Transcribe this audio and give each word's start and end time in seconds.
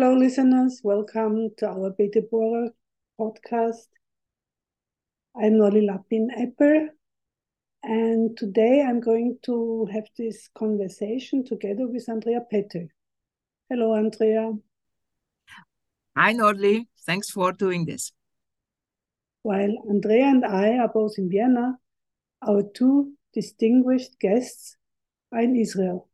Hello, 0.00 0.14
listeners. 0.14 0.80
Welcome 0.82 1.50
to 1.58 1.68
our 1.68 1.90
Beit 1.90 2.14
Deborah 2.14 2.70
podcast. 3.20 3.86
I'm 5.36 5.58
Noli 5.58 5.82
Lapin 5.82 6.30
Epper, 6.38 6.86
and 7.82 8.34
today 8.34 8.82
I'm 8.82 9.00
going 9.00 9.38
to 9.42 9.86
have 9.92 10.04
this 10.16 10.48
conversation 10.56 11.44
together 11.44 11.86
with 11.86 12.08
Andrea 12.08 12.40
Petter. 12.50 12.88
Hello, 13.68 13.94
Andrea. 13.94 14.54
Hi, 16.16 16.32
Noli. 16.32 16.88
Thanks 17.04 17.28
for 17.28 17.52
doing 17.52 17.84
this. 17.84 18.10
While 19.42 19.84
Andrea 19.90 20.28
and 20.28 20.46
I 20.46 20.78
are 20.78 20.88
both 20.88 21.18
in 21.18 21.28
Vienna, 21.28 21.76
our 22.40 22.62
two 22.62 23.12
distinguished 23.34 24.18
guests 24.18 24.78
are 25.30 25.42
in 25.42 25.56
Israel. 25.56 26.09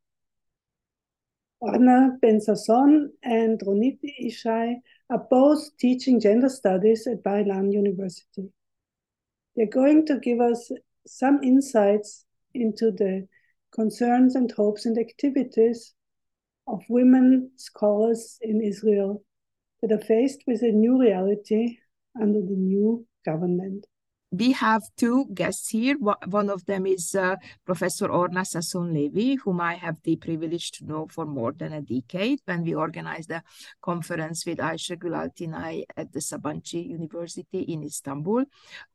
Orna 1.61 2.19
Ben-Sasson 2.21 3.09
and 3.23 3.59
Ronit 3.61 3.99
Irshai 4.23 4.77
are 5.11 5.27
both 5.31 5.77
teaching 5.79 6.21
gender 6.21 6.49
studies 6.49 7.07
at 7.07 7.23
Bar 7.23 7.45
Ilan 7.45 7.73
University. 7.73 8.51
They're 9.55 9.67
going 9.67 10.05
to 10.07 10.19
give 10.19 10.41
us 10.41 10.71
some 11.07 11.43
insights 11.43 12.27
into 12.55 12.91
the 12.91 13.27
concerns 13.73 14.35
and 14.35 14.51
hopes 14.51 14.85
and 14.85 14.99
activities 14.99 15.95
of 16.67 16.83
women 16.89 17.51
scholars 17.57 18.39
in 18.43 18.61
Israel 18.61 19.25
that 19.81 19.93
are 19.93 20.05
faced 20.05 20.43
with 20.47 20.63
a 20.63 20.73
new 20.73 21.01
reality 21.01 21.79
under 22.21 22.41
the 22.41 22.57
new 22.57 23.07
government 23.25 23.87
we 24.33 24.53
have 24.53 24.83
two 24.97 25.27
guests 25.33 25.69
here. 25.69 25.97
One 25.99 26.51
of 26.51 26.67
them 26.67 26.87
is 26.87 27.15
uh, 27.15 27.37
Professor 27.65 28.09
Orna 28.11 28.41
Sasson 28.41 28.93
Levy, 28.93 29.37
whom 29.37 29.61
I 29.61 29.75
have 29.75 29.97
the 30.03 30.17
privilege 30.17 30.73
to 30.73 30.85
know 30.85 31.07
for 31.11 31.25
more 31.25 31.53
than 31.53 31.73
a 31.73 31.83
decade 31.83 32.41
when 32.45 32.65
we 32.65 32.75
organized 32.75 33.31
a 33.31 33.43
conference 33.81 34.45
with 34.45 34.59
Ayşe 34.59 34.97
Gülaltinay 34.99 35.85
at 35.97 36.13
the 36.13 36.21
Sabancı 36.21 36.79
University 36.79 37.61
in 37.61 37.83
Istanbul, 37.83 38.45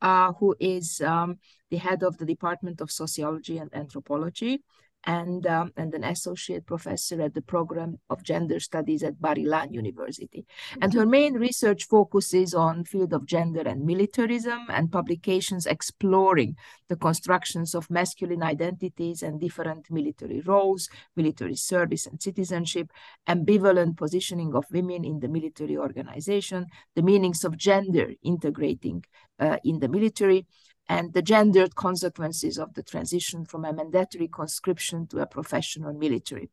uh, 0.02 0.32
who 0.34 0.54
is 0.60 1.00
um, 1.00 1.38
the 1.70 1.78
head 1.78 2.02
of 2.02 2.18
the 2.18 2.26
Department 2.26 2.80
of 2.80 2.90
Sociology 2.90 3.58
and 3.58 3.74
Anthropology 3.74 4.62
and, 5.04 5.46
um, 5.46 5.72
and 5.76 5.94
an 5.94 6.04
associate 6.04 6.66
professor 6.66 7.20
at 7.20 7.34
the 7.34 7.42
program 7.42 7.98
of 8.10 8.22
gender 8.22 8.60
studies 8.60 9.02
at 9.02 9.20
Bar 9.20 9.34
Ilan 9.36 9.72
University. 9.72 10.46
And 10.80 10.94
her 10.94 11.06
main 11.06 11.34
research 11.34 11.84
focuses 11.84 12.54
on 12.54 12.84
field 12.84 13.12
of 13.12 13.26
gender 13.26 13.62
and 13.62 13.84
militarism 13.84 14.66
and 14.68 14.92
publications 14.92 15.66
exploring 15.66 16.56
the 16.88 16.96
constructions 16.96 17.74
of 17.74 17.90
masculine 17.90 18.42
identities 18.42 19.22
and 19.22 19.40
different 19.40 19.90
military 19.90 20.40
roles, 20.40 20.88
military 21.16 21.56
service 21.56 22.06
and 22.06 22.22
citizenship, 22.22 22.90
ambivalent 23.28 23.96
positioning 23.96 24.54
of 24.54 24.64
women 24.70 25.04
in 25.04 25.20
the 25.20 25.28
military 25.28 25.76
organization, 25.76 26.66
the 26.94 27.02
meanings 27.02 27.44
of 27.44 27.56
gender 27.56 28.12
integrating 28.22 29.04
uh, 29.38 29.56
in 29.64 29.80
the 29.80 29.88
military, 29.88 30.46
and 30.88 31.12
the 31.12 31.22
gendered 31.22 31.74
consequences 31.74 32.58
of 32.58 32.74
the 32.74 32.82
transition 32.82 33.44
from 33.44 33.64
a 33.64 33.72
mandatory 33.72 34.28
conscription 34.28 35.06
to 35.06 35.20
a 35.20 35.26
professional 35.26 35.92
military. 35.92 36.50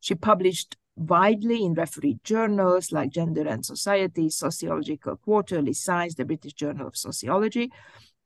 She 0.00 0.14
published 0.14 0.76
widely 0.96 1.64
in 1.64 1.74
refereed 1.74 2.22
journals 2.22 2.92
like 2.92 3.10
Gender 3.10 3.46
and 3.48 3.64
Society, 3.64 4.30
Sociological 4.30 5.16
Quarterly 5.16 5.72
Science, 5.72 6.14
the 6.14 6.24
British 6.24 6.52
Journal 6.52 6.86
of 6.86 6.96
Sociology, 6.96 7.72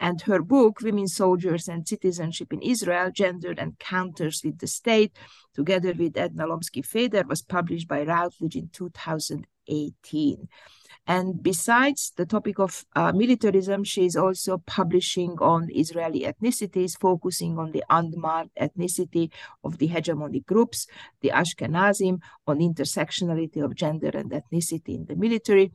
and 0.00 0.20
her 0.22 0.42
book, 0.42 0.80
Women 0.80 1.08
Soldiers 1.08 1.68
and 1.68 1.88
Citizenship 1.88 2.52
in 2.52 2.62
Israel, 2.62 3.10
Gendered 3.10 3.58
Encounters 3.58 4.42
with 4.44 4.58
the 4.58 4.66
State, 4.66 5.16
together 5.54 5.92
with 5.92 6.16
Edna 6.16 6.46
Lomsky-Feder, 6.46 7.24
was 7.26 7.42
published 7.42 7.88
by 7.88 8.02
Routledge 8.02 8.54
in 8.54 8.68
2018. 8.68 10.48
And 11.08 11.42
besides 11.42 12.12
the 12.18 12.26
topic 12.26 12.58
of 12.58 12.84
uh, 12.94 13.12
militarism, 13.12 13.82
she 13.82 14.04
is 14.04 14.14
also 14.14 14.58
publishing 14.58 15.38
on 15.40 15.70
Israeli 15.74 16.20
ethnicities, 16.20 16.98
focusing 17.00 17.58
on 17.58 17.72
the 17.72 17.82
unmarked 17.88 18.54
ethnicity 18.60 19.32
of 19.64 19.78
the 19.78 19.88
hegemonic 19.88 20.44
groups, 20.44 20.86
the 21.22 21.30
Ashkenazim, 21.30 22.20
on 22.46 22.58
intersectionality 22.58 23.64
of 23.64 23.74
gender 23.74 24.10
and 24.12 24.30
ethnicity 24.32 24.96
in 24.96 25.06
the 25.06 25.16
military. 25.16 25.72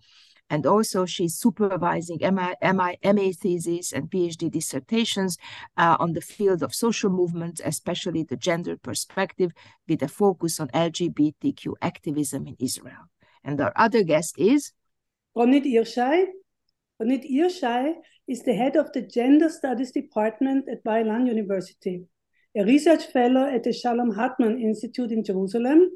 And 0.51 0.67
also, 0.67 1.05
she's 1.05 1.33
supervising 1.33 2.19
MI, 2.21 2.53
MA 2.61 3.31
theses 3.41 3.91
and 3.91 4.11
PhD 4.11 4.51
dissertations 4.51 5.39
uh, 5.77 5.97
on 5.99 6.13
the 6.13 6.21
field 6.21 6.61
of 6.61 6.75
social 6.75 7.09
movements, 7.09 7.59
especially 7.65 8.21
the 8.21 8.37
gender 8.37 8.77
perspective, 8.77 9.51
with 9.87 10.03
a 10.03 10.07
focus 10.07 10.59
on 10.59 10.67
LGBTQ 10.67 11.73
activism 11.81 12.45
in 12.45 12.55
Israel. 12.59 13.09
And 13.43 13.59
our 13.59 13.73
other 13.75 14.03
guest 14.03 14.35
is 14.37 14.73
Ronit 15.35 15.65
Irshai. 15.65 16.27
Ronit 17.01 17.25
Irshai 17.29 17.95
is 18.27 18.43
the 18.43 18.53
head 18.53 18.75
of 18.75 18.93
the 18.93 19.01
Gender 19.01 19.49
Studies 19.49 19.91
Department 19.91 20.69
at 20.69 20.83
Bar 20.83 20.99
Ilan 20.99 21.25
University, 21.25 22.05
a 22.55 22.63
research 22.63 23.05
fellow 23.07 23.45
at 23.47 23.63
the 23.63 23.73
Shalom 23.73 24.11
Hartman 24.11 24.61
Institute 24.61 25.11
in 25.11 25.23
Jerusalem, 25.23 25.89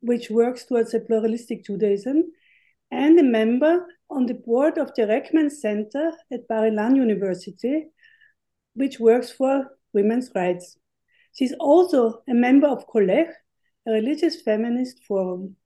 which 0.00 0.30
works 0.30 0.64
towards 0.64 0.94
a 0.94 1.00
pluralistic 1.00 1.64
Judaism, 1.64 2.22
and 2.92 3.18
a 3.18 3.24
member 3.24 3.84
on 4.08 4.26
the 4.26 4.34
board 4.34 4.78
of 4.78 4.94
the 4.94 5.02
Rackman 5.02 5.50
Center 5.50 6.12
at 6.32 6.46
Bar 6.46 6.70
Ilan 6.70 6.94
University, 6.94 7.86
which 8.74 9.00
works 9.00 9.32
for 9.32 9.76
women's 9.92 10.30
rights. 10.36 10.78
She's 11.32 11.54
also 11.58 12.22
a 12.28 12.34
member 12.34 12.68
of 12.68 12.86
Kolech, 12.86 13.32
a 13.88 13.90
religious 13.90 14.40
feminist 14.40 15.02
forum. 15.02 15.56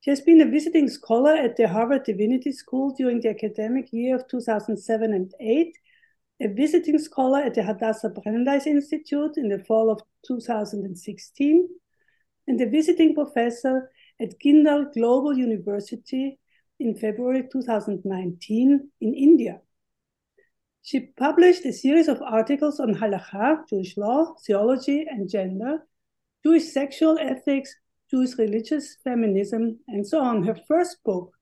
She 0.00 0.10
has 0.10 0.20
been 0.20 0.40
a 0.40 0.50
visiting 0.50 0.88
scholar 0.88 1.34
at 1.34 1.56
the 1.56 1.66
Harvard 1.66 2.04
Divinity 2.04 2.52
School 2.52 2.94
during 2.96 3.20
the 3.20 3.30
academic 3.30 3.92
year 3.92 4.14
of 4.14 4.28
2007 4.28 5.12
and 5.12 5.34
8, 5.40 5.76
a 6.40 6.48
visiting 6.48 6.98
scholar 6.98 7.40
at 7.40 7.54
the 7.54 7.64
Hadassah 7.64 8.10
Brandeis 8.10 8.66
Institute 8.66 9.36
in 9.36 9.48
the 9.48 9.58
fall 9.64 9.90
of 9.90 10.00
2016, 10.26 11.68
and 12.46 12.60
a 12.60 12.66
visiting 12.66 13.14
professor 13.14 13.90
at 14.20 14.38
Jindal 14.40 14.92
Global 14.94 15.36
University 15.36 16.38
in 16.78 16.96
February 16.96 17.48
2019 17.50 18.90
in 19.00 19.14
India. 19.14 19.60
She 20.82 21.00
published 21.00 21.66
a 21.66 21.72
series 21.72 22.06
of 22.06 22.22
articles 22.22 22.78
on 22.78 22.94
halakha, 22.94 23.68
Jewish 23.68 23.96
law, 23.96 24.36
theology, 24.46 25.06
and 25.08 25.28
gender, 25.28 25.86
Jewish 26.44 26.72
sexual 26.72 27.18
ethics, 27.18 27.74
Jewish 28.10 28.38
religious 28.38 28.96
feminism, 29.04 29.78
and 29.88 30.06
so 30.06 30.20
on. 30.20 30.42
Her 30.44 30.56
first 30.66 30.98
book, 31.04 31.32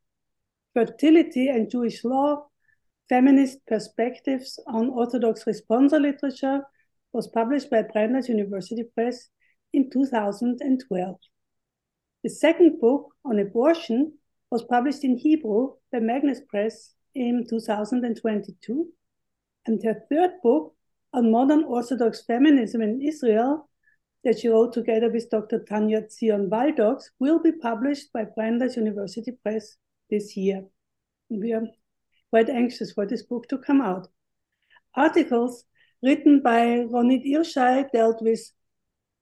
Fertility 0.75 1.49
and 1.49 1.71
Jewish 1.71 2.05
Law 2.05 2.47
Feminist 3.09 3.65
Perspectives 3.67 4.59
on 4.67 4.91
Orthodox 4.91 5.45
Responsa 5.45 6.01
Literature, 6.01 6.63
was 7.13 7.29
published 7.29 7.71
by 7.71 7.83
Brandeis 7.83 8.29
University 8.29 8.83
Press 8.95 9.29
in 9.73 9.91
2012. 9.91 11.17
The 12.25 12.31
second 12.31 12.81
book 12.81 13.15
on 13.25 13.39
abortion 13.39 14.15
was 14.51 14.65
published 14.65 15.05
in 15.05 15.17
Hebrew 15.17 15.75
by 15.93 16.01
Magnes 16.01 16.41
Press 16.49 16.95
in 17.15 17.47
2022. 17.49 18.89
And 19.67 19.83
her 19.85 20.03
third 20.11 20.33
book 20.43 20.75
on 21.13 21.31
modern 21.31 21.65
Orthodox 21.65 22.25
feminism 22.25 22.83
in 22.83 23.01
Israel 23.01 23.69
that 24.27 24.41
she 24.41 24.49
wrote 24.49 24.73
together 24.73 25.09
with 25.09 25.31
Dr. 25.31 25.61
Tanya 25.61 26.03
Zion 26.11 26.51
Waldoks 26.51 27.05
will 27.21 27.39
be 27.39 27.53
published 27.53 28.13
by 28.13 28.25
Brandeis 28.25 28.77
University 28.77 29.31
Press 29.31 29.77
this 30.11 30.37
year. 30.37 30.65
We 31.29 31.53
are 31.53 31.63
quite 32.31 32.49
anxious 32.49 32.91
for 32.91 33.07
this 33.07 33.23
book 33.23 33.47
to 33.51 33.59
come 33.59 33.81
out. 33.81 34.09
Articles 34.97 35.63
written 36.03 36.41
by 36.43 36.87
Ronit 36.93 37.25
Irshai 37.25 37.89
dealt 37.93 38.21
with, 38.21 38.41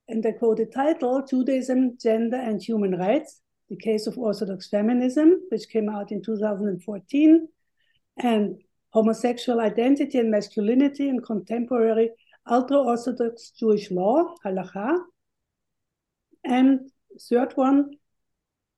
and 0.09 0.25
I 0.25 0.33
quote 0.33 0.57
the 0.57 0.65
title, 0.65 1.23
Judaism, 1.29 1.99
Gender 2.01 2.39
and 2.39 2.63
Human 2.63 2.97
Rights, 2.97 3.43
The 3.69 3.77
Case 3.77 4.07
of 4.07 4.17
Orthodox 4.17 4.71
Feminism, 4.71 5.43
which 5.51 5.69
came 5.69 5.91
out 5.91 6.13
in 6.13 6.23
2014, 6.23 7.47
and 8.17 8.57
Homosexual 8.89 9.61
Identity 9.61 10.19
and 10.19 10.31
Masculinity 10.31 11.11
in 11.11 11.21
Contemporary 11.21 12.09
Ultra-Orthodox 12.51 13.53
Jewish 13.59 13.91
Law, 13.91 14.35
Halacha. 14.45 14.99
And 16.45 16.91
third 17.29 17.53
one, 17.55 17.93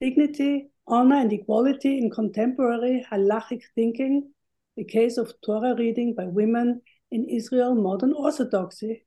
Dignity, 0.01 0.71
Honor 0.87 1.17
and 1.17 1.33
Equality 1.33 1.99
in 1.99 2.11
Contemporary 2.11 3.05
Halachic 3.11 3.63
Thinking, 3.75 4.31
the 4.77 4.85
case 4.85 5.17
of 5.17 5.33
Torah 5.45 5.75
reading 5.77 6.15
by 6.15 6.27
women 6.27 6.83
in 7.11 7.29
Israel 7.29 7.75
Modern 7.75 8.13
Orthodoxy. 8.13 9.05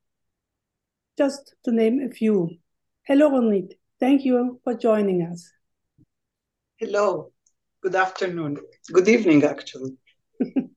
Just 1.16 1.54
to 1.64 1.72
name 1.72 2.00
a 2.00 2.10
few. 2.12 2.50
Hello, 3.04 3.30
Ronit. 3.30 3.72
Thank 3.98 4.24
you 4.24 4.60
for 4.64 4.74
joining 4.74 5.22
us. 5.22 5.50
Hello. 6.78 7.32
Good 7.82 7.94
afternoon. 7.94 8.58
Good 8.92 9.08
evening, 9.08 9.44
actually. 9.44 9.96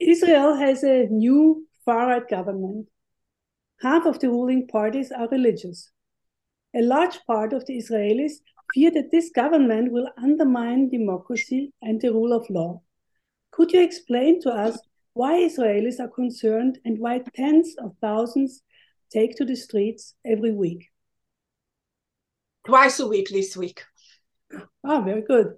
Israel 0.00 0.54
has 0.56 0.82
a 0.82 1.06
new 1.06 1.66
far 1.84 2.06
right 2.08 2.28
government. 2.28 2.88
Half 3.80 4.06
of 4.06 4.18
the 4.18 4.28
ruling 4.30 4.66
parties 4.68 5.12
are 5.12 5.28
religious. 5.28 5.90
A 6.74 6.82
large 6.82 7.18
part 7.26 7.52
of 7.52 7.64
the 7.66 7.76
Israelis 7.78 8.32
fear 8.74 8.90
that 8.92 9.10
this 9.12 9.30
government 9.30 9.92
will 9.92 10.08
undermine 10.16 10.88
democracy 10.90 11.72
and 11.82 12.00
the 12.00 12.12
rule 12.12 12.32
of 12.32 12.48
law. 12.50 12.82
Could 13.52 13.72
you 13.72 13.82
explain 13.82 14.40
to 14.42 14.50
us 14.50 14.78
why 15.12 15.34
Israelis 15.34 16.00
are 16.00 16.08
concerned 16.08 16.78
and 16.84 16.98
why 16.98 17.22
tens 17.36 17.76
of 17.78 17.94
thousands 18.00 18.62
take 19.12 19.36
to 19.36 19.44
the 19.44 19.54
streets 19.54 20.14
every 20.24 20.52
week? 20.52 20.90
Twice 22.66 22.98
a 22.98 23.06
week 23.06 23.28
this 23.30 23.56
week. 23.56 23.84
Ah, 24.84 25.00
very 25.02 25.22
good. 25.22 25.54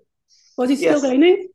Was 0.58 0.70
it 0.70 0.80
Yes. 0.80 0.98
still 0.98 1.10
raining? 1.10 1.48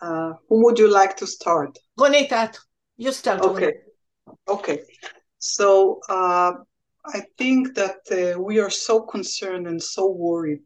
Uh, 0.00 0.34
whom 0.48 0.62
would 0.62 0.78
you 0.78 0.88
like 0.90 1.16
to 1.16 1.26
start? 1.26 1.76
Ronita, 1.98 2.56
you 2.98 3.12
start. 3.12 3.40
Okay. 3.40 3.72
Okay. 4.46 4.82
So 5.38 6.00
uh, 6.08 6.52
I 7.06 7.20
think 7.38 7.74
that 7.74 8.00
uh, 8.10 8.40
we 8.40 8.58
are 8.58 8.70
so 8.70 9.00
concerned 9.02 9.66
and 9.66 9.82
so 9.82 10.10
worried. 10.10 10.60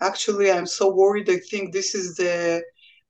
Actually, 0.00 0.52
I'm 0.52 0.66
so 0.66 0.94
worried. 0.94 1.28
I 1.28 1.38
think 1.50 1.72
this 1.72 1.94
is 1.94 2.16
the 2.16 2.62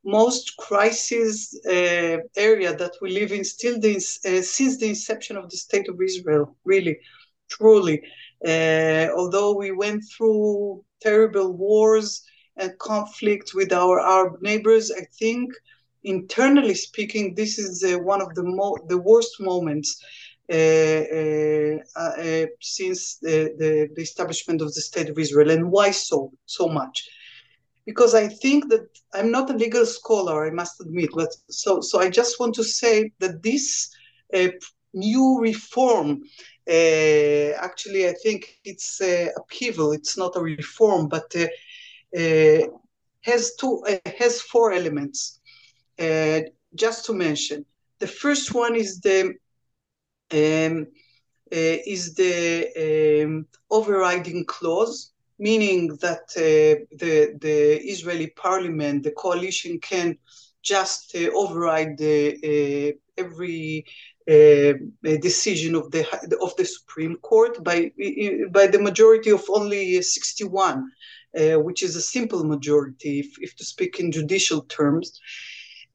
most 0.05 0.57
crisis 0.57 1.55
uh, 1.67 2.19
area 2.37 2.75
that 2.75 2.95
we 3.03 3.11
live 3.11 3.33
in 3.33 3.45
still 3.45 3.79
the, 3.79 3.97
uh, 3.97 4.43
since 4.43 4.79
the 4.79 4.89
inception 4.89 5.37
of 5.37 5.51
the 5.51 5.57
state 5.57 5.89
of 5.89 6.01
Israel, 6.01 6.57
really, 6.65 6.99
truly. 7.51 8.03
Uh, 8.47 9.09
although 9.15 9.55
we 9.55 9.73
went 9.73 10.03
through 10.17 10.83
terrible 11.03 11.53
wars 11.53 12.25
and 12.57 12.79
conflict 12.79 13.53
with 13.55 13.73
our 13.73 14.01
Arab 14.01 14.41
neighbors, 14.41 14.91
I 14.91 15.05
think 15.19 15.53
internally 16.05 16.75
speaking, 16.75 17.35
this 17.35 17.59
is 17.59 17.85
uh, 17.85 17.99
one 17.99 18.23
of 18.23 18.35
the 18.35 18.43
mo- 18.43 18.79
the 18.89 18.99
worst 18.99 19.41
moments 19.41 20.03
uh, 20.51 21.05
uh, 21.21 22.01
uh, 22.01 22.47
since 22.61 23.17
the, 23.17 23.55
the, 23.59 23.89
the 23.95 24.03
establishment 24.03 24.61
of 24.61 24.75
the 24.75 24.81
state 24.81 25.09
of 25.09 25.19
Israel. 25.19 25.51
And 25.51 25.71
why 25.71 25.91
so 25.91 26.33
so 26.47 26.69
much? 26.69 27.09
Because 27.87 28.15
I 28.15 28.29
think 28.29 28.69
that 28.71 28.87
I'm 29.15 29.31
not 29.31 29.51
a 29.51 29.57
legal 29.57 29.87
scholar, 29.87 30.47
I 30.47 30.51
must 30.51 30.81
admit, 30.81 31.11
but 31.15 31.35
so 31.49 31.81
so 31.81 32.01
I 32.01 32.11
just 32.11 32.41
want 32.41 32.55
to 32.57 32.65
say 32.65 33.13
that 33.21 33.43
this 33.43 33.91
uh, 34.35 34.49
new 34.93 35.39
reform. 35.41 36.23
Uh, 36.69 37.53
actually, 37.59 38.09
I 38.09 38.15
think 38.23 38.59
it's 38.65 39.01
uh, 39.01 39.29
upheaval. 39.37 39.93
It's 39.93 40.17
not 40.17 40.37
a 40.37 40.41
reform, 40.41 41.09
but 41.09 41.35
has 43.23 43.55
two 43.57 43.83
has 44.19 44.41
four 44.41 44.73
elements. 44.73 45.40
Uh, 46.01 46.41
just 46.75 47.05
to 47.05 47.13
mention, 47.13 47.65
the 47.99 48.07
first 48.07 48.55
one 48.55 48.75
is 48.75 49.01
the 49.01 49.35
um, 50.33 50.87
uh, 51.53 51.79
is 51.87 52.15
the 52.15 53.25
um, 53.25 53.47
overriding 53.71 54.45
clause, 54.47 55.13
meaning 55.39 55.89
that 56.01 56.25
uh, 56.37 56.85
the 56.97 57.37
the 57.41 57.81
Israeli 57.95 58.29
parliament, 58.29 59.03
the 59.03 59.11
coalition, 59.11 59.79
can 59.81 60.17
just 60.63 61.15
uh, 61.17 61.31
override 61.35 61.99
the, 61.99 62.19
uh, 62.51 63.23
every 63.23 63.85
decision 65.21 65.75
of 65.75 65.91
the 65.91 66.03
of 66.41 66.55
the 66.57 66.65
Supreme 66.65 67.17
Court 67.17 67.63
by 67.65 67.91
by 68.53 68.67
the 68.69 68.81
majority 68.81 69.31
of 69.31 69.43
only 69.49 70.01
sixty 70.03 70.45
one. 70.45 70.91
Uh, 71.39 71.55
which 71.61 71.85
is 71.85 71.95
a 71.95 72.01
simple 72.01 72.43
majority, 72.43 73.21
if, 73.21 73.29
if 73.41 73.55
to 73.55 73.65
speak 73.65 74.01
in 74.01 74.11
judicial 74.11 74.63
terms. 74.63 75.21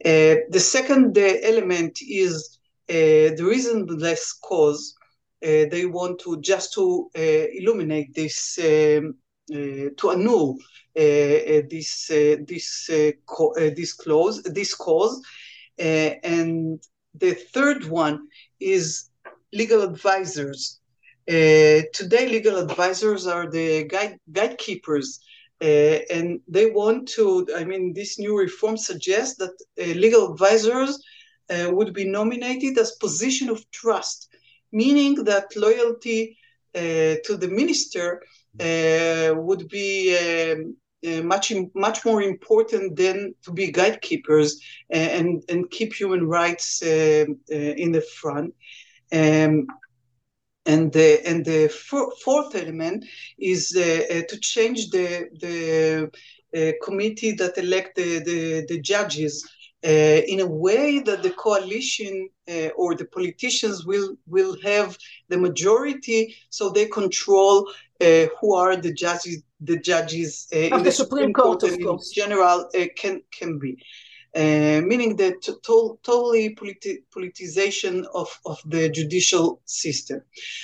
Uh, 0.04 0.44
the 0.50 0.60
second 0.60 1.18
uh, 1.18 1.22
element 1.44 2.00
is 2.02 2.60
uh, 2.90 3.34
the 3.38 3.44
reasonless 3.44 4.40
cause. 4.42 4.96
Uh, 5.44 5.66
they 5.72 5.86
want 5.86 6.20
to 6.20 6.40
just 6.42 6.74
to 6.74 7.10
uh, 7.18 7.22
illuminate 7.54 8.14
this, 8.14 8.58
um, 8.60 9.16
to 9.48 10.10
annul 10.12 10.58
this 10.96 12.08
this 12.08 12.88
this 12.88 13.94
clause, 13.94 14.42
this 14.44 14.74
cause, 14.74 15.22
and 15.78 16.80
the 17.14 17.34
third 17.54 17.86
one 17.86 18.28
is 18.60 19.10
legal 19.54 19.82
advisors. 19.82 20.80
Uh, 21.28 21.82
today, 21.94 22.28
legal 22.30 22.58
advisors 22.58 23.26
are 23.26 23.50
the 23.50 23.86
guide, 23.86 24.20
gatekeepers, 24.32 25.20
uh, 25.62 26.00
and 26.12 26.40
they 26.48 26.70
want 26.72 27.08
to. 27.10 27.48
I 27.56 27.64
mean, 27.64 27.94
this 27.94 28.20
new 28.20 28.38
reform 28.38 28.78
suggests 28.78 29.38
that 29.38 29.56
uh, 29.80 29.94
legal 30.00 30.32
advisors 30.32 31.02
would 31.50 31.94
be 31.94 32.06
nominated 32.06 32.76
as 32.80 32.94
position 32.94 33.50
of 33.50 33.70
trust, 33.70 34.30
meaning 34.72 35.24
that 35.26 35.56
loyalty 35.56 36.38
to 36.74 37.38
the 37.38 37.48
minister 37.48 38.22
would 38.60 39.68
be. 39.70 40.18
Um, 40.18 40.76
uh, 41.06 41.22
much 41.22 41.54
much 41.76 42.04
more 42.04 42.22
important 42.24 42.96
than 42.96 43.36
to 43.44 43.52
be 43.52 43.72
gatekeepers 43.72 44.60
and 44.90 45.44
and 45.50 45.70
keep 45.70 45.94
human 45.94 46.28
rights 46.28 46.82
uh, 46.82 47.26
uh, 47.52 47.56
in 47.56 47.92
the 47.92 48.02
front. 48.02 48.56
Um, 49.12 49.68
and 50.66 50.92
the 50.94 51.26
and 51.28 51.46
the 51.46 51.70
fourth 52.24 52.56
element 52.56 53.06
is 53.38 53.76
uh, 53.76 54.22
to 54.30 54.40
change 54.40 54.90
the 54.90 55.30
the 55.40 56.74
committee 56.84 57.32
that 57.32 57.58
elect 57.58 57.96
the 57.96 58.20
the, 58.20 58.66
the 58.68 58.80
judges 58.80 59.48
uh, 59.86 60.22
in 60.28 60.40
a 60.40 60.48
way 60.48 61.00
that 61.00 61.22
the 61.22 61.30
coalition 61.30 62.28
uh, 62.50 62.70
or 62.76 62.96
the 62.96 63.06
politicians 63.06 63.86
will 63.86 64.16
will 64.26 64.58
have 64.64 64.98
the 65.30 65.38
majority, 65.38 66.36
so 66.50 66.70
they 66.70 66.88
control 66.88 67.70
uh, 68.02 68.26
who 68.40 68.56
are 68.56 68.76
the 68.76 68.94
judges. 68.94 69.44
The 69.62 69.80
judges 69.80 70.48
in 70.52 70.70
the, 70.70 70.84
the 70.84 70.92
Supreme, 70.92 71.32
Supreme 71.32 71.34
Court, 71.34 71.62
Court, 71.62 71.72
of 71.72 71.80
course, 71.80 72.10
general 72.10 72.70
can 72.98 73.22
can 73.32 73.58
be. 73.58 73.78
Uh, 74.36 74.82
meaning 74.82 75.16
the 75.16 75.38
to- 75.42 75.60
totally 75.64 76.54
politi- 76.56 77.02
politicization 77.16 78.06
of, 78.14 78.28
of 78.46 78.60
the 78.66 78.90
judicial 78.90 79.62
system. 79.66 80.22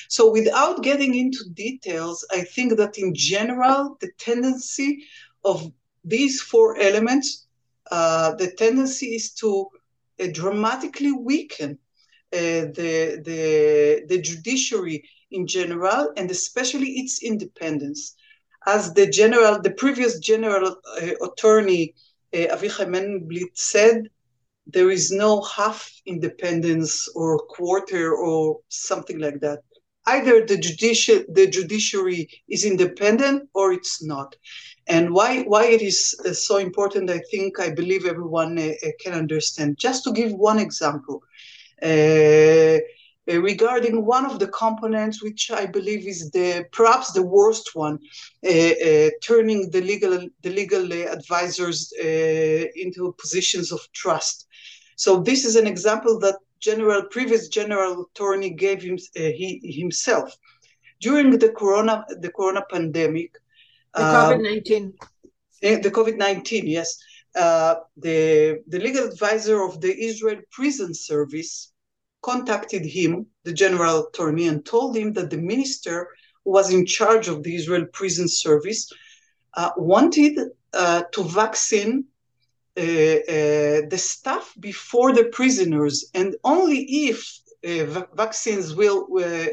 So, 0.09 0.29
without 0.29 0.83
getting 0.83 1.15
into 1.15 1.45
details, 1.53 2.25
I 2.31 2.41
think 2.41 2.75
that 2.77 2.97
in 2.97 3.15
general, 3.15 3.97
the 4.01 4.11
tendency 4.17 5.05
of 5.45 5.71
these 6.03 6.41
four 6.41 6.77
elements, 6.79 7.47
uh, 7.91 8.35
the 8.35 8.51
tendency 8.51 9.15
is 9.15 9.31
to 9.35 9.67
uh, 10.19 10.27
dramatically 10.33 11.13
weaken 11.13 11.77
uh, 12.33 12.67
the, 12.77 13.21
the, 13.23 14.03
the 14.09 14.21
judiciary 14.21 15.03
in 15.31 15.47
general, 15.47 16.11
and 16.17 16.29
especially 16.29 16.89
its 16.99 17.23
independence. 17.23 18.15
As 18.67 18.93
the 18.93 19.07
general, 19.07 19.61
the 19.61 19.71
previous 19.71 20.19
general 20.19 20.75
uh, 21.01 21.25
attorney 21.25 21.95
Avichai 22.33 22.85
Mandelblit 22.88 23.51
said, 23.55 24.09
there 24.67 24.89
is 24.91 25.11
no 25.11 25.41
half 25.41 25.91
independence 26.05 27.07
or 27.15 27.39
quarter 27.39 28.13
or 28.13 28.59
something 28.69 29.19
like 29.19 29.39
that. 29.41 29.59
Either 30.07 30.45
the 30.45 30.57
judicial 30.57 31.23
the 31.29 31.47
judiciary 31.47 32.27
is 32.50 32.65
independent 32.65 33.50
or 33.53 33.71
it's 33.73 34.03
not. 34.03 34.35
And 34.88 35.13
why 35.13 35.41
why 35.43 35.65
it 35.65 35.81
is 35.81 36.19
uh, 36.25 36.33
so 36.33 36.57
important, 36.57 37.09
I 37.09 37.19
think 37.31 37.59
I 37.59 37.69
believe 37.71 38.05
everyone 38.05 38.57
uh, 38.57 38.71
can 39.00 39.13
understand. 39.13 39.77
Just 39.77 40.03
to 40.05 40.11
give 40.11 40.31
one 40.33 40.59
example. 40.59 41.23
Uh, 41.81 42.77
regarding 43.27 44.05
one 44.05 44.25
of 44.25 44.39
the 44.39 44.47
components, 44.47 45.21
which 45.23 45.51
I 45.51 45.65
believe 45.65 46.07
is 46.07 46.31
the 46.31 46.65
perhaps 46.71 47.11
the 47.11 47.23
worst 47.23 47.75
one, 47.75 47.99
uh, 48.45 48.49
uh, 48.49 49.09
turning 49.21 49.69
the 49.71 49.81
legal 49.81 50.27
the 50.41 50.49
legal 50.49 50.91
advisors 50.91 51.93
uh, 52.03 52.65
into 52.75 53.15
positions 53.19 53.71
of 53.71 53.81
trust. 53.93 54.47
So 54.95 55.19
this 55.21 55.45
is 55.45 55.55
an 55.55 55.67
example 55.67 56.19
that 56.19 56.37
general 56.59 57.03
previous 57.03 57.47
general 57.47 58.05
attorney 58.05 58.51
gave 58.51 58.81
him 58.81 58.97
he, 59.15 59.59
himself. 59.63 60.35
during 61.01 61.37
the 61.39 61.49
corona 61.51 62.05
the 62.23 62.31
corona 62.31 62.63
pandemic, 62.69 63.31
The 63.95 64.05
COVID 64.05 64.41
19. 64.41 64.93
eh, 65.63 65.79
the 65.79 65.91
COVID 65.91 66.17
nineteen, 66.17 66.67
yes, 66.67 66.97
uh, 67.35 67.75
the 67.97 68.61
the 68.67 68.79
legal 68.79 69.05
advisor 69.11 69.63
of 69.63 69.81
the 69.81 69.93
Israel 70.09 70.41
Prison 70.51 70.93
Service 70.93 71.73
contacted 72.21 72.85
him, 72.85 73.25
the 73.43 73.53
general 73.53 74.07
attorney, 74.07 74.47
and 74.47 74.65
told 74.65 74.95
him 74.95 75.13
that 75.13 75.29
the 75.29 75.37
minister 75.37 76.07
who 76.43 76.51
was 76.51 76.73
in 76.73 76.85
charge 76.85 77.27
of 77.27 77.43
the 77.43 77.55
Israel 77.55 77.85
Prison 77.93 78.27
Service 78.27 78.91
uh, 79.55 79.71
wanted 79.77 80.39
uh, 80.73 81.03
to 81.11 81.23
vaccine 81.23 82.05
uh, 82.77 82.81
uh, 82.81 83.81
the 83.89 83.97
staff 83.97 84.53
before 84.59 85.11
the 85.13 85.25
prisoners, 85.25 86.09
and 86.13 86.35
only 86.43 86.79
if 87.09 87.39
uh, 87.65 87.85
va- 87.85 88.07
vaccines 88.15 88.75
will 88.75 89.07
uh, 89.19 89.45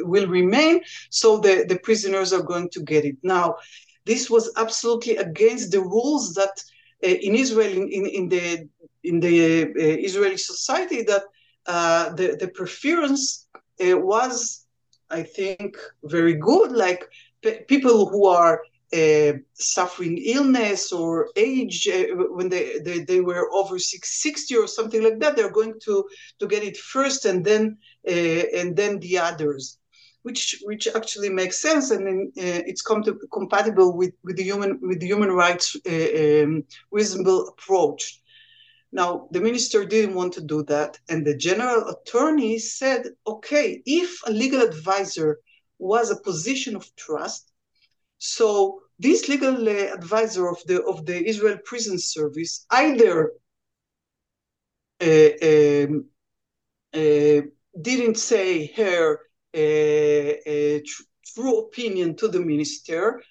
will 0.00 0.26
remain, 0.26 0.80
so 1.10 1.38
the, 1.38 1.64
the 1.68 1.78
prisoners 1.78 2.32
are 2.32 2.42
going 2.42 2.68
to 2.70 2.80
get 2.82 3.04
it. 3.04 3.16
Now, 3.22 3.56
this 4.04 4.28
was 4.28 4.52
absolutely 4.56 5.16
against 5.16 5.70
the 5.70 5.80
rules 5.80 6.34
that 6.34 6.60
in 7.02 7.36
Israel, 7.36 7.72
in, 7.72 7.88
in, 7.88 8.06
in 8.06 8.28
the 8.28 8.68
in 9.04 9.20
the 9.20 9.62
Israeli 10.08 10.36
society, 10.36 11.02
that 11.02 11.22
uh, 11.66 12.10
the 12.14 12.36
the 12.40 12.48
preference 12.48 13.46
was, 13.78 14.66
I 15.10 15.22
think, 15.22 15.76
very 16.04 16.34
good. 16.34 16.72
Like 16.72 17.04
pe- 17.42 17.64
people 17.64 18.08
who 18.08 18.26
are 18.26 18.60
uh, 18.92 19.32
suffering 19.54 20.16
illness 20.18 20.92
or 20.92 21.28
age 21.36 21.88
uh, 21.88 22.04
when 22.30 22.48
they, 22.48 22.78
they, 22.84 23.00
they 23.00 23.20
were 23.20 23.50
over 23.52 23.78
six, 23.78 24.22
60 24.22 24.56
or 24.56 24.68
something 24.68 25.02
like 25.02 25.18
that 25.18 25.34
they're 25.34 25.50
going 25.50 25.74
to 25.80 26.04
to 26.38 26.46
get 26.46 26.62
it 26.62 26.76
first 26.76 27.24
and 27.24 27.44
then 27.44 27.76
uh, 28.06 28.44
and 28.54 28.76
then 28.76 29.00
the 29.00 29.18
others 29.18 29.78
which 30.22 30.60
which 30.64 30.86
actually 30.94 31.28
makes 31.28 31.60
sense 31.60 31.90
and 31.90 32.28
uh, 32.28 32.62
it's 32.70 32.82
com- 32.82 33.18
compatible 33.32 33.96
with 33.96 34.14
with 34.22 34.36
the 34.36 34.44
human 34.44 34.78
with 34.80 35.00
the 35.00 35.06
human 35.06 35.32
rights 35.32 35.76
um, 35.86 36.62
reasonable 36.92 37.48
approach 37.48 38.20
now 38.92 39.28
the 39.32 39.40
minister 39.40 39.84
didn't 39.84 40.14
want 40.14 40.32
to 40.32 40.40
do 40.40 40.62
that 40.64 40.98
and 41.08 41.26
the 41.26 41.36
general 41.36 41.88
attorney 41.88 42.58
said 42.58 43.06
okay 43.26 43.82
if 43.84 44.20
a 44.26 44.30
legal 44.30 44.62
advisor 44.62 45.38
was 45.78 46.10
a 46.10 46.20
position 46.22 46.76
of 46.76 46.94
trust 46.96 47.52
so 48.18 48.80
this 48.98 49.28
legal 49.28 49.68
uh, 49.68 49.94
advisor 49.94 50.48
of 50.48 50.58
the 50.66 50.82
of 50.84 51.04
the 51.04 51.24
Israel 51.26 51.58
Prison 51.64 51.98
Service 51.98 52.64
either 52.70 53.32
uh, 55.00 55.30
um, 55.42 56.06
uh, 56.94 57.40
didn't 57.80 58.16
say 58.16 58.72
her 58.72 59.20
uh, 59.54 60.78
tr- 60.86 61.02
true 61.34 61.58
opinion 61.58 62.16
to 62.16 62.28
the 62.28 62.40
minister, 62.40 63.22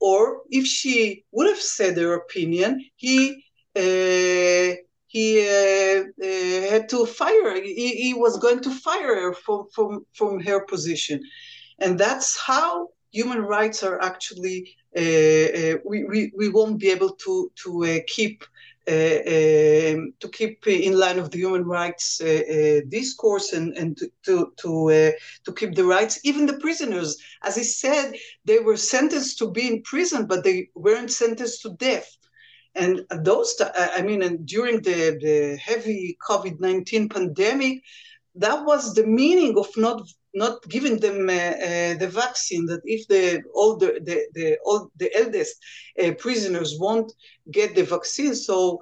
or 0.00 0.42
if 0.50 0.66
she 0.66 1.24
would 1.30 1.48
have 1.48 1.60
said 1.60 1.96
her 1.96 2.14
opinion, 2.14 2.84
he 2.96 3.44
uh, 3.76 4.74
he 5.12 5.40
uh, 5.46 6.04
uh, 6.24 6.70
had 6.70 6.88
to 6.88 7.04
fire. 7.04 7.54
He, 7.62 7.88
he 8.04 8.14
was 8.14 8.38
going 8.38 8.60
to 8.60 8.70
fire 8.70 9.14
her 9.22 9.34
from 9.34 9.66
from 9.74 10.06
from 10.14 10.40
her 10.40 10.60
position, 10.64 11.20
and 11.78 11.98
that's 11.98 12.30
how 12.38 12.88
human 13.10 13.42
rights 13.42 13.82
are 13.82 14.00
actually 14.00 14.74
uh, 14.96 15.00
uh, 15.00 15.76
we, 15.84 16.04
we, 16.04 16.32
we 16.34 16.48
won't 16.48 16.78
be 16.80 16.90
able 16.90 17.10
to 17.24 17.50
to 17.62 17.84
uh, 17.84 17.98
keep 18.06 18.42
um, 18.88 20.14
to 20.22 20.28
keep 20.32 20.66
in 20.66 20.98
line 20.98 21.18
of 21.18 21.30
the 21.30 21.38
human 21.38 21.64
rights 21.64 22.18
discourse 22.88 23.52
and 23.52 23.76
and 23.76 23.98
to 23.98 24.10
to 24.24 24.52
to, 24.62 25.12
to 25.44 25.52
keep 25.52 25.74
the 25.74 25.84
rights 25.84 26.20
even 26.24 26.46
the 26.46 26.58
prisoners 26.64 27.18
as 27.42 27.54
he 27.56 27.64
said 27.64 28.14
they 28.46 28.58
were 28.58 28.78
sentenced 28.78 29.38
to 29.38 29.50
be 29.50 29.68
in 29.68 29.82
prison 29.82 30.26
but 30.26 30.42
they 30.42 30.68
weren't 30.74 31.12
sentenced 31.12 31.60
to 31.62 31.70
death 31.88 32.16
and 32.74 33.04
those 33.22 33.54
i 33.76 34.02
mean 34.02 34.22
and 34.22 34.46
during 34.46 34.80
the, 34.82 35.18
the 35.20 35.56
heavy 35.56 36.16
covid-19 36.28 37.10
pandemic 37.12 37.82
that 38.34 38.64
was 38.64 38.94
the 38.94 39.06
meaning 39.06 39.58
of 39.58 39.68
not 39.76 40.02
not 40.34 40.66
giving 40.68 40.98
them 40.98 41.28
uh, 41.28 41.32
uh, 41.32 41.94
the 41.98 42.08
vaccine 42.10 42.64
that 42.64 42.80
if 42.84 43.06
the 43.08 43.42
older 43.54 43.98
the 44.00 44.26
the 44.32 44.58
old 44.64 44.90
the 44.96 45.14
eldest 45.14 45.56
uh, 46.02 46.12
prisoners 46.12 46.78
won't 46.78 47.12
get 47.50 47.74
the 47.74 47.82
vaccine 47.82 48.34
so 48.34 48.80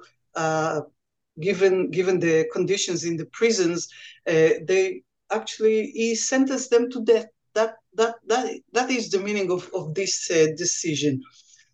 given 1.39 1.91
given 1.91 2.19
the 2.19 2.45
conditions 2.53 3.03
in 3.03 3.17
the 3.17 3.25
prisons 3.25 3.89
they 4.25 5.01
actually 5.31 5.91
he 5.91 6.15
sentenced 6.15 6.69
them 6.69 6.89
to 6.91 7.03
death. 7.03 7.27
That 7.53 7.75
that 7.95 8.15
that 8.27 8.45
that 8.73 8.89
is 8.89 9.09
the 9.09 9.19
meaning 9.19 9.51
of 9.51 9.69
of 9.73 9.93
this 9.93 10.27
decision. 10.27 11.21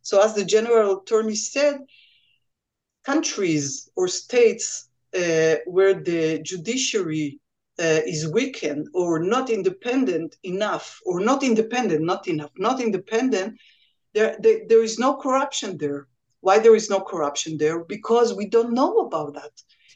So 0.02 0.22
as 0.22 0.34
the 0.34 0.46
general 0.46 1.02
attorney 1.02 1.36
said 1.36 1.80
countries 3.08 3.90
or 3.96 4.08
states 4.08 4.66
where 5.76 5.94
the 6.10 6.40
judiciary 6.52 7.40
uh, 7.80 8.02
is 8.14 8.32
weakened 8.38 8.86
or 8.94 9.20
not 9.20 9.50
independent 9.50 10.36
enough, 10.44 11.00
or 11.06 11.20
not 11.20 11.44
independent, 11.44 12.02
not 12.04 12.28
enough, 12.28 12.52
not 12.58 12.82
independent, 12.82 13.50
there, 14.14 14.36
there, 14.44 14.60
there 14.70 14.84
is 14.84 14.98
no 14.98 15.16
corruption 15.16 15.78
there. 15.78 16.08
Why 16.42 16.60
there 16.60 16.76
is 16.76 16.90
no 16.90 17.00
corruption 17.12 17.58
there? 17.58 17.80
Because 17.96 18.34
we 18.34 18.46
don't 18.56 18.74
know 18.74 18.94
about 19.08 19.34
that. 19.40 19.54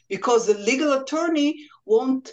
Because 0.08 0.46
the 0.46 0.58
legal 0.70 0.92
attorney 1.00 1.50
won't 1.84 2.32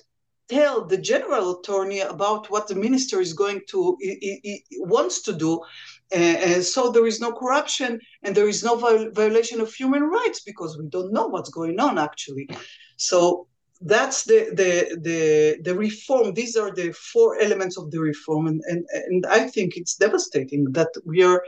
tell 0.50 0.86
the 0.86 0.98
general 0.98 1.60
attorney 1.60 2.00
about 2.02 2.50
what 2.50 2.68
the 2.68 2.76
minister 2.76 3.22
is 3.22 3.34
going 3.34 3.62
to 3.72 3.96
he, 4.00 4.40
he 4.44 4.64
wants 4.96 5.22
to 5.24 5.34
do 5.34 5.62
and 6.12 6.64
so 6.64 6.92
there 6.92 7.06
is 7.06 7.20
no 7.20 7.32
corruption 7.32 8.00
and 8.24 8.36
there 8.36 8.50
is 8.50 8.64
no 8.64 8.76
violation 9.14 9.62
of 9.62 9.74
human 9.74 10.04
rights 10.04 10.42
because 10.42 10.78
we 10.78 10.88
don't 10.88 11.14
know 11.14 11.28
what's 11.28 11.50
going 11.50 11.80
on 11.80 11.98
actually. 11.98 12.50
So 12.98 13.48
that's 13.82 14.24
the, 14.26 14.50
the 14.54 15.00
the 15.02 15.62
the 15.64 15.76
reform. 15.76 16.34
These 16.34 16.58
are 16.58 16.72
the 16.72 16.92
four 16.92 17.40
elements 17.40 17.78
of 17.78 17.92
the 17.92 18.00
reform 18.00 18.48
and 18.48 18.62
and, 18.68 18.86
and 18.92 19.26
i 19.28 19.48
think 19.48 19.78
it's 19.78 19.96
devastating 19.96 20.66
that 20.74 20.90
we 21.06 21.24
are 21.24 21.42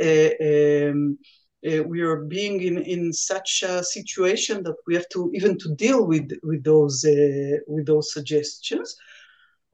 uh, 0.00 0.30
um, 0.48 1.18
uh, 1.66 1.82
we 1.82 2.00
are 2.00 2.24
being 2.24 2.62
in 2.62 2.78
in 2.78 3.12
such 3.12 3.62
a 3.62 3.84
situation 3.84 4.62
that 4.62 4.76
we 4.86 4.94
have 4.94 5.08
to 5.10 5.30
even 5.34 5.58
to 5.58 5.74
deal 5.74 6.06
with 6.06 6.30
with 6.42 6.64
those 6.64 7.04
uh, 7.04 7.58
with 7.66 7.86
those 7.86 8.12
suggestions 8.12 8.96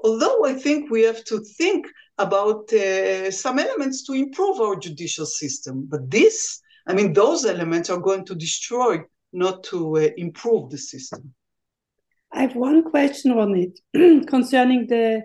although 0.04 0.44
i 0.44 0.54
think 0.54 0.90
we 0.90 1.02
have 1.02 1.22
to 1.24 1.40
think 1.58 1.86
about 2.18 2.70
some 3.30 3.58
elements 3.58 4.04
to 4.06 4.12
improve 4.12 4.60
our 4.60 4.76
judicial 4.76 5.26
system 5.26 5.86
but 5.88 6.10
this 6.10 6.60
i 6.86 6.92
mean 6.92 7.12
those 7.12 7.44
elements 7.44 7.88
are 7.90 8.00
going 8.00 8.24
to 8.24 8.34
destroy 8.34 8.98
not 9.32 9.62
to 9.62 9.96
improve 10.16 10.70
the 10.70 10.78
system 10.78 11.34
I 12.32 12.42
have 12.42 12.54
one 12.54 12.82
question 12.90 13.32
on 13.32 13.56
it 13.56 13.80
concerning 14.28 14.86
the 14.86 15.24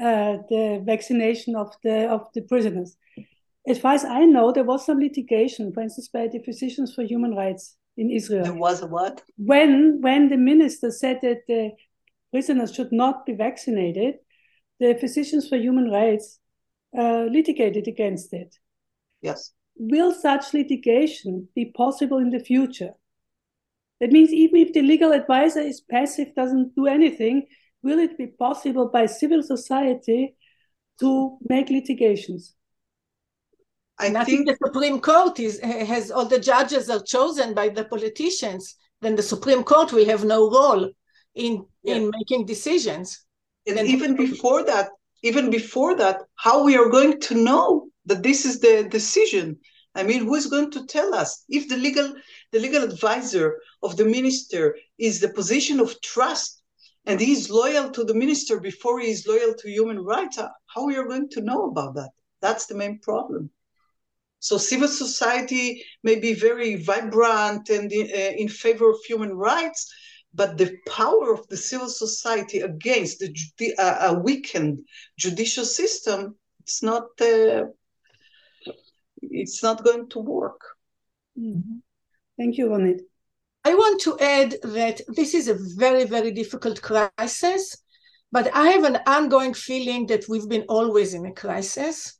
uh, 0.00 0.38
the 0.48 0.82
vaccination 0.84 1.56
of 1.56 1.74
the 1.82 2.08
of 2.08 2.28
the 2.34 2.42
prisoners. 2.42 2.96
As 3.66 3.78
far 3.78 3.94
as 3.94 4.04
I 4.04 4.24
know, 4.24 4.52
there 4.52 4.64
was 4.64 4.86
some 4.86 4.98
litigation, 4.98 5.72
for 5.72 5.82
instance, 5.82 6.08
by 6.08 6.28
the 6.28 6.38
Physicians 6.38 6.94
for 6.94 7.02
Human 7.02 7.34
Rights 7.34 7.76
in 7.96 8.10
Israel. 8.10 8.44
There 8.44 8.54
was 8.54 8.80
a 8.82 8.86
what? 8.86 9.22
When 9.36 10.00
when 10.00 10.30
the 10.30 10.36
minister 10.36 10.90
said 10.90 11.18
that 11.22 11.42
the 11.46 11.72
prisoners 12.30 12.74
should 12.74 12.92
not 12.92 13.26
be 13.26 13.32
vaccinated, 13.32 14.16
the 14.80 14.94
Physicians 14.94 15.48
for 15.48 15.56
Human 15.56 15.90
Rights 15.90 16.38
uh, 16.96 17.24
litigated 17.24 17.88
against 17.88 18.32
it. 18.32 18.54
Yes. 19.20 19.52
Will 19.76 20.12
such 20.12 20.54
litigation 20.54 21.48
be 21.54 21.66
possible 21.66 22.18
in 22.18 22.30
the 22.30 22.40
future? 22.40 22.92
That 24.00 24.12
means 24.12 24.30
even 24.32 24.60
if 24.60 24.72
the 24.72 24.82
legal 24.82 25.12
advisor 25.12 25.60
is 25.60 25.80
passive, 25.80 26.34
doesn't 26.34 26.74
do 26.74 26.86
anything, 26.86 27.46
will 27.82 27.98
it 27.98 28.16
be 28.16 28.28
possible 28.28 28.88
by 28.88 29.06
civil 29.06 29.42
society 29.42 30.36
to 31.00 31.38
make 31.48 31.70
litigations? 31.70 32.54
I, 33.98 34.06
and 34.06 34.18
I 34.18 34.24
think, 34.24 34.46
think 34.46 34.58
the 34.58 34.66
Supreme 34.66 35.00
Court 35.00 35.40
is 35.40 35.58
has 35.60 36.10
all 36.10 36.26
the 36.26 36.38
judges 36.38 36.88
are 36.88 37.02
chosen 37.02 37.54
by 37.54 37.68
the 37.68 37.84
politicians. 37.84 38.76
Then 39.00 39.16
the 39.16 39.22
Supreme 39.22 39.64
Court 39.64 39.92
will 39.92 40.06
have 40.06 40.24
no 40.24 40.50
role 40.50 40.90
in 41.34 41.64
yeah. 41.88 41.96
in 41.96 42.10
making 42.10 42.46
decisions. 42.46 43.24
And, 43.66 43.78
even 43.86 44.16
before 44.16 44.64
that, 44.64 44.88
even 45.22 45.50
before 45.50 45.94
that, 45.96 46.22
how 46.36 46.64
we 46.64 46.76
are 46.76 46.88
going 46.88 47.20
to 47.20 47.34
know 47.34 47.88
that 48.06 48.22
this 48.22 48.44
is 48.44 48.60
the 48.60 48.88
decision? 48.88 49.58
I 49.94 50.02
mean, 50.04 50.24
who 50.24 50.34
is 50.36 50.46
going 50.46 50.70
to 50.70 50.86
tell 50.86 51.14
us 51.14 51.44
if 51.48 51.68
the 51.68 51.76
legal 51.76 52.14
the 52.52 52.60
legal 52.60 52.82
advisor 52.82 53.60
of 53.82 53.96
the 53.96 54.04
minister 54.04 54.76
is 54.98 55.20
the 55.20 55.28
position 55.28 55.80
of 55.80 56.00
trust 56.00 56.62
and 57.04 57.20
he 57.20 57.32
is 57.32 57.50
loyal 57.50 57.90
to 57.90 58.04
the 58.04 58.14
minister 58.14 58.58
before 58.60 59.00
he 59.00 59.10
is 59.10 59.26
loyal 59.26 59.54
to 59.54 59.70
human 59.70 59.98
rights? 59.98 60.38
How 60.38 60.86
we 60.86 60.96
are 60.96 61.08
going 61.08 61.28
to 61.30 61.40
know 61.42 61.66
about 61.66 61.94
that? 61.96 62.10
That's 62.40 62.66
the 62.66 62.76
main 62.76 62.98
problem. 63.00 63.50
So 64.40 64.56
civil 64.56 64.88
society 64.88 65.84
may 66.02 66.16
be 66.16 66.32
very 66.32 66.76
vibrant 66.76 67.68
and 67.70 67.90
in, 67.92 68.06
uh, 68.06 68.34
in 68.36 68.48
favor 68.48 68.88
of 68.90 68.98
human 69.04 69.32
rights, 69.34 69.92
but 70.34 70.58
the 70.58 70.76
power 70.86 71.32
of 71.32 71.46
the 71.48 71.56
civil 71.56 71.88
society 71.88 72.60
against 72.60 73.18
the, 73.18 73.34
the 73.58 73.74
uh, 73.76 74.12
a 74.12 74.18
weakened 74.18 74.78
judicial 75.18 75.64
system 75.64 76.36
it's 76.60 76.82
not 76.82 77.04
uh, 77.20 77.64
it's 79.22 79.62
not 79.62 79.84
going 79.84 80.08
to 80.10 80.18
work. 80.18 80.60
Mm-hmm. 81.38 81.78
Thank 82.36 82.58
you, 82.58 82.68
Ronit. 82.68 83.00
I 83.64 83.74
want 83.74 84.00
to 84.02 84.18
add 84.20 84.56
that 84.62 85.00
this 85.08 85.34
is 85.34 85.48
a 85.48 85.58
very, 85.76 86.04
very 86.04 86.30
difficult 86.30 86.80
crisis, 86.80 87.76
but 88.30 88.54
I 88.54 88.68
have 88.68 88.84
an 88.84 88.98
ongoing 89.06 89.54
feeling 89.54 90.06
that 90.06 90.28
we've 90.28 90.48
been 90.48 90.66
always 90.68 91.14
in 91.14 91.26
a 91.26 91.32
crisis. 91.32 92.16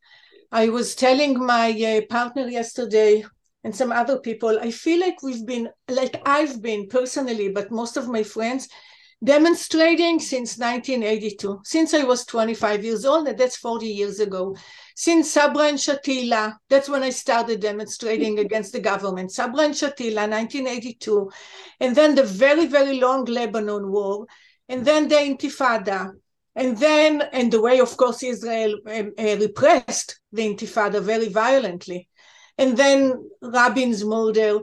I 0.50 0.70
was 0.70 0.94
telling 0.94 1.38
my 1.38 1.70
uh, 1.70 2.00
partner 2.12 2.48
yesterday 2.48 3.24
and 3.64 3.74
some 3.74 3.92
other 3.92 4.18
people, 4.18 4.58
I 4.60 4.70
feel 4.70 5.00
like 5.00 5.22
we've 5.22 5.44
been, 5.44 5.68
like 5.88 6.20
I've 6.24 6.62
been 6.62 6.86
personally, 6.88 7.48
but 7.48 7.70
most 7.70 7.96
of 7.96 8.08
my 8.08 8.22
friends, 8.22 8.68
demonstrating 9.22 10.20
since 10.20 10.58
1982, 10.58 11.60
since 11.64 11.92
I 11.92 12.04
was 12.04 12.24
25 12.24 12.84
years 12.84 13.04
old, 13.04 13.26
and 13.26 13.36
that's 13.36 13.56
40 13.56 13.86
years 13.86 14.20
ago. 14.20 14.56
Since 14.94 15.30
Sabra 15.30 15.64
and 15.64 15.78
Shatila, 15.78 16.54
that's 16.68 16.88
when 16.88 17.02
I 17.02 17.10
started 17.10 17.60
demonstrating 17.60 18.38
against 18.44 18.72
the 18.72 18.80
government. 18.80 19.32
Sabra 19.32 19.64
and 19.64 19.74
Shatila, 19.74 20.28
1982, 20.28 21.30
and 21.80 21.96
then 21.96 22.14
the 22.14 22.22
very, 22.22 22.66
very 22.66 23.00
long 23.00 23.24
Lebanon 23.24 23.90
war, 23.90 24.26
and 24.68 24.84
then 24.84 25.08
the 25.08 25.16
Intifada, 25.16 26.12
and 26.54 26.76
then, 26.76 27.22
and 27.32 27.52
the 27.52 27.60
way, 27.60 27.80
of 27.80 27.96
course, 27.96 28.22
Israel 28.22 28.78
um, 28.86 29.12
uh, 29.18 29.36
repressed 29.38 30.20
the 30.32 30.42
Intifada 30.42 31.00
very 31.00 31.28
violently, 31.28 32.08
and 32.58 32.76
then 32.76 33.30
Rabin's 33.40 34.04
murder. 34.04 34.58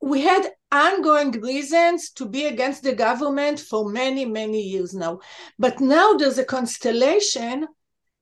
We 0.00 0.22
had 0.22 0.50
ongoing 0.72 1.32
reasons 1.32 2.10
to 2.12 2.26
be 2.26 2.46
against 2.46 2.82
the 2.82 2.94
government 2.94 3.58
for 3.60 3.90
many, 3.90 4.24
many 4.24 4.60
years 4.62 4.94
now. 4.94 5.20
But 5.58 5.80
now 5.80 6.12
there's 6.12 6.38
a 6.38 6.44
constellation 6.44 7.66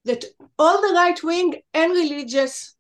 that 0.05 0.25
all 0.59 0.81
the 0.81 0.95
right 0.95 1.23
wing 1.23 1.55
and 1.75 1.93
religious, 1.93 2.75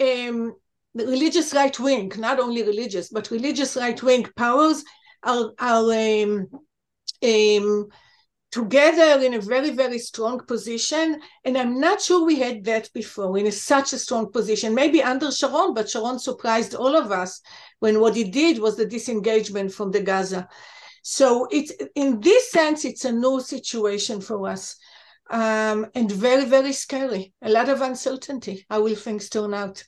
um, 0.00 0.54
the 0.94 1.06
religious 1.06 1.52
right 1.52 1.78
wing, 1.78 2.10
not 2.16 2.40
only 2.40 2.62
religious, 2.62 3.08
but 3.10 3.30
religious 3.30 3.76
right 3.76 4.02
wing 4.02 4.26
powers 4.36 4.82
are, 5.22 5.52
are 5.58 5.92
um, 5.92 6.48
um, 7.22 7.88
together 8.50 9.24
in 9.24 9.34
a 9.34 9.40
very, 9.40 9.70
very 9.70 9.98
strong 9.98 10.40
position. 10.44 11.20
And 11.44 11.56
I'm 11.56 11.78
not 11.78 12.00
sure 12.00 12.24
we 12.24 12.38
had 12.38 12.64
that 12.64 12.90
before 12.92 13.38
in 13.38 13.46
a, 13.46 13.52
such 13.52 13.92
a 13.92 13.98
strong 13.98 14.32
position. 14.32 14.74
Maybe 14.74 15.02
under 15.02 15.30
Sharon, 15.30 15.74
but 15.74 15.88
Sharon 15.88 16.18
surprised 16.18 16.74
all 16.74 16.96
of 16.96 17.12
us 17.12 17.40
when 17.78 18.00
what 18.00 18.16
he 18.16 18.24
did 18.24 18.58
was 18.58 18.76
the 18.76 18.86
disengagement 18.86 19.72
from 19.72 19.90
the 19.90 20.02
Gaza. 20.02 20.48
So 21.02 21.46
it's 21.50 21.72
in 21.94 22.20
this 22.20 22.50
sense, 22.50 22.84
it's 22.84 23.04
a 23.04 23.12
new 23.12 23.40
situation 23.40 24.20
for 24.20 24.48
us. 24.48 24.76
Um, 25.30 25.86
and 25.94 26.10
very, 26.10 26.44
very 26.44 26.72
scary. 26.72 27.32
A 27.42 27.48
lot 27.48 27.68
of 27.68 27.82
uncertainty. 27.82 28.66
How 28.68 28.82
will 28.82 28.96
things 28.96 29.28
turn 29.28 29.54
out? 29.54 29.84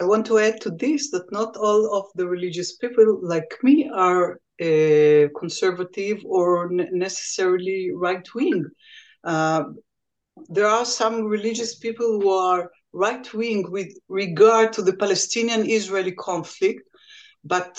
I 0.00 0.04
want 0.04 0.24
to 0.26 0.38
add 0.38 0.62
to 0.62 0.70
this 0.70 1.10
that 1.10 1.30
not 1.30 1.54
all 1.58 1.94
of 1.94 2.06
the 2.14 2.26
religious 2.26 2.76
people 2.76 3.20
like 3.22 3.58
me 3.62 3.90
are 3.94 4.40
uh, 4.62 5.28
conservative 5.38 6.18
or 6.24 6.70
necessarily 6.70 7.90
right 7.94 8.26
wing. 8.34 8.64
Uh, 9.24 9.64
there 10.48 10.66
are 10.66 10.84
some 10.84 11.24
religious 11.24 11.74
people 11.76 12.20
who 12.20 12.30
are 12.30 12.70
right 12.92 13.32
wing 13.34 13.70
with 13.70 13.88
regard 14.08 14.72
to 14.74 14.82
the 14.82 14.96
Palestinian 14.96 15.68
Israeli 15.68 16.12
conflict, 16.12 16.82
but 17.44 17.78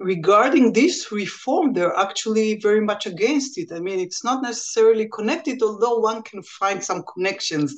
regarding 0.00 0.72
this 0.72 1.12
reform, 1.12 1.72
they're 1.72 1.96
actually 1.96 2.58
very 2.60 2.80
much 2.80 3.06
against 3.06 3.58
it. 3.58 3.70
I 3.70 3.80
mean, 3.80 4.00
it's 4.00 4.24
not 4.24 4.42
necessarily 4.42 5.08
connected, 5.08 5.62
although 5.62 5.98
one 5.98 6.22
can 6.22 6.42
find 6.42 6.82
some 6.82 7.04
connections. 7.14 7.74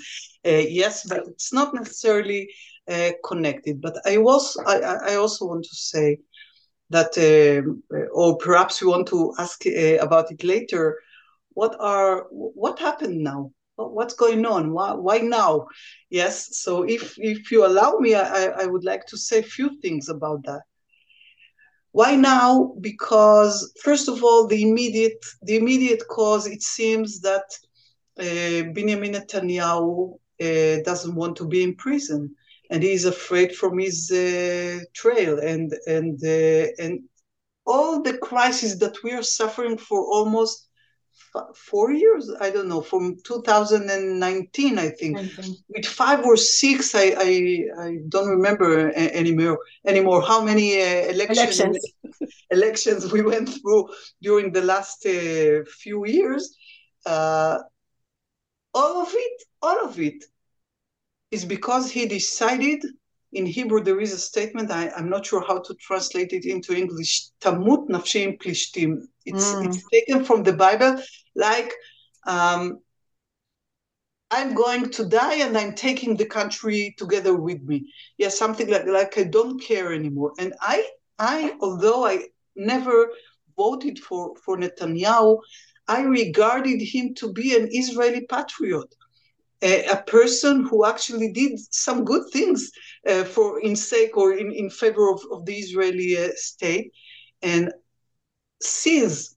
Uh, 0.47 0.64
yes, 0.81 1.05
but 1.09 1.27
it's 1.27 1.53
not 1.53 1.75
necessarily 1.75 2.49
uh, 2.88 3.11
connected. 3.25 3.81
But 3.81 3.97
I 4.07 4.18
was 4.18 4.57
I, 4.66 4.79
I 5.11 5.14
also 5.16 5.47
want 5.47 5.64
to 5.64 5.77
say 5.77 6.18
that, 6.93 7.13
uh, 7.19 7.97
or 8.15 8.39
perhaps 8.39 8.81
we 8.81 8.89
want 8.89 9.09
to 9.09 9.33
ask 9.39 9.67
uh, 9.67 9.97
about 10.01 10.31
it 10.31 10.45
later. 10.45 10.99
What 11.55 11.77
are 11.81 12.27
what 12.31 12.79
happened 12.79 13.19
now? 13.23 13.53
What's 13.77 14.15
going 14.15 14.47
on? 14.47 14.73
Why, 14.73 14.93
why 14.93 15.19
now? 15.19 15.67
Yes. 16.11 16.59
So 16.59 16.83
if 16.83 17.15
if 17.19 17.51
you 17.51 17.67
allow 17.67 17.99
me, 17.99 18.15
I, 18.15 18.47
I 18.63 18.67
would 18.67 18.85
like 18.85 19.07
to 19.07 19.17
say 19.19 19.41
a 19.41 19.43
few 19.57 19.81
things 19.81 20.09
about 20.09 20.45
that. 20.45 20.63
Why 21.93 22.17
now? 22.17 22.75
Because 22.81 23.73
first 23.83 24.09
of 24.09 24.23
all, 24.25 24.47
the 24.47 24.63
immediate 24.63 25.25
the 25.43 25.57
immediate 25.57 26.03
cause 26.09 26.47
it 26.47 26.63
seems 26.63 27.21
that 27.21 27.49
uh, 28.19 28.73
Benjamin 28.73 29.13
Netanyahu 29.13 30.15
uh, 30.41 30.83
doesn't 30.85 31.15
want 31.15 31.37
to 31.37 31.47
be 31.47 31.63
in 31.63 31.75
prison 31.77 32.35
and 32.73 32.83
he's 32.83 33.05
afraid 33.05 33.55
from 33.55 33.79
his 33.79 34.11
uh, 34.11 34.81
trail. 34.95 35.39
And 35.39 35.73
and 35.87 36.19
uh, 36.25 36.67
and 36.83 37.01
all 37.67 38.03
the 38.03 38.19
crises 38.19 38.79
that 38.81 38.97
we 39.05 39.13
are 39.13 39.23
suffering 39.23 39.79
for 39.79 40.01
almost 40.17 40.69
four 41.55 41.93
years 41.93 42.31
i 42.41 42.51
don't 42.51 42.69
know 42.69 42.81
from 42.81 43.17
2019 43.25 44.79
i 44.79 44.89
think. 44.89 45.19
With 45.69 45.87
five 45.87 46.25
or 46.25 46.37
six 46.37 46.95
i 46.95 47.07
i, 47.19 47.33
I 47.87 47.91
don't 48.09 48.29
remember 48.29 48.93
anymore 48.97 49.59
anymore 49.87 50.23
how 50.23 50.41
many 50.43 50.69
uh, 50.81 51.13
elections 51.15 51.59
elections. 51.59 51.93
elections 52.51 53.13
we 53.13 53.23
went 53.23 53.49
through 53.49 53.89
during 54.23 54.53
the 54.53 54.63
last 54.63 55.07
uh, 55.07 55.65
few 55.83 56.07
years. 56.07 56.57
Uh, 57.07 57.59
all 58.75 59.03
of 59.03 59.11
it 59.13 59.37
all 59.63 59.85
of 59.89 59.99
it 60.01 60.25
is 61.33 61.45
because 61.45 61.90
he 61.90 62.07
decided 62.07 62.85
in 63.33 63.47
Hebrew 63.47 63.83
there 63.83 64.01
is 64.01 64.12
a 64.12 64.18
statement 64.18 64.71
I, 64.71 64.92
am 64.97 65.09
not 65.09 65.27
sure 65.27 65.42
how 65.45 65.59
to 65.59 65.75
translate 65.75 66.33
it 66.35 66.45
into 66.45 66.77
English 66.77 67.31
tamut 67.40 67.88
nafshim 67.88 68.38
plishtim. 68.40 68.99
It's 69.25 69.53
mm. 69.53 69.66
it's 69.66 69.83
taken 69.90 70.25
from 70.25 70.42
the 70.42 70.53
Bible 70.53 71.03
like 71.35 71.73
um, 72.27 72.79
I'm 74.31 74.55
going 74.55 74.90
to 74.90 75.05
die 75.07 75.37
and 75.37 75.57
I'm 75.57 75.75
taking 75.75 76.16
the 76.16 76.27
country 76.27 76.95
together 76.99 77.35
with 77.35 77.62
me. 77.62 77.90
Yeah 78.18 78.29
something 78.29 78.68
like 78.68 78.87
like 78.87 79.16
I 79.16 79.25
don't 79.25 79.59
care 79.59 79.92
anymore. 79.95 80.33
And 80.38 80.53
I 80.61 80.87
I 81.18 81.57
although 81.62 82.05
I 82.07 82.27
never 82.55 83.09
voted 83.57 83.99
for 83.99 84.37
for 84.37 84.59
Netanyahu 84.59 85.38
I 85.88 86.03
regarded 86.03 86.81
him 86.81 87.14
to 87.14 87.33
be 87.33 87.57
an 87.57 87.68
Israeli 87.73 88.27
patriot 88.27 88.95
a, 89.62 90.03
person 90.07 90.64
who 90.64 90.85
actually 90.85 91.33
did 91.33 91.59
some 91.72 92.05
good 92.05 92.25
things 92.33 92.70
uh, 93.09 93.25
for 93.25 93.61
in 93.61 93.77
sake 93.77 94.16
or 94.16 94.33
in, 94.33 94.53
in 94.53 94.68
favor 94.70 95.11
of, 95.11 95.20
of 95.31 95.46
the 95.46 95.55
Israeli 95.55 96.16
uh, 96.18 96.31
state. 96.35 96.92
And 97.42 97.72
since 98.61 99.37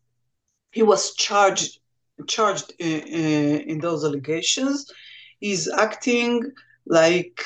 he 0.71 0.83
was 0.83 1.13
charged 1.15 1.79
charged 2.27 2.73
uh 2.81 2.85
in 2.85 3.79
those 3.79 4.05
allegations, 4.05 4.91
he's 5.39 5.67
acting 5.67 6.41
like 6.87 7.41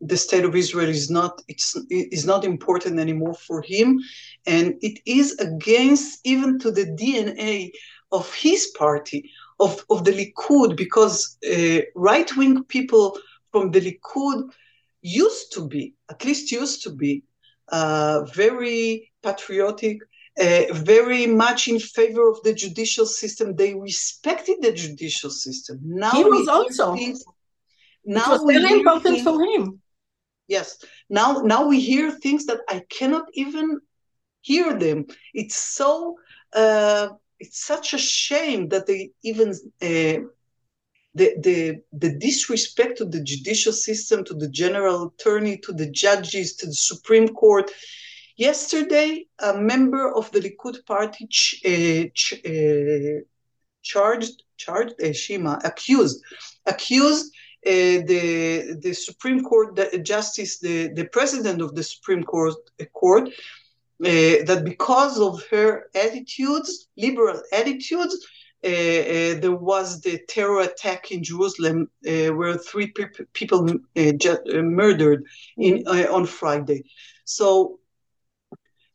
the 0.00 0.16
state 0.16 0.44
of 0.44 0.54
Israel 0.54 0.88
is 0.88 1.10
not 1.10 1.42
it's 1.48 1.76
is 1.90 2.24
not 2.24 2.44
important 2.44 2.98
anymore 2.98 3.34
for 3.34 3.62
him, 3.62 4.00
and 4.46 4.74
it 4.80 5.00
is 5.06 5.38
against 5.38 6.20
even 6.24 6.58
to 6.60 6.70
the 6.70 6.86
DNA 6.86 7.70
of 8.12 8.32
his 8.34 8.66
party 8.78 9.30
of, 9.58 9.84
of 9.90 10.04
the 10.04 10.12
Likud 10.12 10.76
because 10.76 11.38
uh, 11.50 11.80
right 11.94 12.34
wing 12.36 12.64
people 12.64 13.18
from 13.52 13.70
the 13.70 13.80
Likud 13.80 14.50
used 15.02 15.52
to 15.52 15.66
be, 15.66 15.94
at 16.10 16.24
least 16.24 16.52
used 16.52 16.82
to 16.82 16.90
be, 16.90 17.22
uh, 17.68 18.24
very 18.34 19.10
patriotic, 19.22 19.98
uh, 20.38 20.62
very 20.72 21.26
much 21.26 21.68
in 21.68 21.78
favor 21.78 22.28
of 22.28 22.42
the 22.42 22.52
judicial 22.52 23.06
system. 23.06 23.54
They 23.54 23.74
respected 23.74 24.56
the 24.60 24.72
judicial 24.72 25.30
system. 25.30 25.80
Now 25.82 26.12
he 26.12 26.24
was 26.24 26.48
also. 26.48 26.94
Things, 26.94 27.24
now 28.04 28.26
it 28.26 28.30
was 28.30 28.42
very 28.44 28.80
important 28.80 29.16
things, 29.16 29.22
for 29.22 29.42
him. 29.42 29.80
Yes. 30.48 30.78
Now, 31.08 31.40
now 31.40 31.66
we 31.66 31.80
hear 31.80 32.10
things 32.10 32.46
that 32.46 32.60
I 32.68 32.82
cannot 32.88 33.26
even 33.34 33.80
hear 34.42 34.78
them. 34.78 35.06
It's 35.34 35.56
so 35.56 36.16
uh, 36.52 37.08
it's 37.38 37.64
such 37.64 37.94
a 37.94 37.98
shame 37.98 38.68
that 38.68 38.86
they 38.86 39.10
even 39.22 39.50
uh, 39.82 40.26
the, 41.14 41.34
the 41.40 41.80
the 41.92 42.18
disrespect 42.18 42.98
to 42.98 43.06
the 43.06 43.22
judicial 43.22 43.72
system, 43.72 44.24
to 44.24 44.34
the 44.34 44.48
general 44.48 45.14
attorney, 45.18 45.56
to 45.58 45.72
the 45.72 45.90
judges, 45.90 46.56
to 46.56 46.66
the 46.66 46.74
Supreme 46.74 47.28
Court. 47.28 47.70
Yesterday, 48.36 49.26
a 49.38 49.56
member 49.56 50.14
of 50.14 50.30
the 50.32 50.40
Likud 50.40 50.84
party 50.84 51.26
ch- 51.30 51.62
uh, 51.64 52.08
ch- 52.14 52.42
uh, 52.44 53.22
charged 53.82 54.42
charged 54.58 54.94
uh, 55.02 55.12
Shima 55.12 55.58
accused 55.64 56.22
accused 56.66 57.32
uh, 57.66 58.04
the 58.10 58.76
the 58.82 58.92
Supreme 58.92 59.42
Court 59.42 59.74
the 59.74 59.98
justice 59.98 60.58
the 60.58 60.88
the 60.88 61.06
president 61.06 61.62
of 61.62 61.74
the 61.74 61.82
Supreme 61.82 62.24
Court 62.24 62.54
court 62.92 63.30
uh, 64.04 64.44
that 64.44 64.62
because 64.64 65.18
of 65.18 65.42
her 65.50 65.88
attitudes, 65.94 66.88
liberal 66.96 67.40
attitudes, 67.52 68.14
uh, 68.64 68.68
uh 68.68 69.40
there 69.40 69.56
was 69.56 70.00
the 70.00 70.18
terror 70.28 70.60
attack 70.60 71.10
in 71.12 71.22
Jerusalem 71.22 71.88
uh, 72.06 72.28
where 72.34 72.56
three 72.58 72.88
pe- 72.88 73.24
people 73.32 73.68
uh, 73.96 74.12
murdered 74.62 75.24
in 75.56 75.86
on 75.88 76.26
Friday. 76.26 76.84
So 77.24 77.78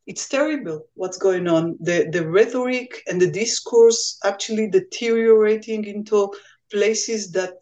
it's 0.07 0.27
terrible 0.27 0.87
what's 0.95 1.17
going 1.17 1.47
on. 1.47 1.77
The 1.79 2.09
the 2.11 2.27
rhetoric 2.27 3.01
and 3.07 3.21
the 3.21 3.31
discourse 3.31 4.17
actually 4.23 4.69
deteriorating 4.69 5.85
into 5.85 6.33
places 6.71 7.31
that 7.31 7.55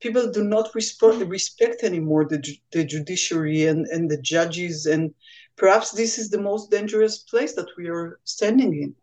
people 0.00 0.30
do 0.30 0.44
not 0.44 0.74
respect, 0.74 1.18
respect 1.26 1.82
anymore 1.82 2.26
the, 2.28 2.42
the 2.72 2.84
judiciary 2.84 3.66
and, 3.66 3.86
and 3.86 4.10
the 4.10 4.20
judges 4.20 4.86
and 4.86 5.14
perhaps 5.56 5.90
this 5.90 6.18
is 6.18 6.30
the 6.30 6.40
most 6.40 6.70
dangerous 6.70 7.18
place 7.18 7.54
that 7.54 7.68
we 7.76 7.88
are 7.88 8.20
standing 8.24 8.74
in. 8.74 8.94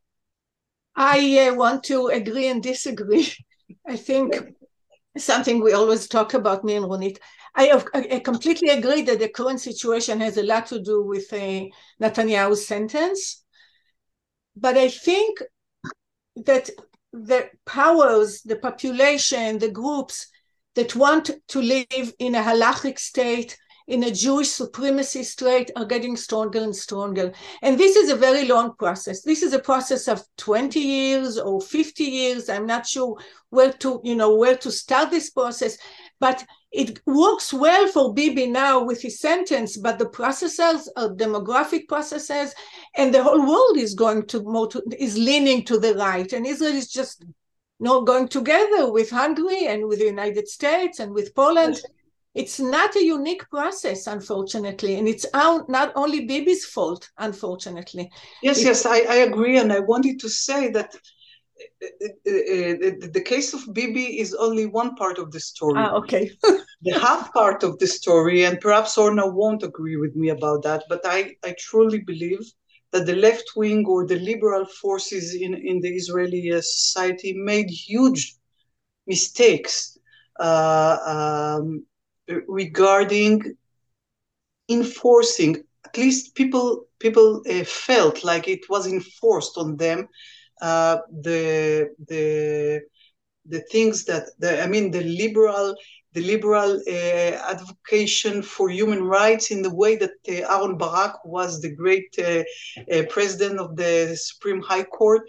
I 0.96 1.48
uh, 1.48 1.56
want 1.56 1.84
to 1.86 2.08
agree 2.08 2.48
and 2.48 2.62
disagree. 2.62 3.32
I 3.88 3.96
think 3.96 4.36
something 5.18 5.62
we 5.62 5.74
always 5.74 6.08
talk 6.08 6.34
about 6.34 6.63
me 6.63 6.76
and 6.76 6.86
ronit. 6.86 7.18
I, 7.56 7.84
I, 7.94 8.20
completely 8.20 8.70
agree 8.70 9.04
that 9.04 9.20
the 9.20 9.30
current 9.30 9.62
situation 9.62 10.20
has 10.22 10.38
a 10.38 10.44
lot 10.44 10.66
to 10.68 10.82
do 10.82 11.04
with 11.04 11.32
a 11.34 11.72
Netanyahu's 12.02 12.68
sentence. 12.68 13.44
But 14.56 14.76
I 14.76 14.89
think 14.89 15.39
that 16.36 16.72
the 17.12 17.50
powers, 17.66 18.42
the 18.42 18.56
population, 18.56 19.60
the 19.60 19.70
groups 19.70 20.28
that 20.74 20.96
want 20.96 21.30
to 21.50 21.62
live 21.62 22.13
in 22.18 22.34
a 22.34 22.42
halachic 22.42 22.98
state, 22.98 23.58
in 23.88 24.04
a 24.04 24.12
Jewish 24.12 24.50
supremacy 24.50 25.24
state, 25.24 25.72
are 25.76 25.86
getting 25.86 26.15
stronger 26.15 26.60
and 26.60 26.76
stronger. 26.76 27.32
And 27.62 27.78
this 27.78 27.96
is 27.96 28.10
a 28.10 28.15
very 28.15 28.48
long 28.48 28.76
process. 28.78 29.22
This 29.22 29.43
is 29.43 29.54
a 29.54 29.60
process 29.60 30.08
of 30.08 30.24
20 30.38 30.80
years 30.80 31.38
or 31.38 31.62
50 31.62 32.04
years. 32.04 32.50
I'm 32.50 32.65
not 32.65 32.88
sure 32.88 33.17
where 33.50 33.74
to, 33.74 34.02
you 34.04 34.15
know, 34.15 34.36
where 34.36 34.58
to 34.58 34.72
start 34.72 35.12
this 35.12 35.30
process. 35.30 35.78
But 36.19 36.46
it 36.74 37.00
works 37.06 37.54
well 37.54 37.88
for 37.88 38.13
Bibi 38.13 38.48
now 38.48 38.84
with 38.84 39.02
his 39.02 39.19
sentence, 39.19 39.78
but 39.78 40.00
the 40.00 40.10
processes 40.10 40.91
are 40.98 41.10
demographic 41.10 41.88
processes, 41.88 42.56
and 42.96 43.13
the 43.13 43.22
whole 43.22 43.48
world 43.48 43.78
is 43.78 43.93
going 43.93 44.26
to, 44.28 44.39
to 44.72 44.84
is 44.98 45.15
leaning 45.15 45.63
to 45.65 45.78
the 45.78 45.93
right, 45.93 46.34
and 46.34 46.48
Israel 46.48 46.74
is 46.74 46.91
just 46.91 47.26
not 47.80 48.08
going 48.08 48.28
together 48.28 48.91
with 48.91 49.12
Hungary 49.12 49.67
and 49.67 49.88
with 49.88 50.00
the 50.00 50.06
United 50.06 50.48
States 50.48 51.00
and 51.00 51.13
with 51.13 51.36
Poland. 51.36 51.80
It's 52.36 52.60
not 52.60 52.96
a 52.96 53.04
unique 53.04 53.48
process, 53.50 54.08
unfortunately, 54.08 54.96
and 54.96 55.08
it's 55.08 55.26
not 55.34 55.91
only 55.96 56.26
Bibi's 56.26 56.65
fault, 56.65 57.12
unfortunately. 57.17 58.10
Yes, 58.41 58.63
yes, 58.63 58.86
I, 58.86 59.00
I 59.02 59.15
agree, 59.17 59.58
and 59.58 59.72
I 59.72 59.80
wanted 59.80 60.19
to 60.22 60.30
say 60.30 60.69
that 60.72 60.96
the 62.26 63.24
case 63.24 63.54
of 63.54 63.74
Bibi 63.74 64.19
is 64.19 64.34
only 64.34 64.65
one 64.65 64.96
part 64.96 65.19
of 65.19 65.32
the 65.32 65.39
story. 65.39 65.78
Ah, 65.78 65.93
okay. 65.96 66.32
the 66.82 67.00
half 67.00 67.32
part 67.34 67.63
of 67.63 67.78
the 67.80 67.88
story, 67.88 68.46
and 68.46 68.60
perhaps 68.60 68.98
Orna 68.98 69.28
won't 69.28 69.63
agree 69.63 69.98
with 69.98 70.15
me 70.15 70.30
about 70.30 70.63
that, 70.63 70.84
but 70.89 71.02
I, 71.06 71.36
I 71.43 71.56
truly 71.60 72.00
believe 72.00 72.41
that 72.91 73.06
the 73.06 73.15
left 73.15 73.52
wing 73.56 73.86
or 73.88 74.06
the 74.06 74.19
liberal 74.19 74.65
forces 74.65 75.36
in, 75.36 75.54
in 75.54 75.82
the 75.82 75.89
Israeli 75.89 76.52
uh, 76.52 76.62
society 76.62 77.34
made 77.34 77.69
huge 77.69 78.36
mistakes 79.08 79.98
uh, 80.39 81.58
um, 81.60 81.86
regarding 82.27 83.55
enforcing. 84.69 85.63
At 85.86 85.97
least 85.97 86.36
people 86.36 86.86
people 86.99 87.43
uh, 87.49 87.63
felt 87.65 88.23
like 88.23 88.47
it 88.47 88.69
was 88.69 88.88
enforced 88.88 89.57
on 89.57 89.77
them 89.77 90.07
uh, 90.62 90.97
the 91.21 91.89
the 92.07 92.81
the 93.45 93.59
things 93.71 94.05
that 94.05 94.23
the, 94.39 94.63
I 94.63 94.67
mean 94.67 94.91
the 94.91 95.03
liberal 95.03 95.75
the 96.13 96.21
liberal 96.21 96.79
uh, 96.88 97.51
advocation 97.51 98.41
for 98.43 98.69
human 98.69 99.03
rights 99.03 99.51
in 99.51 99.62
the 99.63 99.73
way 99.73 99.95
that 99.97 100.12
uh, 100.29 100.47
Aharon 100.47 100.77
Barak 100.77 101.25
was 101.25 101.59
the 101.59 101.75
great 101.75 102.15
uh, 102.19 102.43
uh 102.93 103.03
president 103.09 103.59
of 103.59 103.75
the 103.75 104.15
Supreme 104.15 104.62
High 104.62 104.83
Court, 104.83 105.21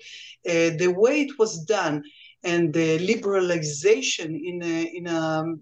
uh, 0.47 0.71
the 0.83 0.95
way 0.95 1.23
it 1.23 1.39
was 1.39 1.65
done 1.65 2.05
and 2.45 2.73
the 2.73 2.99
liberalization 2.99 4.39
in 4.51 4.63
a, 4.63 4.83
in 4.99 5.07
a 5.07 5.55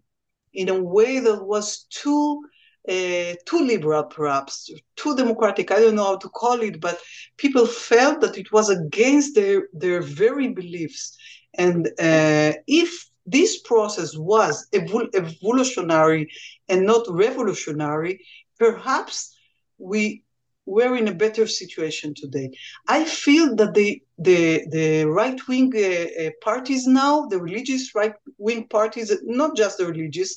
in 0.54 0.68
a 0.68 0.82
way 0.82 1.18
that 1.20 1.44
was 1.44 1.86
too 1.90 2.42
uh, 2.88 3.34
too 3.46 3.60
liberal, 3.60 4.02
perhaps, 4.04 4.68
too 4.96 5.14
democratic. 5.16 5.70
I 5.70 5.78
don't 5.78 5.94
know 5.94 6.04
how 6.04 6.16
to 6.16 6.28
call 6.28 6.60
it, 6.62 6.80
but 6.80 6.98
people 7.36 7.66
felt 7.66 8.20
that 8.20 8.36
it 8.36 8.50
was 8.50 8.70
against 8.70 9.34
their, 9.36 9.68
their 9.72 10.02
very 10.02 10.48
beliefs. 10.48 11.16
And 11.54 11.86
uh, 11.98 12.52
if 12.66 13.08
this 13.24 13.60
process 13.60 14.16
was 14.16 14.66
evol- 14.72 15.14
evolutionary 15.14 16.28
and 16.68 16.84
not 16.84 17.06
revolutionary, 17.08 18.20
perhaps 18.58 19.36
we 19.78 20.24
were 20.66 20.96
in 20.96 21.08
a 21.08 21.14
better 21.14 21.46
situation 21.46 22.14
today. 22.16 22.50
I 22.88 23.04
feel 23.04 23.54
that 23.56 23.74
the 23.74 24.02
the 24.22 24.64
the 24.70 25.04
right 25.04 25.40
wing 25.48 25.72
uh, 25.74 26.24
uh, 26.24 26.30
parties 26.42 26.86
now, 26.86 27.26
the 27.26 27.40
religious 27.40 27.94
right 27.94 28.14
wing 28.38 28.68
parties, 28.68 29.12
not 29.24 29.56
just 29.56 29.78
the 29.78 29.86
religious, 29.86 30.36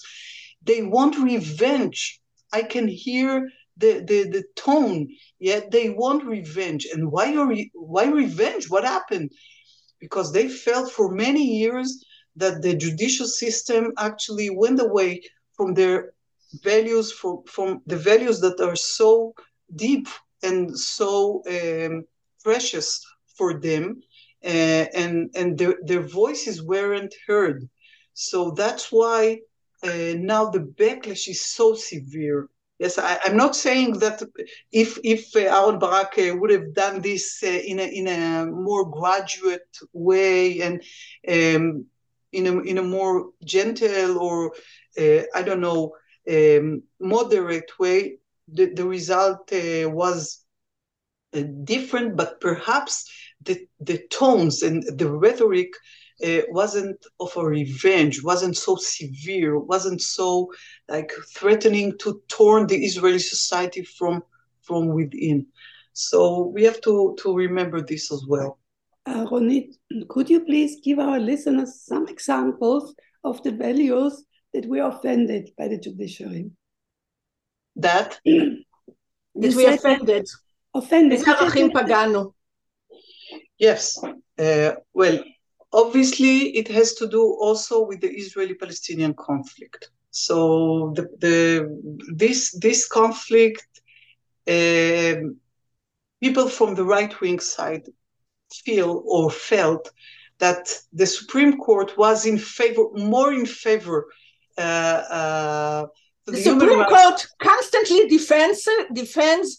they 0.63 0.81
want 0.81 1.17
revenge 1.17 2.19
I 2.55 2.63
can 2.63 2.87
hear 2.87 3.49
the, 3.77 3.91
the, 4.07 4.29
the 4.29 4.43
tone, 4.55 5.09
yet 5.39 5.71
they 5.71 5.89
want 5.89 6.23
revenge. 6.23 6.87
And 6.93 7.11
why, 7.11 7.35
are, 7.35 7.53
why 7.73 8.05
revenge? 8.05 8.69
What 8.69 8.85
happened? 8.85 9.31
Because 9.99 10.31
they 10.31 10.47
felt 10.47 10.91
for 10.91 11.11
many 11.11 11.43
years 11.43 12.03
that 12.37 12.61
the 12.61 12.75
judicial 12.75 13.27
system 13.27 13.91
actually 13.97 14.49
went 14.49 14.79
away 14.79 15.21
from 15.57 15.73
their 15.73 16.13
values, 16.63 17.11
from, 17.11 17.43
from 17.45 17.81
the 17.85 17.97
values 17.97 18.39
that 18.39 18.59
are 18.61 18.77
so 18.77 19.33
deep 19.75 20.07
and 20.41 20.77
so 20.77 21.41
um, 21.49 22.05
precious 22.43 23.01
for 23.37 23.59
them. 23.59 24.01
Uh, 24.43 24.85
and 24.93 25.31
and 25.35 25.57
their, 25.57 25.75
their 25.83 26.01
voices 26.01 26.61
weren't 26.61 27.15
heard. 27.25 27.67
So 28.13 28.51
that's 28.51 28.91
why 28.91 29.39
uh, 29.83 30.13
now 30.17 30.49
the 30.49 30.59
backlash 30.59 31.27
is 31.27 31.43
so 31.43 31.73
severe. 31.73 32.47
Yes, 32.77 32.97
I, 32.97 33.17
am 33.25 33.37
not 33.37 33.55
saying 33.55 33.99
that 33.99 34.21
if 34.71 34.99
if 35.03 35.35
uh, 35.35 35.39
Aharon 35.39 35.79
Barak 35.79 36.13
uh, 36.19 36.35
would 36.35 36.51
have 36.51 36.73
done 36.73 37.01
this 37.01 37.41
in 37.41 37.79
a 37.79 37.83
in 37.83 38.07
a 38.07 38.45
more 38.45 38.89
graduate 38.89 39.77
way 39.93 40.61
and 40.61 40.83
um, 41.27 41.85
in 42.31 42.47
a 42.47 42.59
in 42.59 42.77
a 42.77 42.83
more 42.83 43.31
gentle 43.43 44.19
or 44.19 44.51
I 44.97 45.41
don't 45.43 45.61
know 45.61 45.95
um, 46.29 46.83
moderate 46.99 47.71
way, 47.79 48.17
the 48.47 48.65
the 48.73 48.85
result 48.85 49.49
was 49.51 50.43
different. 51.63 52.17
But 52.17 52.41
perhaps 52.41 53.09
the 53.43 53.67
the 53.79 53.99
tones 54.09 54.63
and 54.63 54.83
the 54.97 55.09
rhetoric 55.09 55.73
uh, 56.23 56.41
wasn't 56.49 57.05
of 57.19 57.35
a 57.35 57.45
revenge, 57.45 58.23
wasn't 58.23 58.55
so 58.55 58.75
severe, 58.75 59.59
wasn't 59.59 60.01
so 60.01 60.51
like 60.89 61.11
threatening 61.35 61.97
to 61.99 62.21
torn 62.27 62.67
the 62.67 62.85
Israeli 62.85 63.19
society 63.19 63.83
from 63.83 64.23
from 64.61 64.87
within. 64.87 65.47
So 65.93 66.47
we 66.53 66.63
have 66.63 66.81
to 66.81 67.15
to 67.19 67.35
remember 67.35 67.81
this 67.81 68.11
as 68.11 68.25
well. 68.27 68.59
Uh, 69.05 69.25
Ronit, 69.25 69.75
could 70.09 70.29
you 70.29 70.43
please 70.43 70.79
give 70.83 70.99
our 70.99 71.19
listeners 71.19 71.81
some 71.81 72.07
examples 72.07 72.95
of 73.23 73.43
the 73.43 73.51
values 73.51 74.23
that 74.53 74.65
were 74.65 74.87
offended 74.87 75.51
by 75.57 75.67
the 75.67 75.77
judiciary? 75.77 76.49
That 77.75 78.19
that 78.25 78.63
we 79.35 79.65
offended. 79.65 80.27
Offended. 80.73 81.23
Yes. 83.57 83.97
Uh, 84.37 84.75
well, 84.93 85.19
Obviously, 85.75 86.55
it 86.55 86.69
has 86.69 86.93
to 86.93 87.05
do 87.05 87.21
also 87.41 87.85
with 87.85 87.99
the 87.99 88.09
Israeli-Palestinian 88.09 89.13
conflict. 89.15 89.89
So 90.09 90.93
the, 90.95 91.03
the 91.19 91.37
this 92.15 92.57
this 92.65 92.87
conflict, 92.87 93.67
uh, 94.47 95.15
people 96.23 96.47
from 96.47 96.75
the 96.75 96.85
right-wing 96.85 97.41
side 97.41 97.85
feel 98.63 99.03
or 99.05 99.29
felt 99.29 99.91
that 100.39 100.63
the 100.93 101.05
Supreme 101.05 101.57
Court 101.57 101.97
was 101.97 102.25
in 102.25 102.37
favor, 102.37 102.85
more 102.93 103.33
in 103.33 103.45
favor. 103.45 104.07
Uh, 104.57 104.61
uh, 105.19 105.85
the, 106.25 106.31
the 106.31 106.37
Supreme 106.37 106.85
Court 106.85 107.27
constantly 107.41 108.07
defends 108.07 108.65
defends 108.93 109.57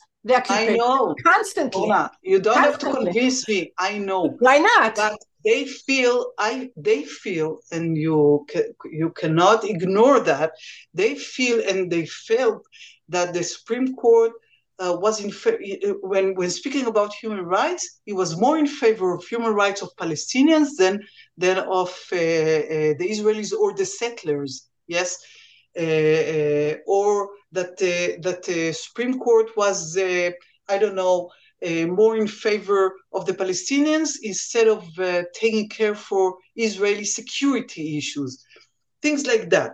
I 0.48 0.74
know 0.76 1.14
constantly. 1.24 1.92
you 2.22 2.40
don't 2.40 2.54
constantly. 2.54 2.70
have 2.70 2.78
to 2.78 2.90
convince 2.90 3.48
me. 3.48 3.72
I 3.78 3.98
know. 3.98 4.36
Why 4.38 4.58
not? 4.58 4.96
But 4.96 5.18
they 5.44 5.64
feel 5.64 6.32
i 6.38 6.68
they 6.76 7.04
feel 7.04 7.60
and 7.70 7.96
you 7.96 8.44
you 9.00 9.10
cannot 9.10 9.64
ignore 9.64 10.18
that 10.18 10.50
they 10.92 11.14
feel 11.14 11.62
and 11.68 11.88
they 11.88 12.04
felt 12.04 12.66
that 13.08 13.32
the 13.32 13.44
supreme 13.44 13.94
court 13.94 14.32
uh, 14.78 14.96
was 15.00 15.22
in 15.24 15.30
fa- 15.30 15.58
when 16.02 16.34
when 16.34 16.50
speaking 16.50 16.86
about 16.86 17.14
human 17.14 17.44
rights, 17.44 18.00
he 18.04 18.12
was 18.12 18.38
more 18.38 18.58
in 18.58 18.66
favor 18.66 19.14
of 19.14 19.24
human 19.24 19.54
rights 19.54 19.80
of 19.82 19.88
Palestinians 19.96 20.76
than 20.78 21.02
than 21.38 21.58
of 21.58 21.88
uh, 22.12 22.16
uh, 22.16 22.92
the 22.98 23.06
Israelis 23.14 23.52
or 23.52 23.72
the 23.74 23.86
settlers. 23.86 24.68
Yes, 24.86 25.18
uh, 25.78 25.82
uh, 25.82 26.74
or 26.86 27.30
that 27.56 27.78
that 28.26 28.42
the 28.44 28.72
Supreme 28.72 29.18
Court 29.18 29.48
was 29.56 29.96
I 29.98 30.78
don't 30.78 30.94
know 30.94 31.30
more 32.00 32.16
in 32.16 32.28
favor 32.28 32.82
of 33.12 33.26
the 33.26 33.34
Palestinians 33.34 34.10
instead 34.22 34.68
of 34.68 34.82
taking 35.34 35.68
care 35.68 35.94
for 35.94 36.36
Israeli 36.56 37.04
security 37.04 37.98
issues, 37.98 38.44
things 39.02 39.26
like 39.26 39.50
that. 39.50 39.72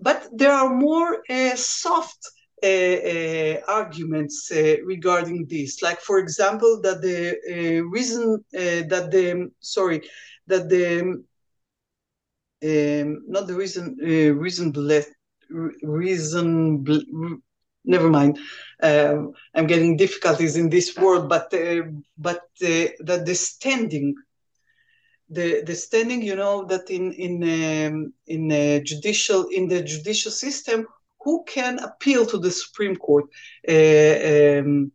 But 0.00 0.28
there 0.32 0.52
are 0.52 0.74
more 0.74 1.22
soft 1.56 2.20
uh, 2.62 2.66
uh, 2.66 3.60
arguments 3.68 4.50
uh, 4.50 4.76
regarding 4.84 5.46
this. 5.50 5.82
Like, 5.82 6.00
for 6.00 6.18
example, 6.18 6.80
that 6.82 7.02
the 7.02 7.82
reason 7.90 8.42
that 8.52 9.10
the 9.10 9.50
sorry 9.60 10.00
that 10.46 10.68
the 10.70 11.22
um, 12.64 13.22
not 13.28 13.46
the 13.46 13.54
reason 13.54 13.96
reason 14.00 14.06
the 14.08 14.30
reasonable 14.30 14.82
reason 15.50 16.84
never 17.84 18.08
mind. 18.10 18.38
Um, 18.82 19.32
I'm 19.54 19.66
getting 19.66 19.96
difficulties 19.96 20.56
in 20.56 20.70
this 20.70 20.96
word, 20.96 21.28
but 21.28 21.52
uh, 21.54 21.82
but 22.16 22.42
uh, 22.62 22.88
the 23.00 23.34
standing, 23.34 24.14
the 25.28 25.62
the 25.62 25.74
standing, 25.74 26.22
you 26.22 26.36
know, 26.36 26.64
that 26.64 26.90
in 26.90 27.12
in 27.12 27.42
um, 27.42 28.12
in 28.26 28.50
a 28.50 28.80
judicial 28.80 29.46
in 29.48 29.68
the 29.68 29.82
judicial 29.82 30.32
system, 30.32 30.86
who 31.20 31.44
can 31.46 31.78
appeal 31.78 32.26
to 32.26 32.38
the 32.38 32.50
Supreme 32.50 32.96
Court? 32.96 33.24
Uh, 33.68 34.60
um, 34.60 34.92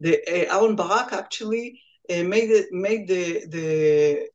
the 0.00 0.20
uh, 0.28 0.54
Aharon 0.54 0.76
Barak 0.76 1.12
actually 1.12 1.80
uh, 2.10 2.22
made 2.22 2.50
it, 2.50 2.66
made 2.72 3.08
the 3.08 3.46
the 3.46 4.28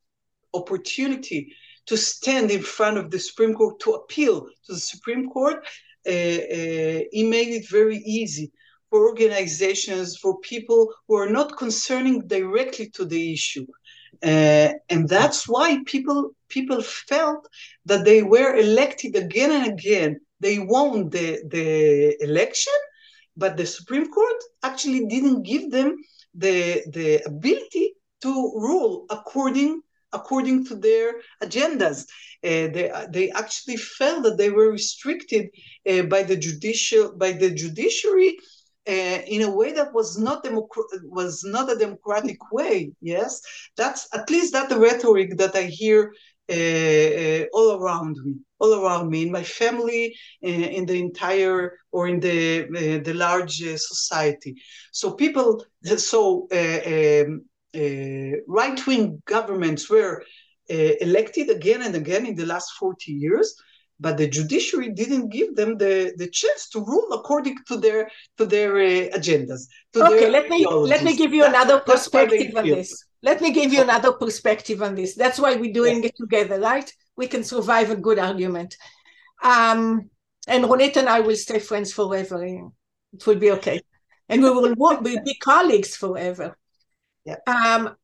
opportunity 0.53 1.53
to 1.87 1.97
stand 1.97 2.51
in 2.51 2.61
front 2.61 2.97
of 2.97 3.11
the 3.11 3.19
Supreme 3.19 3.53
Court 3.53 3.79
to 3.81 3.91
appeal 3.93 4.41
to 4.41 4.73
the 4.73 4.79
Supreme 4.79 5.29
Court. 5.29 5.65
Uh, 6.07 6.09
uh, 6.09 6.99
he 7.11 7.23
made 7.29 7.49
it 7.49 7.69
very 7.69 7.97
easy 7.97 8.51
for 8.89 9.07
organizations, 9.07 10.17
for 10.17 10.39
people 10.39 10.93
who 11.07 11.15
are 11.15 11.29
not 11.29 11.57
concerning 11.57 12.27
directly 12.27 12.89
to 12.89 13.05
the 13.05 13.33
issue. 13.33 13.65
Uh, 14.23 14.73
and 14.89 15.07
that's 15.07 15.47
why 15.47 15.79
people 15.85 16.31
people 16.49 16.81
felt 16.81 17.47
that 17.85 18.03
they 18.03 18.21
were 18.21 18.57
elected 18.57 19.15
again 19.15 19.51
and 19.51 19.71
again 19.71 20.19
they 20.41 20.59
won 20.59 21.09
the, 21.09 21.41
the 21.47 22.21
election, 22.21 22.73
but 23.37 23.55
the 23.55 23.65
Supreme 23.65 24.11
Court 24.11 24.39
actually 24.63 25.05
didn't 25.05 25.43
give 25.43 25.71
them 25.71 25.95
the, 26.33 26.83
the 26.91 27.21
ability 27.25 27.93
to 28.21 28.29
rule 28.29 29.05
according 29.09 29.81
according 30.13 30.65
to 30.65 30.75
their 30.75 31.15
agendas. 31.43 32.05
Uh, 32.43 32.67
they, 32.75 32.91
they 33.09 33.29
actually 33.31 33.77
felt 33.77 34.23
that 34.23 34.37
they 34.37 34.49
were 34.49 34.71
restricted 34.71 35.49
uh, 35.89 36.03
by 36.03 36.23
the 36.23 36.35
judicial 36.35 37.13
by 37.15 37.31
the 37.31 37.51
judiciary 37.51 38.35
uh, 38.87 39.19
in 39.27 39.41
a 39.43 39.51
way 39.51 39.71
that 39.73 39.93
was 39.93 40.17
not 40.17 40.43
democ- 40.43 40.87
was 41.03 41.43
not 41.43 41.71
a 41.71 41.77
democratic 41.77 42.37
way. 42.51 42.91
Yes, 43.01 43.41
that's 43.77 44.07
at 44.13 44.29
least 44.29 44.53
that 44.53 44.69
the 44.69 44.79
rhetoric 44.79 45.37
that 45.37 45.55
I 45.55 45.63
hear 45.63 46.13
uh, 46.49 46.53
uh, 46.53 47.45
all 47.53 47.79
around 47.81 48.17
me, 48.23 48.33
all 48.59 48.73
around 48.83 49.09
me, 49.09 49.23
in 49.23 49.31
my 49.31 49.43
family, 49.43 50.15
uh, 50.43 50.47
in 50.47 50.85
the 50.85 50.99
entire 50.99 51.77
or 51.91 52.07
in 52.07 52.19
the 52.19 53.01
the 53.05 53.13
large 53.13 53.57
society. 53.59 54.55
So 54.91 55.13
people, 55.13 55.63
so 55.97 56.47
um, 56.51 57.45
right 57.73 58.87
wing 58.87 59.21
governments 59.25 59.89
were 59.89 60.23
elected 60.69 61.49
again 61.49 61.81
and 61.81 61.95
again 61.95 62.25
in 62.25 62.35
the 62.35 62.45
last 62.45 62.71
40 62.79 63.11
years 63.11 63.55
but 64.01 64.17
the 64.17 64.27
judiciary 64.27 64.89
didn't 64.89 65.29
give 65.29 65.55
them 65.55 65.77
the, 65.77 66.13
the 66.17 66.27
chance 66.27 66.67
to 66.69 66.79
rule 66.79 67.13
according 67.13 67.55
to 67.67 67.77
their 67.77 68.09
to 68.37 68.45
their 68.45 68.75
uh, 68.77 69.17
agendas. 69.17 69.67
okay, 69.95 70.29
let 70.29 70.49
me 70.49 70.65
let 70.65 71.03
me 71.03 71.15
give 71.15 71.31
you 71.33 71.43
that's, 71.43 71.55
another 71.55 71.79
perspective 71.79 72.57
on 72.57 72.65
this. 72.65 73.05
Let 73.21 73.39
me 73.39 73.51
give 73.51 73.71
you 73.71 73.83
another 73.83 74.13
perspective 74.13 74.81
on 74.81 74.95
this. 74.95 75.13
That's 75.13 75.39
why 75.39 75.55
we're 75.55 75.71
doing 75.71 76.03
it 76.03 76.15
together, 76.17 76.59
right? 76.59 76.91
We 77.15 77.27
can 77.27 77.43
survive 77.43 77.91
a 77.91 77.95
good 77.95 78.17
argument. 78.17 78.75
Um, 79.43 80.09
and 80.47 80.65
Ronit 80.65 80.97
and 80.97 81.07
I 81.07 81.19
will 81.19 81.35
stay 81.35 81.59
friends 81.59 81.93
forever. 81.93 82.43
It 82.43 83.27
will 83.27 83.35
be 83.35 83.51
okay. 83.51 83.81
And 84.27 84.41
we 84.41 84.49
will 84.49 84.73
work, 84.73 85.01
we'll 85.01 85.23
be 85.23 85.35
colleagues 85.35 85.95
forever. 85.95 86.57
Yeah. 87.25 87.37
Um, 87.47 87.95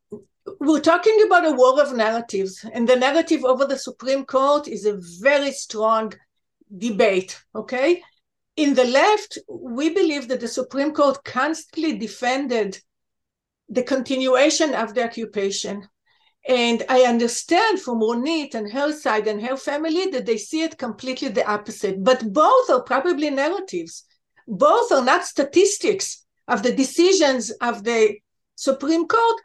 we're 0.60 0.80
talking 0.80 1.24
about 1.26 1.46
a 1.46 1.52
war 1.52 1.82
of 1.82 1.96
narratives, 1.96 2.66
and 2.74 2.88
the 2.88 2.96
narrative 2.96 3.44
over 3.44 3.66
the 3.66 3.78
Supreme 3.78 4.26
Court 4.26 4.68
is 4.68 4.86
a 4.86 5.00
very 5.20 5.52
strong 5.52 6.14
debate, 6.78 7.42
okay? 7.54 8.02
In 8.56 8.74
the 8.74 8.86
left, 8.86 9.38
we 9.50 9.90
believe 9.90 10.28
that 10.30 10.40
the 10.40 10.48
Supreme 10.48 10.94
Court 10.94 11.24
constantly 11.24 11.98
defended 11.98 12.80
the 13.70 13.84
continuation 13.84 14.74
of 14.74 14.94
the 14.94 15.04
occupation. 15.04 15.88
And 16.48 16.84
I 16.88 17.02
understand 17.02 17.82
from 17.82 18.00
Ronit 18.00 18.56
and 18.56 18.72
her 18.72 18.94
side 18.94 19.28
and 19.28 19.42
her 19.46 19.58
family 19.58 20.08
that 20.12 20.26
they 20.26 20.38
see 20.38 20.64
it 20.64 20.78
completely 20.78 21.28
the 21.28 21.46
opposite. 21.46 22.04
But 22.04 22.32
both 22.32 22.70
are 22.70 22.82
probably 22.82 23.30
narratives. 23.30 24.06
Both 24.48 24.92
are 24.94 25.04
not 25.04 25.26
statistics 25.26 26.26
of 26.48 26.64
the 26.64 26.74
decisions 26.74 27.52
of 27.52 27.84
the 27.84 28.18
Supreme 28.58 29.08
Court. 29.08 29.42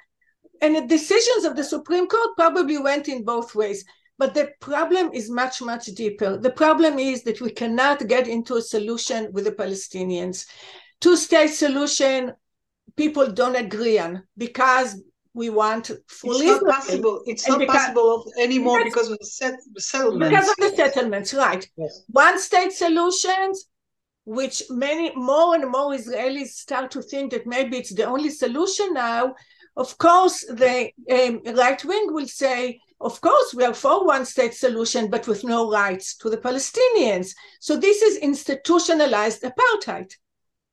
And 0.61 0.75
the 0.75 0.87
decisions 0.87 1.45
of 1.45 1.55
the 1.55 1.65
Supreme 1.65 2.09
Court 2.09 2.31
probably 2.37 2.79
went 2.79 3.09
in 3.09 3.25
both 3.25 3.55
ways. 3.55 3.85
But 4.19 4.35
the 4.35 4.51
problem 4.61 5.11
is 5.13 5.31
much, 5.31 5.63
much 5.63 5.87
deeper. 5.87 6.39
The 6.39 6.51
problem 6.51 6.99
is 6.99 7.23
that 7.25 7.41
we 7.41 7.51
cannot 7.51 8.07
get 8.07 8.29
into 8.29 8.57
a 8.57 8.63
solution 8.63 9.33
with 9.33 9.45
the 9.45 9.53
Palestinians. 9.53 10.47
Two 11.01 11.17
state 11.17 11.49
solution 11.49 12.33
people 12.97 13.33
don't 13.33 13.57
agree 13.57 13.99
on 13.99 14.23
because 14.37 15.03
we 15.35 15.49
want 15.51 15.91
full 16.09 16.37
it's 16.37 16.63
Not 16.63 16.65
possible. 16.65 17.23
It's 17.27 17.47
and 17.47 17.53
not 17.53 17.61
because, 17.61 17.77
possible 17.77 18.33
anymore 18.39 18.85
because, 18.85 19.09
because 19.09 19.41
of 19.43 19.53
the 19.75 19.81
settlements. 19.81 20.29
Because 20.29 20.49
of 20.51 20.57
the 20.57 20.77
settlements, 20.77 21.35
right. 21.35 21.69
Yes. 21.77 22.03
One 22.09 22.39
state 22.39 22.73
solutions, 22.73 23.67
which 24.25 24.63
many 24.71 25.15
more 25.17 25.55
and 25.55 25.71
more 25.71 25.93
Israelis 25.93 26.49
start 26.49 26.91
to 26.93 27.03
think 27.03 27.33
that 27.33 27.47
maybe 27.47 27.79
it's 27.79 27.95
the 27.95 28.05
only 28.05 28.31
solution 28.31 28.95
now. 28.95 29.35
Of 29.77 29.99
course, 29.99 30.45
the 30.45 30.91
um, 31.11 31.41
right 31.57 31.83
wing 31.85 32.13
will 32.13 32.29
say, 32.29 32.79
of 33.01 33.21
course, 33.21 33.55
we 33.55 33.65
are 33.65 33.75
for 33.75 34.07
one 34.07 34.25
state 34.25 34.55
solution, 34.55 35.11
but 35.11 35.27
with 35.27 35.43
no 35.43 35.71
rights 35.71 36.17
to 36.19 36.31
the 36.31 36.37
Palestinians. 36.37 37.35
So 37.59 37.77
this 37.77 38.01
is 38.01 38.19
institutionalized 38.19 39.43
apartheid. 39.43 40.13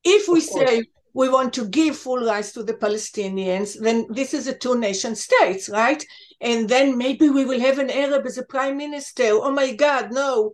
If 0.03 0.27
we 0.27 0.41
say 0.41 0.83
we 1.13 1.27
want 1.27 1.53
to 1.53 1.67
give 1.67 1.97
full 1.97 2.23
rights 2.23 2.51
to 2.53 2.63
the 2.63 2.75
Palestinians, 2.75 3.79
then 3.79 4.05
this 4.09 4.33
is 4.33 4.47
a 4.47 4.53
two 4.53 4.77
nation 4.77 5.15
states, 5.15 5.69
right? 5.69 6.05
And 6.39 6.69
then 6.69 6.97
maybe 6.97 7.29
we 7.29 7.45
will 7.45 7.59
have 7.59 7.79
an 7.79 7.89
Arab 7.89 8.25
as 8.27 8.37
a 8.37 8.43
prime 8.43 8.77
minister. 8.77 9.29
Oh 9.31 9.51
my 9.51 9.73
God, 9.73 10.11
no. 10.11 10.51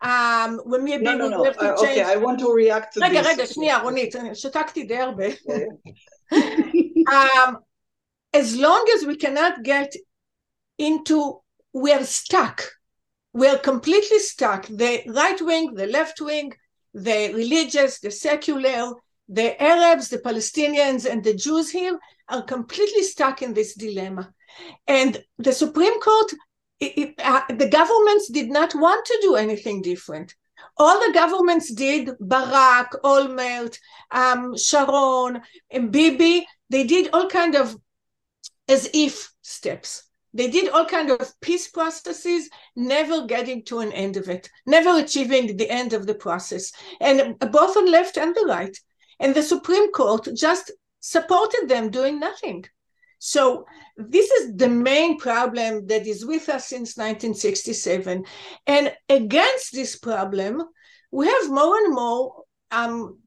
Um, 0.00 0.60
when 0.64 0.84
maybe 0.84 1.04
no, 1.04 1.16
no, 1.16 1.28
no. 1.28 1.44
have 1.44 1.56
to 1.56 1.72
uh, 1.72 1.76
change... 1.80 1.98
Okay, 1.98 2.02
I 2.02 2.16
want 2.16 2.38
to 2.40 2.52
react 2.52 2.94
to 2.94 3.00
רגע, 3.00 3.22
this. 3.22 3.26
רגע, 3.26 3.46
שנייה, 3.46 3.78
רונית, 3.78 4.14
שתקתי 4.34 4.82
די 4.84 4.96
הרבה. 4.98 5.24
um, 7.08 7.56
as 8.34 8.56
long 8.56 8.84
as 8.94 9.06
we 9.06 9.16
cannot 9.16 9.62
get 9.62 9.94
into, 10.78 11.40
we 11.72 11.92
are 11.92 12.04
stuck. 12.04 12.62
We 13.32 13.46
are 13.48 13.58
completely 13.58 14.18
stuck. 14.18 14.66
The 14.66 15.02
right 15.06 15.40
wing, 15.40 15.74
the 15.74 15.86
left 15.86 16.20
wing, 16.20 16.52
the 16.92 17.32
religious, 17.32 18.00
the 18.00 18.10
secular, 18.10 18.92
the 19.28 19.60
Arabs, 19.62 20.08
the 20.08 20.18
Palestinians, 20.18 21.08
and 21.10 21.24
the 21.24 21.34
Jews 21.34 21.70
here 21.70 21.98
are 22.28 22.42
completely 22.42 23.02
stuck 23.02 23.42
in 23.42 23.54
this 23.54 23.74
dilemma. 23.74 24.32
And 24.86 25.22
the 25.38 25.52
Supreme 25.52 25.98
Court, 26.00 26.30
it, 26.79 27.15
uh, 27.19 27.41
the 27.49 27.69
governments 27.69 28.29
did 28.29 28.49
not 28.49 28.73
want 28.75 29.05
to 29.05 29.19
do 29.21 29.35
anything 29.35 29.81
different. 29.81 30.35
All 30.77 30.99
the 30.99 31.13
governments 31.13 31.73
did, 31.73 32.11
Barak, 32.19 32.91
Olmert, 33.03 33.77
um, 34.11 34.57
Sharon, 34.57 35.41
and 35.69 35.91
Bibi, 35.91 36.47
they 36.69 36.83
did 36.85 37.09
all 37.13 37.27
kind 37.27 37.55
of 37.55 37.75
as 38.67 38.89
if 38.93 39.31
steps. 39.41 40.03
They 40.33 40.47
did 40.49 40.69
all 40.69 40.85
kind 40.85 41.09
of 41.09 41.33
peace 41.41 41.67
processes, 41.69 42.49
never 42.75 43.25
getting 43.25 43.63
to 43.65 43.79
an 43.79 43.91
end 43.91 44.15
of 44.15 44.29
it, 44.29 44.49
never 44.65 44.99
achieving 44.99 45.57
the 45.57 45.69
end 45.69 45.93
of 45.93 46.05
the 46.05 46.13
process. 46.13 46.71
And 47.01 47.37
both 47.39 47.75
on 47.75 47.91
left 47.91 48.17
and 48.17 48.35
the 48.35 48.45
right, 48.47 48.77
and 49.19 49.33
the 49.33 49.41
Supreme 49.43 49.91
Court 49.91 50.29
just 50.35 50.71
supported 50.99 51.67
them 51.67 51.89
doing 51.89 52.19
nothing. 52.19 52.65
So 53.19 53.65
this 53.97 54.31
is 54.31 54.55
the 54.55 54.69
main 54.69 55.19
problem 55.19 55.87
that 55.87 56.07
is 56.07 56.25
with 56.25 56.47
us 56.47 56.69
since 56.69 56.97
1967. 56.97 58.23
And 58.65 58.93
against 59.09 59.73
this 59.73 59.97
problem, 59.97 60.63
we 61.11 61.27
have 61.27 61.51
more 61.51 61.77
and 61.77 61.93
more 61.93 62.43
um, 62.71 63.19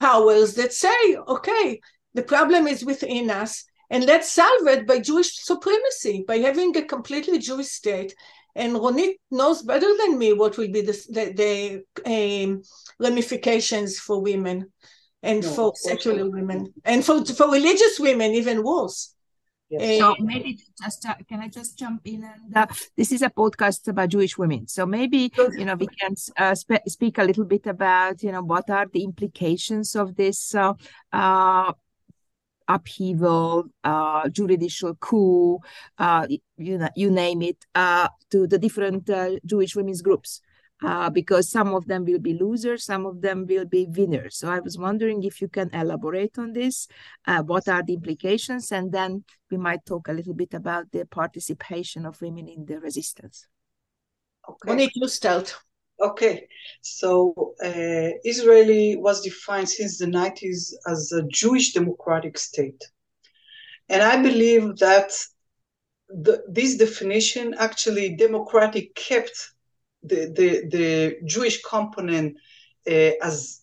powers 0.00 0.54
that 0.54 0.72
say, 0.72 1.16
okay, 1.28 1.80
the 2.14 2.22
problem 2.22 2.66
is 2.66 2.84
within 2.84 3.30
us, 3.30 3.64
and 3.90 4.04
let's 4.04 4.30
solve 4.32 4.66
it 4.68 4.86
by 4.86 5.00
Jewish 5.00 5.42
supremacy, 5.42 6.24
by 6.26 6.38
having 6.38 6.76
a 6.76 6.82
completely 6.82 7.38
Jewish 7.38 7.68
state. 7.68 8.14
And 8.54 8.74
Ronit 8.74 9.14
knows 9.30 9.62
better 9.62 9.88
than 9.98 10.18
me 10.18 10.34
what 10.34 10.56
will 10.56 10.70
be 10.70 10.82
the, 10.82 10.92
the, 11.10 11.82
the 12.04 12.44
um, 12.44 12.62
ramifications 12.98 13.98
for 13.98 14.20
women 14.20 14.70
and 15.22 15.42
no, 15.42 15.48
for 15.48 15.72
secular 15.74 16.28
women 16.28 16.72
and 16.84 17.04
for, 17.04 17.24
for 17.24 17.50
religious 17.50 17.98
women, 17.98 18.32
even 18.32 18.62
worse. 18.62 19.14
Yes. 19.72 20.00
So 20.00 20.14
maybe 20.20 20.58
just 20.82 21.06
uh, 21.06 21.14
can 21.26 21.40
I 21.40 21.48
just 21.48 21.78
jump 21.78 22.02
in 22.04 22.24
and 22.24 22.54
uh, 22.54 22.66
this 22.94 23.10
is 23.10 23.22
a 23.22 23.30
podcast 23.30 23.88
about 23.88 24.10
Jewish 24.10 24.36
women. 24.36 24.68
So 24.68 24.84
maybe 24.84 25.32
you 25.56 25.64
know 25.64 25.76
we 25.76 25.86
can 25.86 26.14
uh, 26.36 26.54
sp- 26.54 26.84
speak 26.88 27.16
a 27.16 27.24
little 27.24 27.46
bit 27.46 27.66
about 27.66 28.22
you 28.22 28.32
know 28.32 28.42
what 28.42 28.68
are 28.68 28.86
the 28.92 29.02
implications 29.02 29.96
of 29.96 30.14
this 30.14 30.54
uh, 30.54 30.74
uh, 31.10 31.72
upheaval, 32.68 33.64
uh, 33.82 34.28
judicial 34.28 34.94
coup, 34.96 35.58
you 36.58 36.78
know, 36.78 36.88
you 36.94 37.10
name 37.10 37.40
it, 37.40 37.64
to 37.74 38.46
the 38.46 38.58
different 38.58 39.08
Jewish 39.46 39.74
women's 39.74 40.02
groups 40.02 40.42
uh, 40.82 41.10
because 41.10 41.50
some 41.50 41.74
of 41.74 41.86
them 41.86 42.04
will 42.04 42.18
be 42.18 42.34
losers, 42.34 42.84
some 42.84 43.06
of 43.06 43.20
them 43.20 43.46
will 43.46 43.64
be 43.64 43.86
winners. 43.86 44.36
So 44.36 44.48
I 44.48 44.60
was 44.60 44.78
wondering 44.78 45.22
if 45.22 45.40
you 45.40 45.48
can 45.48 45.70
elaborate 45.72 46.38
on 46.38 46.52
this. 46.52 46.88
Uh, 47.26 47.42
what 47.42 47.68
are 47.68 47.82
the 47.82 47.94
implications? 47.94 48.72
And 48.72 48.92
then 48.92 49.24
we 49.50 49.56
might 49.56 49.84
talk 49.86 50.08
a 50.08 50.12
little 50.12 50.34
bit 50.34 50.54
about 50.54 50.90
the 50.92 51.04
participation 51.06 52.06
of 52.06 52.20
women 52.20 52.48
in 52.48 52.64
the 52.64 52.80
resistance. 52.80 53.46
Okay. 54.48 54.90
you 54.94 55.08
start. 55.08 55.54
Okay, 56.00 56.48
so 56.80 57.54
uh, 57.64 58.10
Israeli 58.24 58.96
was 58.96 59.20
defined 59.20 59.68
since 59.68 59.98
the 59.98 60.06
90s 60.06 60.74
as 60.88 61.12
a 61.12 61.22
Jewish 61.28 61.74
democratic 61.74 62.36
state. 62.38 62.82
And 63.88 64.02
I 64.02 64.20
believe 64.20 64.78
that 64.78 65.12
the, 66.08 66.42
this 66.48 66.76
definition 66.76 67.54
actually 67.56 68.16
democratic 68.16 68.94
kept 68.96 69.51
the, 70.02 70.32
the, 70.36 70.68
the 70.68 71.16
Jewish 71.24 71.62
component 71.62 72.36
uh, 72.86 73.12
as 73.22 73.62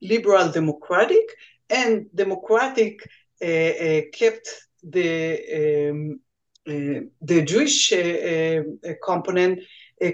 liberal 0.00 0.50
democratic, 0.50 1.26
and 1.70 2.06
democratic 2.14 3.00
uh, 3.42 3.46
uh, 3.46 4.00
kept 4.12 4.48
the 4.82 5.90
um, 5.90 6.20
uh, 6.68 7.00
the 7.22 7.42
Jewish 7.42 7.92
uh, 7.92 8.62
uh, 8.86 8.92
component 9.02 9.60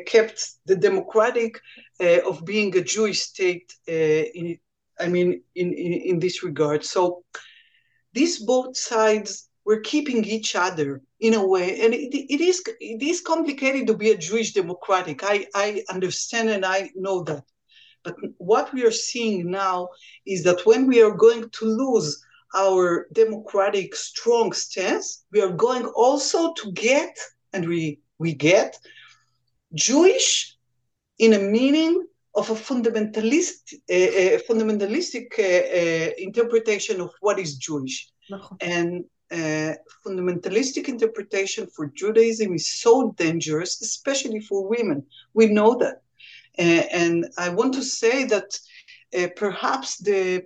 kept 0.06 0.52
the 0.64 0.76
democratic 0.76 1.60
of 2.00 2.44
being 2.44 2.74
a 2.76 2.82
Jewish 2.82 3.20
state. 3.20 3.72
in, 3.86 4.58
I 4.98 5.08
mean, 5.08 5.42
in, 5.54 5.72
in 5.72 5.92
in 6.10 6.18
this 6.20 6.42
regard, 6.42 6.84
so 6.84 7.24
these 8.12 8.38
both 8.38 8.76
sides 8.76 9.48
we're 9.64 9.80
keeping 9.80 10.24
each 10.24 10.54
other 10.54 11.02
in 11.24 11.32
a 11.32 11.46
way 11.54 11.80
and 11.80 11.94
it, 11.94 12.12
it 12.34 12.40
is 12.50 12.62
it 12.80 13.02
is 13.02 13.22
complicated 13.22 13.86
to 13.86 13.96
be 13.96 14.10
a 14.10 14.22
jewish 14.26 14.52
democratic. 14.52 15.18
I 15.24 15.46
i 15.54 15.82
understand 15.88 16.50
and 16.50 16.64
i 16.76 16.90
know 16.94 17.22
that. 17.28 17.44
But 18.04 18.16
what 18.36 18.66
we 18.74 18.84
are 18.88 18.98
seeing 19.08 19.50
now 19.50 19.88
is 20.26 20.40
that 20.46 20.66
when 20.66 20.86
we 20.86 20.98
are 21.06 21.16
going 21.26 21.48
to 21.58 21.64
lose 21.64 22.08
our 22.62 23.06
democratic 23.22 23.94
strong 23.94 24.52
stance 24.52 25.24
we 25.32 25.40
are 25.40 25.54
going 25.66 25.86
also 26.04 26.40
to 26.60 26.66
get 26.72 27.14
and 27.54 27.62
we 27.72 27.80
we 28.18 28.30
get 28.50 28.70
jewish 29.88 30.28
in 31.24 31.32
a 31.32 31.42
meaning 31.56 31.94
of 32.34 32.50
a 32.50 32.58
fundamentalist 32.68 33.62
uh, 33.96 34.38
fundamentalistic 34.48 35.26
uh, 35.38 35.64
uh, 35.80 36.10
interpretation 36.28 37.00
of 37.00 37.10
what 37.20 37.38
is 37.38 37.56
jewish. 37.66 37.96
and 38.60 39.04
fundamentalistic 40.06 40.88
interpretation 40.88 41.66
for 41.66 41.86
Judaism 41.86 42.54
is 42.54 42.80
so 42.80 43.12
dangerous, 43.12 43.80
especially 43.82 44.40
for 44.40 44.68
women. 44.68 45.04
We 45.34 45.46
know 45.46 45.76
that. 45.78 46.02
Uh, 46.58 46.86
and 46.92 47.26
I 47.36 47.48
want 47.48 47.74
to 47.74 47.82
say 47.82 48.24
that 48.24 48.58
uh, 49.16 49.28
perhaps 49.36 49.98
the 49.98 50.44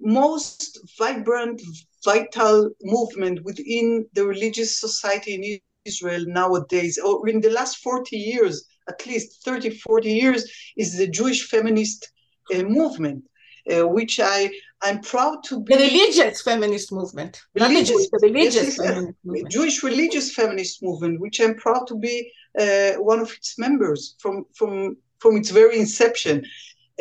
most 0.00 0.78
vibrant, 0.98 1.60
vital 2.04 2.70
movement 2.82 3.44
within 3.44 4.06
the 4.14 4.24
religious 4.26 4.80
society 4.80 5.34
in 5.34 5.60
Israel 5.84 6.24
nowadays, 6.26 6.98
or 6.98 7.28
in 7.28 7.40
the 7.40 7.50
last 7.50 7.78
40 7.78 8.16
years, 8.16 8.64
at 8.88 9.04
least 9.06 9.44
30, 9.44 9.70
40 9.70 10.12
years, 10.12 10.50
is 10.76 10.96
the 10.96 11.08
Jewish 11.08 11.48
feminist 11.48 12.10
uh, 12.54 12.62
movement, 12.62 13.24
uh, 13.68 13.86
which 13.86 14.20
I 14.20 14.50
I'm 14.82 15.00
proud 15.00 15.44
to 15.44 15.60
be 15.60 15.74
the 15.74 15.84
religious 15.84 16.42
feminist 16.42 16.92
movement, 16.92 17.42
religious, 17.54 18.08
the 18.10 18.18
religious 18.22 18.54
yes, 18.54 18.76
feminist 18.76 19.18
movement. 19.24 19.50
Jewish 19.50 19.82
religious 19.82 20.34
feminist 20.34 20.82
movement, 20.82 21.20
which 21.20 21.40
I'm 21.40 21.54
proud 21.54 21.86
to 21.88 21.96
be 21.96 22.32
uh, 22.58 22.92
one 22.92 23.20
of 23.20 23.30
its 23.32 23.58
members 23.58 24.16
from 24.18 24.46
from 24.54 24.96
from 25.18 25.36
its 25.36 25.50
very 25.50 25.78
inception. 25.78 26.44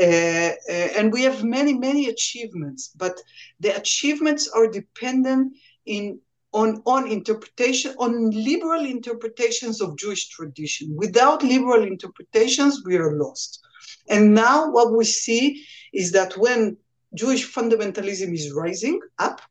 Uh, 0.01 0.51
uh, 0.69 0.89
and 0.97 1.11
we 1.11 1.23
have 1.23 1.43
many 1.43 1.73
many 1.73 2.07
achievements, 2.07 2.91
but 2.95 3.21
the 3.59 3.75
achievements 3.75 4.47
are 4.49 4.67
dependent 4.67 5.53
in 5.85 6.19
on 6.51 6.81
on 6.85 7.07
interpretation 7.07 7.93
on 7.97 8.31
liberal 8.31 8.85
interpretations 8.85 9.81
of 9.81 9.97
Jewish 9.97 10.29
tradition. 10.29 10.95
Without 10.95 11.43
liberal 11.43 11.83
interpretations, 11.83 12.83
we 12.85 12.97
are 12.97 13.17
lost. 13.17 13.59
And 14.07 14.33
now 14.33 14.71
what 14.71 14.93
we 14.93 15.05
see 15.05 15.65
is 15.93 16.11
that 16.11 16.37
when 16.37 16.77
Jewish 17.13 17.51
fundamentalism 17.51 18.33
is 18.33 18.51
rising 18.53 18.99
up, 19.17 19.41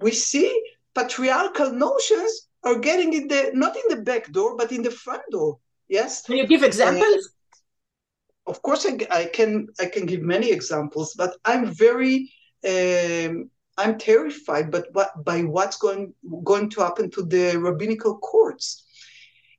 we 0.00 0.12
see 0.12 0.50
patriarchal 0.94 1.72
notions 1.72 2.48
are 2.62 2.78
getting 2.78 3.12
in 3.12 3.28
the 3.28 3.50
not 3.54 3.76
in 3.76 3.82
the 3.88 4.02
back 4.02 4.32
door 4.32 4.56
but 4.56 4.72
in 4.72 4.82
the 4.82 4.90
front 4.90 5.22
door. 5.30 5.58
Yes. 5.88 6.22
Can 6.22 6.36
you 6.36 6.46
give 6.46 6.62
examples? 6.62 7.04
Uh, 7.04 8.50
of 8.50 8.62
course, 8.62 8.86
I, 8.86 8.98
I, 9.10 9.24
can. 9.26 9.68
I 9.80 9.86
can 9.86 10.06
give 10.06 10.22
many 10.22 10.50
examples, 10.50 11.14
but 11.14 11.36
I'm 11.44 11.66
very. 11.66 12.32
Um, 12.66 13.50
I'm 13.78 13.98
terrified, 13.98 14.70
but 14.70 14.86
what, 14.92 15.24
by 15.24 15.42
what's 15.42 15.76
going 15.76 16.14
going 16.44 16.70
to 16.70 16.80
happen 16.80 17.10
to 17.10 17.22
the 17.22 17.56
rabbinical 17.58 18.18
courts. 18.18 18.84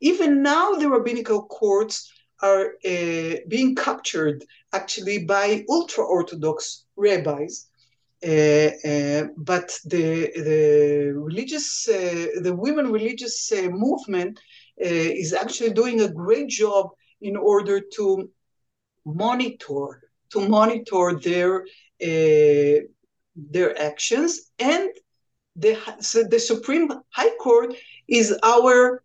Even 0.01 0.41
now, 0.41 0.73
the 0.73 0.89
rabbinical 0.89 1.45
courts 1.45 2.11
are 2.41 2.73
uh, 2.85 3.35
being 3.47 3.75
captured 3.75 4.43
actually 4.73 5.25
by 5.25 5.65
ultra 5.69 6.03
orthodox 6.03 6.85
rabbis. 6.95 7.67
Uh, 8.25 8.71
uh, 8.83 9.23
but 9.37 9.77
the 9.85 10.31
the 10.35 11.13
religious 11.15 11.87
uh, 11.87 12.27
the 12.41 12.53
women 12.55 12.91
religious 12.91 13.51
uh, 13.51 13.69
movement 13.69 14.39
uh, 14.81 15.11
is 15.23 15.33
actually 15.33 15.71
doing 15.71 16.01
a 16.01 16.09
great 16.09 16.49
job 16.49 16.89
in 17.21 17.37
order 17.37 17.79
to 17.79 18.27
monitor 19.05 20.01
to 20.31 20.49
monitor 20.49 21.19
their 21.23 21.63
their 21.99 23.79
actions 23.79 24.51
and 24.57 24.89
the 25.55 25.77
so 25.99 26.23
the 26.23 26.39
Supreme 26.39 26.89
High 27.09 27.35
Court 27.37 27.75
is 28.07 28.35
our 28.43 29.03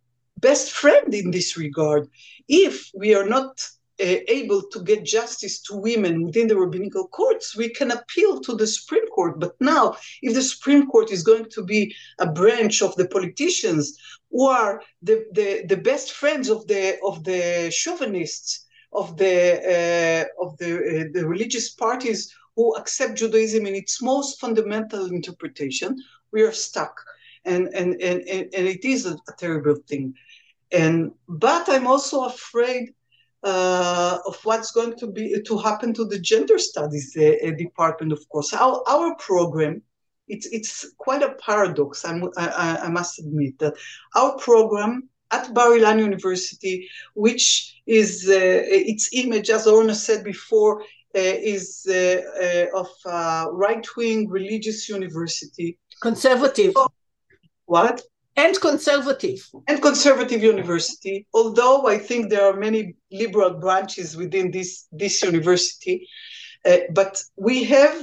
best 0.49 0.67
friend 0.81 1.09
in 1.21 1.31
this 1.31 1.49
regard. 1.65 2.03
If 2.47 2.75
we 2.93 3.09
are 3.15 3.27
not 3.37 3.53
uh, 4.01 4.17
able 4.39 4.61
to 4.73 4.79
get 4.89 5.05
justice 5.19 5.61
to 5.65 5.75
women 5.75 6.23
within 6.25 6.47
the 6.47 6.57
rabbinical 6.57 7.07
courts, 7.07 7.55
we 7.55 7.69
can 7.69 7.91
appeal 7.91 8.41
to 8.41 8.53
the 8.55 8.67
Supreme 8.67 9.07
Court. 9.15 9.39
But 9.39 9.53
now, 9.59 9.95
if 10.21 10.33
the 10.33 10.41
Supreme 10.53 10.85
Court 10.87 11.11
is 11.11 11.23
going 11.31 11.47
to 11.51 11.63
be 11.63 11.81
a 12.19 12.27
branch 12.39 12.81
of 12.81 12.95
the 12.95 13.07
politicians 13.07 13.85
who 14.31 14.47
are 14.47 14.81
the, 15.07 15.25
the, 15.37 15.49
the 15.71 15.81
best 15.89 16.07
friends 16.21 16.49
of 16.49 16.59
the 16.71 16.83
of 17.09 17.23
the 17.23 17.71
chauvinists, 17.71 18.65
of 19.01 19.07
the 19.21 19.37
uh, 19.75 20.43
of 20.43 20.57
the 20.57 20.71
uh, 20.75 21.05
the 21.15 21.25
religious 21.33 21.67
parties 21.85 22.19
who 22.55 22.75
accept 22.75 23.17
Judaism 23.21 23.65
in 23.65 23.75
its 23.75 24.01
most 24.01 24.39
fundamental 24.39 25.05
interpretation, 25.05 25.89
we 26.31 26.41
are 26.41 26.51
stuck. 26.51 26.95
And, 27.45 27.67
and, 27.79 27.89
and, 28.01 28.21
and, 28.29 28.67
it 28.75 28.85
is 28.85 29.05
a, 29.05 29.15
a 29.31 29.33
terrible 29.37 29.75
thing. 29.89 30.13
And 30.73 31.11
but 31.27 31.69
I'm 31.69 31.87
also 31.87 32.25
afraid 32.25 32.93
uh, 33.43 34.17
of 34.25 34.35
what's 34.43 34.71
going 34.71 34.95
to 34.97 35.07
be 35.07 35.39
to 35.41 35.57
happen 35.57 35.93
to 35.93 36.05
the 36.05 36.19
gender 36.19 36.57
studies 36.57 37.15
uh, 37.15 37.51
department. 37.57 38.11
Of 38.11 38.27
course, 38.29 38.53
our, 38.53 38.83
our 38.87 39.15
program. 39.15 39.81
It's 40.29 40.47
it's 40.47 40.93
quite 40.97 41.21
a 41.21 41.35
paradox. 41.45 42.05
I, 42.05 42.19
I, 42.37 42.77
I 42.85 42.89
must 42.89 43.19
admit 43.19 43.59
that 43.59 43.75
our 44.15 44.37
program 44.37 45.09
at 45.31 45.53
Bar 45.53 45.71
Ilan 45.71 45.99
University, 45.99 46.89
which 47.13 47.81
is 47.85 48.25
uh, 48.29 48.61
its 48.91 49.09
image, 49.11 49.49
as 49.49 49.67
Orna 49.67 49.93
said 49.93 50.23
before, 50.23 50.81
uh, 51.15 51.19
is 51.53 51.85
uh, 51.89 52.21
uh, 52.41 52.79
of 52.79 52.89
right 53.53 53.85
wing 53.97 54.29
religious 54.29 54.89
university. 54.89 55.77
Conservative. 56.01 56.73
What? 57.65 58.01
And 58.35 58.59
conservative 58.59 59.47
and 59.67 59.81
conservative 59.81 60.41
university 60.41 61.27
although 61.33 61.87
i 61.87 61.97
think 61.97 62.29
there 62.29 62.45
are 62.45 62.57
many 62.57 62.95
liberal 63.11 63.51
branches 63.51 64.17
within 64.17 64.49
this 64.51 64.87
this 64.91 65.21
university 65.21 66.07
uh, 66.65 66.77
but 66.91 67.21
we 67.35 67.63
have 67.63 67.95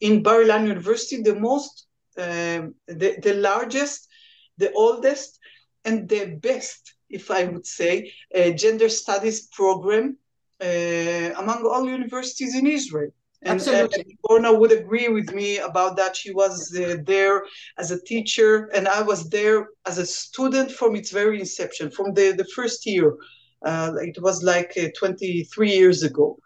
in 0.00 0.22
Bar 0.22 0.42
Ilan 0.42 0.66
University, 0.66 1.22
the 1.22 1.34
most, 1.34 1.86
um, 2.16 2.74
the, 2.86 3.18
the 3.22 3.34
largest, 3.34 4.08
the 4.56 4.72
oldest, 4.72 5.38
and 5.84 6.08
the 6.08 6.26
best, 6.26 6.94
if 7.08 7.30
I 7.30 7.44
would 7.44 7.66
say, 7.66 8.12
uh, 8.34 8.50
gender 8.50 8.88
studies 8.88 9.46
program 9.48 10.16
uh, 10.60 11.30
among 11.36 11.64
all 11.66 11.86
universities 11.86 12.54
in 12.54 12.66
Israel. 12.66 13.10
And, 13.42 13.52
Absolutely. 13.52 14.18
Orna 14.24 14.52
would 14.52 14.72
agree 14.72 15.08
with 15.08 15.32
me 15.32 15.58
about 15.58 15.96
that. 15.96 16.16
She 16.16 16.32
was 16.32 16.74
uh, 16.76 16.96
there 17.04 17.44
as 17.78 17.92
a 17.92 18.02
teacher, 18.02 18.66
and 18.74 18.88
I 18.88 19.02
was 19.02 19.30
there 19.30 19.68
as 19.86 19.98
a 19.98 20.06
student 20.06 20.72
from 20.72 20.96
its 20.96 21.12
very 21.12 21.38
inception, 21.38 21.90
from 21.90 22.14
the, 22.14 22.32
the 22.32 22.46
first 22.56 22.84
year. 22.84 23.16
Uh, 23.64 23.92
it 24.00 24.20
was 24.20 24.42
like 24.42 24.72
uh, 24.76 24.88
23 24.98 25.70
years 25.70 26.02
ago 26.02 26.36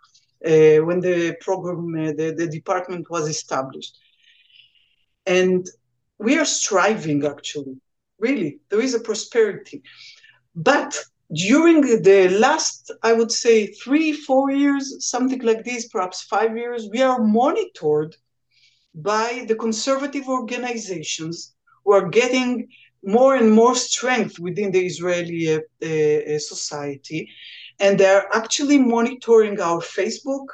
uh, 0.44 0.78
when 0.84 1.00
the 1.00 1.34
program, 1.40 1.94
uh, 1.94 2.12
the, 2.12 2.34
the 2.36 2.46
department 2.46 3.08
was 3.08 3.28
established. 3.28 3.98
And 5.26 5.66
we 6.18 6.38
are 6.38 6.44
striving, 6.44 7.24
actually. 7.24 7.76
Really, 8.18 8.60
there 8.68 8.80
is 8.80 8.94
a 8.94 9.00
prosperity. 9.00 9.82
But 10.54 10.98
during 11.32 12.02
the 12.02 12.28
last, 12.38 12.90
I 13.02 13.12
would 13.12 13.32
say, 13.32 13.66
three, 13.66 14.12
four 14.12 14.50
years, 14.50 15.06
something 15.08 15.40
like 15.40 15.64
this, 15.64 15.88
perhaps 15.88 16.22
five 16.22 16.56
years, 16.56 16.88
we 16.90 17.00
are 17.02 17.22
monitored 17.22 18.16
by 18.94 19.44
the 19.48 19.54
conservative 19.54 20.28
organizations 20.28 21.54
who 21.84 21.92
are 21.92 22.08
getting 22.08 22.68
more 23.02 23.34
and 23.34 23.50
more 23.50 23.74
strength 23.74 24.38
within 24.38 24.70
the 24.70 24.84
Israeli 24.84 25.54
uh, 25.54 25.60
uh, 25.82 26.38
society. 26.38 27.30
And 27.80 27.98
they're 27.98 28.28
actually 28.34 28.78
monitoring 28.78 29.58
our 29.60 29.80
Facebook, 29.80 30.46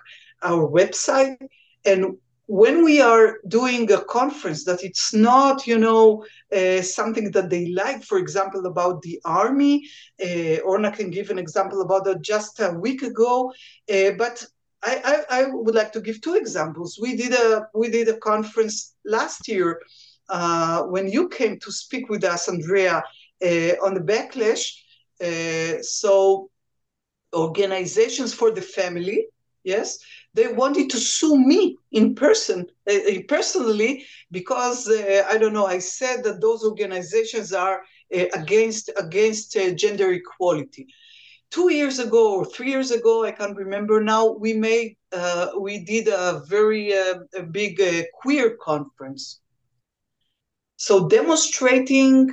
our 0.42 0.66
website, 0.68 1.36
and 1.84 2.16
when 2.48 2.82
we 2.82 2.98
are 2.98 3.40
doing 3.46 3.92
a 3.92 4.00
conference 4.04 4.64
that 4.64 4.82
it's 4.82 5.12
not 5.12 5.66
you 5.66 5.78
know 5.78 6.24
uh, 6.56 6.80
something 6.80 7.30
that 7.30 7.50
they 7.50 7.66
like 7.66 8.02
for 8.02 8.18
example 8.18 8.64
about 8.66 9.02
the 9.02 9.20
army 9.24 9.86
uh, 10.24 10.56
orna 10.64 10.90
can 10.90 11.10
give 11.10 11.28
an 11.28 11.38
example 11.38 11.82
about 11.82 12.04
that 12.04 12.22
just 12.22 12.58
a 12.60 12.70
week 12.70 13.02
ago 13.02 13.52
uh, 13.92 14.10
but 14.16 14.44
I, 14.82 15.24
I, 15.30 15.40
I, 15.40 15.44
would 15.46 15.74
like 15.74 15.90
to 15.94 16.00
give 16.00 16.20
two 16.20 16.36
examples. 16.36 17.00
We 17.02 17.16
did 17.16 17.32
a 17.32 17.66
we 17.74 17.88
did 17.90 18.06
a 18.06 18.16
conference 18.18 18.94
last 19.04 19.48
year 19.48 19.80
uh, 20.28 20.84
when 20.84 21.08
you 21.08 21.28
came 21.28 21.58
to 21.58 21.72
speak 21.72 22.08
with 22.08 22.24
us 22.24 22.48
andrea 22.48 23.02
uh, 23.42 23.72
on 23.84 23.94
the 23.94 24.00
backlash 24.00 24.64
uh, 25.22 25.82
so 25.82 26.50
organizations 27.34 28.32
for 28.32 28.50
the 28.50 28.62
family 28.62 29.26
yes 29.64 29.98
they 30.38 30.46
wanted 30.52 30.88
to 30.90 30.98
sue 30.98 31.36
me 31.36 31.76
in 31.90 32.14
person, 32.14 32.64
uh, 32.88 32.98
personally, 33.26 34.04
because 34.30 34.88
uh, 34.88 35.24
I 35.28 35.36
don't 35.36 35.52
know. 35.52 35.66
I 35.66 35.80
said 35.80 36.22
that 36.22 36.40
those 36.40 36.62
organizations 36.62 37.52
are 37.52 37.82
uh, 38.16 38.26
against 38.34 38.88
against 38.96 39.58
gender 39.74 40.12
equality. 40.12 40.86
Two 41.50 41.72
years 41.72 41.98
ago 41.98 42.36
or 42.36 42.44
three 42.44 42.70
years 42.70 42.92
ago, 42.92 43.24
I 43.24 43.32
can't 43.32 43.56
remember 43.56 44.00
now. 44.00 44.28
We 44.30 44.52
made 44.54 44.96
uh, 45.12 45.48
we 45.58 45.84
did 45.84 46.06
a 46.06 46.42
very 46.48 46.92
a 46.92 47.42
big 47.50 47.82
queer 48.20 48.56
conference. 48.62 49.40
So 50.76 51.08
demonstrating 51.08 52.30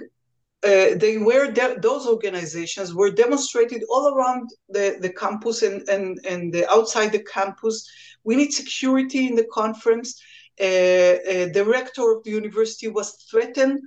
uh, 0.66 0.96
they 0.98 1.18
were 1.20 1.52
de- 1.52 1.80
those 1.80 2.08
organizations 2.08 2.94
were 2.94 3.12
demonstrated 3.12 3.84
all 3.90 4.16
around 4.16 4.50
the, 4.70 4.98
the 5.00 5.14
campus 5.14 5.62
and, 5.62 5.88
and, 5.88 6.20
and 6.26 6.52
the, 6.52 6.68
outside 6.72 7.12
the 7.12 7.24
campus. 7.24 7.88
We 8.24 8.36
need 8.36 8.52
security 8.52 9.28
in 9.28 9.36
the 9.36 9.48
conference. 9.54 10.20
Uh, 10.60 10.64
uh, 10.64 11.48
the 11.54 11.66
rector 11.68 12.12
of 12.12 12.24
the 12.24 12.32
university 12.32 12.88
was 12.88 13.12
threatened. 13.30 13.80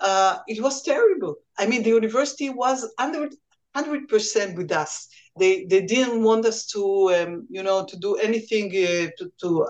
Uh, 0.00 0.38
it 0.48 0.60
was 0.60 0.82
terrible. 0.82 1.36
I 1.56 1.66
mean, 1.66 1.84
the 1.84 1.90
university 1.90 2.50
was 2.50 2.82
100 2.98 4.08
percent 4.08 4.56
with 4.56 4.72
us. 4.72 5.08
They 5.38 5.66
they 5.66 5.82
didn't 5.82 6.22
want 6.22 6.46
us 6.46 6.66
to 6.66 7.14
um, 7.14 7.46
you 7.50 7.62
know 7.62 7.84
to 7.84 7.96
do 7.96 8.14
anything 8.16 8.70
to 8.70 9.32
to 9.40 9.66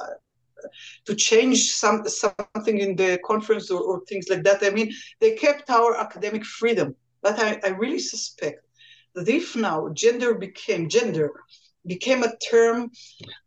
to 1.06 1.14
change 1.14 1.72
some 1.72 2.06
something 2.08 2.78
in 2.78 2.96
the 2.96 3.18
conference 3.24 3.70
or, 3.70 3.80
or, 3.80 4.04
things 4.06 4.28
like 4.28 4.42
that. 4.44 4.62
I 4.62 4.70
mean, 4.70 4.92
they 5.20 5.32
kept 5.32 5.70
our 5.70 5.96
academic 5.96 6.44
freedom, 6.44 6.94
but 7.22 7.38
I, 7.38 7.60
I 7.64 7.68
really 7.70 7.98
suspect 7.98 8.64
that 9.14 9.28
if 9.28 9.56
now 9.56 9.88
gender 9.94 10.34
became 10.34 10.88
gender 10.88 11.30
became 11.86 12.22
a 12.22 12.36
term, 12.38 12.90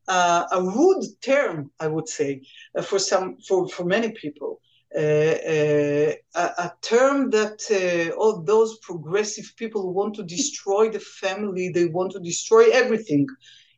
uh, 0.08 0.46
a 0.52 0.62
rude 0.62 1.06
term, 1.22 1.72
I 1.80 1.88
would 1.88 2.08
say, 2.08 2.42
uh, 2.78 2.82
for 2.82 3.00
some 3.00 3.38
for 3.48 3.68
for 3.68 3.84
many 3.86 4.12
people. 4.12 4.62
Uh, 4.96 5.00
uh, 5.00 6.14
a, 6.36 6.44
a, 6.64 6.74
term 6.82 7.30
that 7.30 7.60
uh, 7.70 8.16
all 8.16 8.42
those 8.42 8.78
progressive 8.80 9.52
people 9.58 9.94
want 9.94 10.16
to 10.16 10.24
destroy 10.24 10.90
the 10.90 11.00
family, 11.00 11.70
they 11.70 11.86
want 11.86 12.10
to 12.14 12.20
destroy 12.22 12.70
everything. 12.72 13.28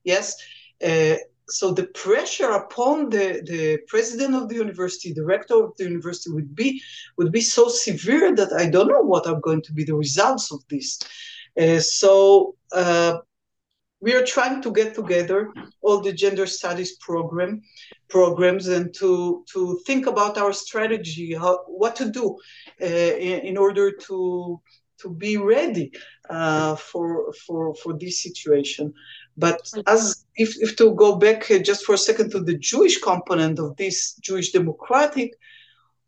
Yes, 0.03 0.35
uh, 0.85 1.15
so 1.50 1.72
the 1.72 1.88
pressure 1.88 2.52
upon 2.52 3.10
the, 3.10 3.41
the 3.45 3.80
president 3.88 4.36
of 4.36 4.50
the 4.50 4.56
university, 4.56 5.14
the 5.14 5.26
rector 5.26 5.64
of 5.64 5.76
the 5.78 5.84
university 5.84 6.32
would 6.32 6.56
be 6.56 6.82
would 7.18 7.32
be 7.32 7.41
so 7.41 7.68
severe 7.68 8.36
that 8.36 8.54
I 8.54 8.70
don't 8.70 8.88
know 8.88 9.02
what 9.02 9.28
are 9.28 9.39
going 9.39 9.62
to 9.64 9.74
be 9.74 9.84
the 9.84 9.95
results 9.95 10.52
of 10.52 10.60
this. 10.70 11.00
Uh, 11.60 11.80
so 11.80 12.56
uh, 12.72 13.18
we 14.02 14.14
are 14.16 14.26
trying 14.26 14.62
to 14.62 14.72
get 14.72 14.95
together 14.95 15.52
all 15.82 16.00
the 16.00 16.14
gender 16.14 16.45
studies 16.45 16.95
program 16.97 17.62
programs 18.10 18.68
and 18.68 18.93
to 18.95 19.43
to 19.52 19.80
think 19.86 20.08
about 20.08 20.38
our 20.38 20.54
strategy, 20.54 21.34
how, 21.34 21.60
what 21.68 21.95
to 21.95 22.10
do 22.10 22.38
uh, 22.82 22.86
in, 22.86 23.39
in 23.41 23.58
order 23.58 23.91
to 23.91 24.62
to 25.00 25.10
be 25.10 25.38
ready 25.38 25.91
uh, 26.30 26.76
for 26.76 27.34
for 27.34 27.74
for 27.76 27.97
this 27.97 28.22
situation. 28.22 28.93
But 29.39 29.61
as 29.87 30.25
if, 30.35 30.61
if 30.61 30.75
to 30.77 30.93
go 30.95 31.15
back 31.15 31.49
uh, 31.49 31.59
just 31.59 31.85
for 31.85 31.95
a 31.95 31.97
second 32.09 32.31
to 32.31 32.41
the 32.41 32.57
Jewish 32.57 32.99
component 33.01 33.57
of 33.59 33.75
this 33.77 34.15
Jewish 34.15 34.51
democratic, 34.51 35.31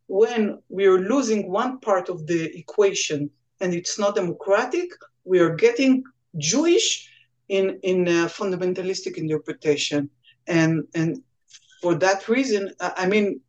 when 0.08 0.62
we 0.68 0.86
are 0.86 1.00
losing 1.00 1.50
one 1.50 1.80
part 1.80 2.10
of 2.10 2.28
the 2.28 2.42
equation 2.58 3.30
and 3.62 3.74
it's 3.74 3.98
not 3.98 4.16
democratic, 4.16 4.90
we 5.24 5.40
are 5.40 5.56
getting 5.56 6.04
Jewish 6.38 7.10
in 7.48 7.80
in 7.84 8.06
fundamentalistic 8.40 9.18
interpretation, 9.18 10.10
and 10.48 10.88
and 10.94 11.22
for 11.82 11.96
that 11.96 12.28
reason, 12.28 12.74
I 12.80 13.08
mean, 13.08 13.42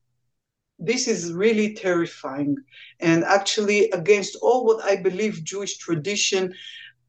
this 0.78 1.06
is 1.08 1.32
really 1.32 1.74
terrifying, 1.74 2.56
and 3.00 3.24
actually 3.24 3.90
against 3.90 4.36
all 4.42 4.64
what 4.64 4.84
I 4.84 4.96
believe 4.96 5.44
Jewish 5.44 5.76
tradition 5.78 6.54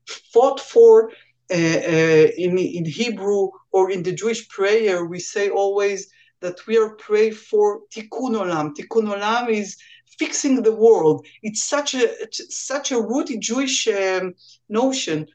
fought 0.06 0.60
for 0.60 1.10
uh, 1.10 1.12
uh, 1.12 1.33
in, 1.50 2.58
in 2.58 2.86
Hebrew 2.86 3.50
or 3.72 3.92
in 3.92 4.04
the 4.04 4.12
Jewish 4.14 4.48
prayer, 4.50 5.06
we 5.06 5.20
say 5.20 5.50
always 5.50 6.10
that 6.42 6.66
we 6.68 6.78
are 6.78 6.96
praying 6.96 7.34
for 7.34 7.82
tikkun 7.94 8.36
olam. 8.42 8.76
Tikkun 8.76 9.08
olam 9.14 9.50
is 9.50 9.78
fixing 10.20 10.62
the 10.62 10.76
world. 10.76 11.26
It's 11.42 11.64
such 11.64 11.96
a 11.96 12.08
such 12.32 12.92
a 12.92 13.02
rooted 13.02 13.42
Jewish 13.42 13.88
um, 13.88 14.36
notion. 14.70 15.28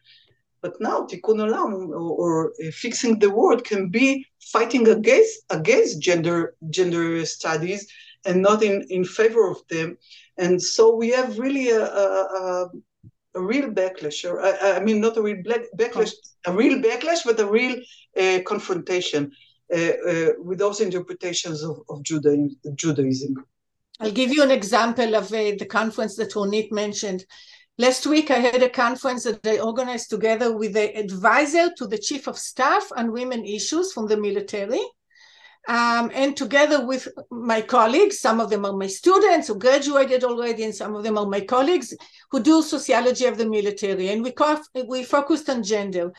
But 0.60 0.74
now 0.80 1.06
tikkun 1.06 1.38
olam 1.44 1.70
or, 1.88 2.10
or 2.22 2.52
uh, 2.64 2.70
fixing 2.72 3.18
the 3.18 3.30
world 3.30 3.64
can 3.64 3.88
be 3.88 4.26
fighting 4.40 4.88
against 4.88 5.34
against 5.50 6.00
gender 6.00 6.54
gender 6.70 7.24
studies 7.24 7.86
and 8.24 8.42
not 8.42 8.62
in, 8.62 8.82
in 8.90 9.04
favor 9.04 9.50
of 9.50 9.58
them. 9.68 9.96
And 10.36 10.62
so 10.62 10.94
we 10.94 11.10
have 11.10 11.38
really 11.38 11.70
a, 11.70 11.84
a, 11.84 12.68
a 13.38 13.42
real 13.52 13.68
backlash, 13.70 14.18
or 14.28 14.34
I, 14.40 14.78
I 14.78 14.80
mean, 14.86 15.00
not 15.00 15.16
a 15.16 15.22
real 15.22 15.42
black, 15.42 15.62
backlash, 15.80 16.12
a 16.46 16.52
real 16.52 16.78
backlash, 16.86 17.22
but 17.24 17.40
a 17.40 17.46
real 17.46 17.76
uh, 18.22 18.38
confrontation 18.52 19.32
uh, 19.72 19.92
uh, 20.10 20.30
with 20.38 20.58
those 20.58 20.80
interpretations 20.80 21.62
of, 21.62 21.74
of 21.88 22.02
Judaism. 22.02 23.32
I'll 24.00 24.18
give 24.20 24.30
you 24.30 24.42
an 24.42 24.50
example 24.50 25.14
of 25.14 25.32
uh, 25.32 25.52
the 25.58 25.66
conference 25.66 26.14
that 26.16 26.32
Ronit 26.32 26.70
mentioned. 26.72 27.24
Last 27.78 28.06
week, 28.06 28.30
I 28.30 28.38
had 28.38 28.62
a 28.62 28.70
conference 28.70 29.24
that 29.24 29.46
I 29.46 29.58
organized 29.58 30.10
together 30.10 30.56
with 30.56 30.72
the 30.74 30.96
advisor 30.96 31.70
to 31.78 31.86
the 31.86 31.98
chief 31.98 32.26
of 32.26 32.36
staff 32.36 32.84
on 32.96 33.12
women 33.12 33.44
issues 33.44 33.92
from 33.92 34.06
the 34.08 34.16
military. 34.16 34.82
Um, 35.68 36.10
and 36.14 36.34
together 36.34 36.86
with 36.86 37.08
my 37.30 37.60
colleagues, 37.60 38.20
some 38.20 38.40
of 38.40 38.48
them 38.48 38.64
are 38.64 38.72
my 38.72 38.86
students 38.86 39.48
who 39.48 39.58
graduated 39.58 40.24
already, 40.24 40.64
and 40.64 40.74
some 40.74 40.96
of 40.96 41.04
them 41.04 41.18
are 41.18 41.26
my 41.26 41.42
colleagues 41.42 41.94
who 42.30 42.42
do 42.42 42.62
sociology 42.62 43.26
of 43.26 43.36
the 43.36 43.46
military. 43.46 44.08
And 44.08 44.24
we, 44.24 44.32
we 44.86 45.04
focused 45.04 45.50
on 45.50 45.62
gender. 45.62 46.10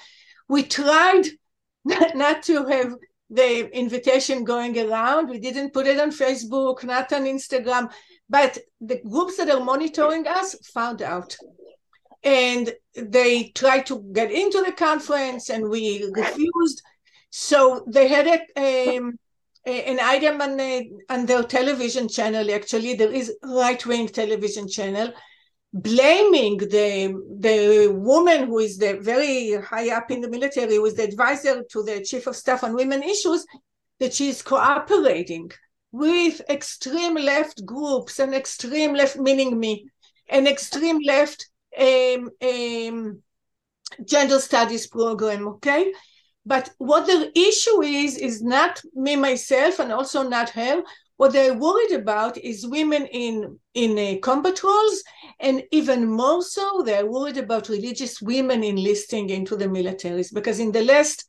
We 0.47 0.63
tried 0.63 1.23
not 2.13 2.43
to 2.43 2.63
have 2.65 2.93
the 3.31 3.75
invitation 3.75 4.43
going 4.43 4.77
around. 4.77 5.29
We 5.29 5.39
didn't 5.39 5.73
put 5.73 5.87
it 5.87 5.99
on 5.99 6.11
Facebook, 6.11 6.83
not 6.83 7.11
on 7.11 7.23
Instagram, 7.23 7.91
but 8.29 8.55
the 8.79 9.01
groups 9.01 9.37
that 9.37 9.49
are 9.49 9.63
monitoring 9.63 10.27
us 10.27 10.55
found 10.67 11.01
out. 11.01 11.35
And 12.23 12.71
they 12.93 13.49
tried 13.55 13.87
to 13.87 14.03
get 14.11 14.31
into 14.31 14.61
the 14.61 14.73
conference 14.73 15.49
and 15.49 15.69
we 15.69 16.07
refused. 16.13 16.83
So 17.31 17.83
they 17.87 18.07
had 18.07 18.27
a, 18.55 18.97
um, 18.97 19.17
an 19.69 19.99
item 19.99 20.41
on, 20.41 20.59
on 21.09 21.25
their 21.25 21.43
television 21.43 22.07
channel, 22.07 22.51
actually, 22.51 22.95
there 22.95 23.11
is 23.11 23.33
right-wing 23.43 24.07
television 24.09 24.67
channel, 24.67 25.13
blaming 25.73 26.57
the, 26.57 27.13
the 27.39 27.91
woman 27.93 28.47
who 28.47 28.59
is 28.59 28.77
the 28.77 28.99
very 29.01 29.53
high 29.61 29.95
up 29.95 30.11
in 30.11 30.21
the 30.21 30.29
military, 30.29 30.75
who 30.75 30.85
is 30.85 30.95
the 30.95 31.03
advisor 31.03 31.63
to 31.71 31.83
the 31.83 32.03
chief 32.03 32.27
of 32.27 32.35
staff 32.35 32.63
on 32.63 32.73
women 32.73 33.03
issues, 33.03 33.45
that 33.99 34.13
she 34.13 34.29
is 34.29 34.41
cooperating 34.41 35.51
with 35.91 36.41
extreme 36.49 37.15
left 37.15 37.65
groups 37.65 38.19
and 38.19 38.33
extreme 38.33 38.93
left, 38.93 39.17
meaning 39.17 39.59
me, 39.59 39.85
an 40.29 40.47
extreme 40.47 40.99
left 41.05 41.49
um, 41.79 42.29
um, 42.41 43.21
gender 44.05 44.39
studies 44.39 44.87
program, 44.87 45.47
okay? 45.47 45.91
But 46.45 46.71
what 46.77 47.05
the 47.05 47.31
issue 47.37 47.81
is, 47.83 48.17
is 48.17 48.41
not 48.41 48.81
me, 48.93 49.15
myself, 49.15 49.79
and 49.79 49.91
also 49.91 50.27
not 50.27 50.49
her. 50.51 50.81
What 51.17 51.33
they're 51.33 51.57
worried 51.57 51.91
about 51.91 52.37
is 52.37 52.65
women 52.65 53.05
in, 53.07 53.59
in 53.73 53.99
uh, 53.99 54.19
combat 54.19 54.63
roles, 54.63 55.03
and 55.39 55.63
even 55.71 56.05
more 56.05 56.41
so, 56.41 56.81
they're 56.85 57.05
worried 57.05 57.37
about 57.37 57.69
religious 57.69 58.21
women 58.21 58.63
enlisting 58.63 59.29
into 59.29 59.55
the 59.57 59.67
militaries. 59.67 60.33
Because 60.33 60.59
in 60.59 60.71
the 60.71 60.83
last 60.83 61.25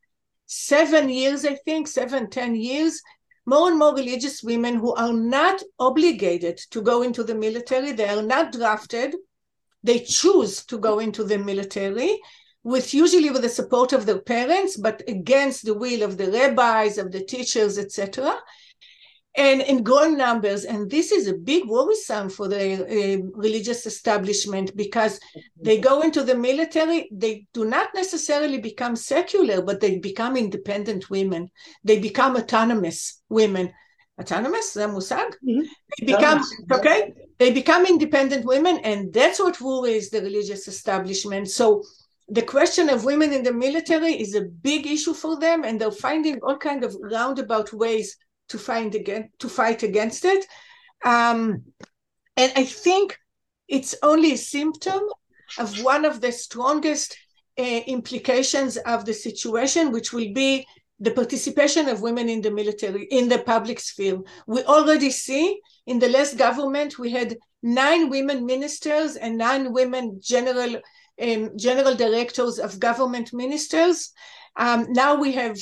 seven 0.47 1.09
years, 1.09 1.45
I 1.45 1.57
think, 1.57 1.89
seven, 1.89 2.31
ten 2.31 2.55
years, 2.55 3.03
more 3.47 3.69
and 3.69 3.79
more 3.79 3.95
religious 3.95 4.43
women 4.43 4.77
who 4.77 4.95
are 4.95 5.13
not 5.13 5.61
obligated 5.79 6.59
to 6.71 6.81
go 6.83 7.03
into 7.03 7.25
the 7.25 7.35
military, 7.35 7.93
they 7.93 8.09
are 8.09 8.23
not 8.23 8.53
drafted, 8.53 9.17
they 9.83 9.99
choose 9.99 10.65
to 10.67 10.79
go 10.79 10.99
into 11.01 11.25
the 11.25 11.39
military, 11.39 12.21
with 12.63 12.93
usually 12.93 13.31
with 13.31 13.43
the 13.43 13.49
support 13.49 13.93
of 13.93 14.07
their 14.07 14.21
parents, 14.21 14.77
but 14.77 15.03
against 15.09 15.65
the 15.65 15.75
will 15.75 16.03
of 16.03 16.19
the 16.19 16.31
rabbis, 16.31 16.99
of 16.99 17.11
the 17.11 17.25
teachers, 17.25 17.79
etc. 17.79 18.39
And 19.37 19.63
in 19.63 19.85
growing 19.85 20.17
numbers, 20.17 20.65
and 20.65 20.91
this 20.91 21.13
is 21.13 21.29
a 21.29 21.35
big 21.35 21.67
worrisome 21.67 22.29
for 22.29 22.49
the 22.49 22.83
uh, 22.83 23.31
religious 23.35 23.87
establishment 23.87 24.77
because 24.77 25.21
they 25.57 25.79
go 25.79 26.03
into 26.03 26.25
the 26.25 26.35
military, 26.35 27.09
they 27.13 27.47
do 27.55 27.65
not 27.65 27.91
necessarily 27.95 28.59
become 28.59 28.97
secular, 28.97 29.63
but 29.63 29.81
they 29.81 29.99
become 29.99 30.37
independent 30.37 31.11
women. 31.11 31.49
They 31.85 32.01
become 32.01 32.37
autonomous 32.37 33.23
women. 33.29 33.73
Autonomous, 34.21 34.75
the 34.75 34.81
musag? 34.81 35.31
Mm-hmm. 35.49 35.63
They 36.01 36.07
become 36.07 36.43
okay. 36.73 37.15
They 37.39 37.53
become 37.53 37.87
independent 37.87 38.45
women, 38.45 38.79
and 38.79 39.11
that's 39.15 39.39
what 39.39 39.61
worries 39.63 40.11
the 40.11 40.21
religious 40.21 40.69
establishment. 40.69 41.49
So 41.49 41.85
the 42.31 42.43
question 42.43 42.89
of 42.89 43.05
women 43.05 43.33
in 43.33 43.43
the 43.43 43.53
military 43.53 44.13
is 44.13 44.35
a 44.35 44.43
big 44.43 44.87
issue 44.87 45.15
for 45.15 45.39
them, 45.39 45.65
and 45.65 45.81
they're 45.81 45.91
finding 45.91 46.39
all 46.43 46.57
kind 46.57 46.85
of 46.85 46.97
roundabout 47.01 47.73
ways 47.73 48.17
to 48.49 48.59
find 48.59 48.95
again 48.95 49.31
to 49.41 49.49
fight 49.49 49.83
against 49.83 50.25
it. 50.25 50.47
Um, 51.05 51.65
and 52.37 52.53
I 52.57 52.65
think 52.65 53.19
it's 53.69 53.97
only 54.03 54.33
a 54.33 54.39
symptom 54.39 55.01
of 55.59 55.83
one 55.83 56.05
of 56.05 56.21
the 56.21 56.31
strongest 56.31 57.17
uh, 57.59 57.63
implications 57.63 58.77
of 58.77 59.05
the 59.05 59.15
situation, 59.15 59.91
which 59.91 60.13
will 60.13 60.33
be 60.33 60.67
the 61.01 61.11
participation 61.11 61.89
of 61.89 62.03
women 62.03 62.29
in 62.29 62.43
the 62.43 62.51
military, 62.51 63.05
in 63.05 63.29
the 63.29 63.39
public 63.39 63.81
sphere. 63.81 64.21
We 64.47 64.63
already 64.65 65.11
see 65.11 65.61
in 65.87 65.99
the 65.99 66.11
last 66.11 66.37
government, 66.37 66.99
we 66.99 67.11
had 67.11 67.37
nine 67.63 68.09
women 68.09 68.47
ministers 68.47 69.17
and 69.17 69.37
nine 69.37 69.73
women 69.73 70.21
general 70.23 70.81
um, 71.21 71.57
general 71.57 71.95
directors 71.95 72.59
of 72.59 72.81
government 72.81 73.33
ministers. 73.33 74.13
Um, 74.57 74.87
now 74.91 75.15
we 75.15 75.33
have, 75.33 75.59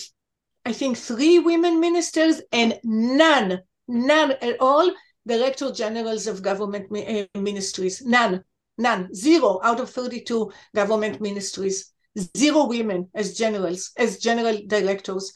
I 0.65 0.73
think, 0.73 0.97
three 0.97 1.39
women 1.39 1.81
ministers 1.81 2.41
and 2.53 2.79
none, 2.85 3.61
none 3.87 4.33
at 4.43 4.57
all 4.61 4.93
director 5.27 5.71
generals 5.73 6.27
of 6.27 6.43
government 6.43 6.91
mi- 6.91 7.29
uh, 7.35 7.41
ministries. 7.41 8.03
None, 8.05 8.43
none, 8.79 9.15
zero 9.15 9.61
out 9.63 9.81
of 9.81 9.91
32 9.91 10.51
government 10.75 11.21
ministries. 11.21 11.93
Zero 12.37 12.67
women 12.67 13.09
as 13.15 13.37
generals, 13.37 13.93
as 13.97 14.19
general 14.19 14.59
directors. 14.67 15.33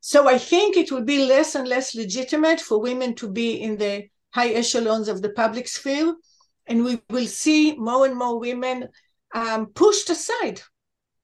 So 0.00 0.28
I 0.28 0.38
think 0.38 0.76
it 0.76 0.92
will 0.92 1.02
be 1.02 1.26
less 1.26 1.56
and 1.56 1.66
less 1.66 1.94
legitimate 1.94 2.60
for 2.60 2.80
women 2.80 3.14
to 3.16 3.28
be 3.28 3.60
in 3.60 3.76
the 3.76 4.04
high 4.30 4.50
echelons 4.50 5.08
of 5.08 5.20
the 5.20 5.30
public 5.30 5.66
sphere. 5.66 6.14
And 6.68 6.84
we 6.84 7.00
will 7.10 7.26
see 7.26 7.76
more 7.76 8.06
and 8.06 8.16
more 8.16 8.38
women 8.38 8.88
um, 9.36 9.66
pushed 9.66 10.08
aside, 10.10 10.62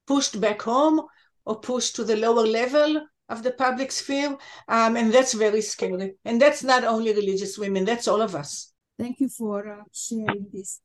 pushed 0.06 0.40
back 0.40 0.62
home, 0.62 1.00
or 1.46 1.58
pushed 1.58 1.96
to 1.96 2.04
the 2.04 2.16
lower 2.16 2.46
level 2.46 3.02
of 3.28 3.42
the 3.42 3.52
public 3.52 3.90
sphere. 3.90 4.36
Um, 4.68 4.96
and 4.96 5.12
that's 5.12 5.32
very 5.32 5.62
scary. 5.62 6.14
And 6.24 6.40
that's 6.40 6.62
not 6.62 6.84
only 6.84 7.12
religious 7.14 7.58
women, 7.58 7.84
that's 7.84 8.06
all 8.06 8.20
of 8.20 8.34
us. 8.34 8.72
Thank 8.98 9.20
you 9.20 9.28
for 9.28 9.66
uh, 9.66 9.84
sharing 9.92 10.46
this 10.52 10.80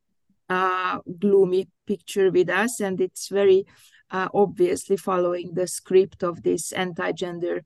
uh, 0.49 0.99
gloomy 1.19 1.67
picture 1.85 2.31
with 2.31 2.49
us. 2.49 2.79
And 2.79 2.99
it's 3.01 3.27
very 3.27 3.65
uh, 4.09 4.29
obviously 4.33 4.95
following 4.95 5.53
the 5.53 5.67
script 5.67 6.23
of 6.23 6.41
this 6.41 6.71
anti 6.71 7.11
gender 7.11 7.63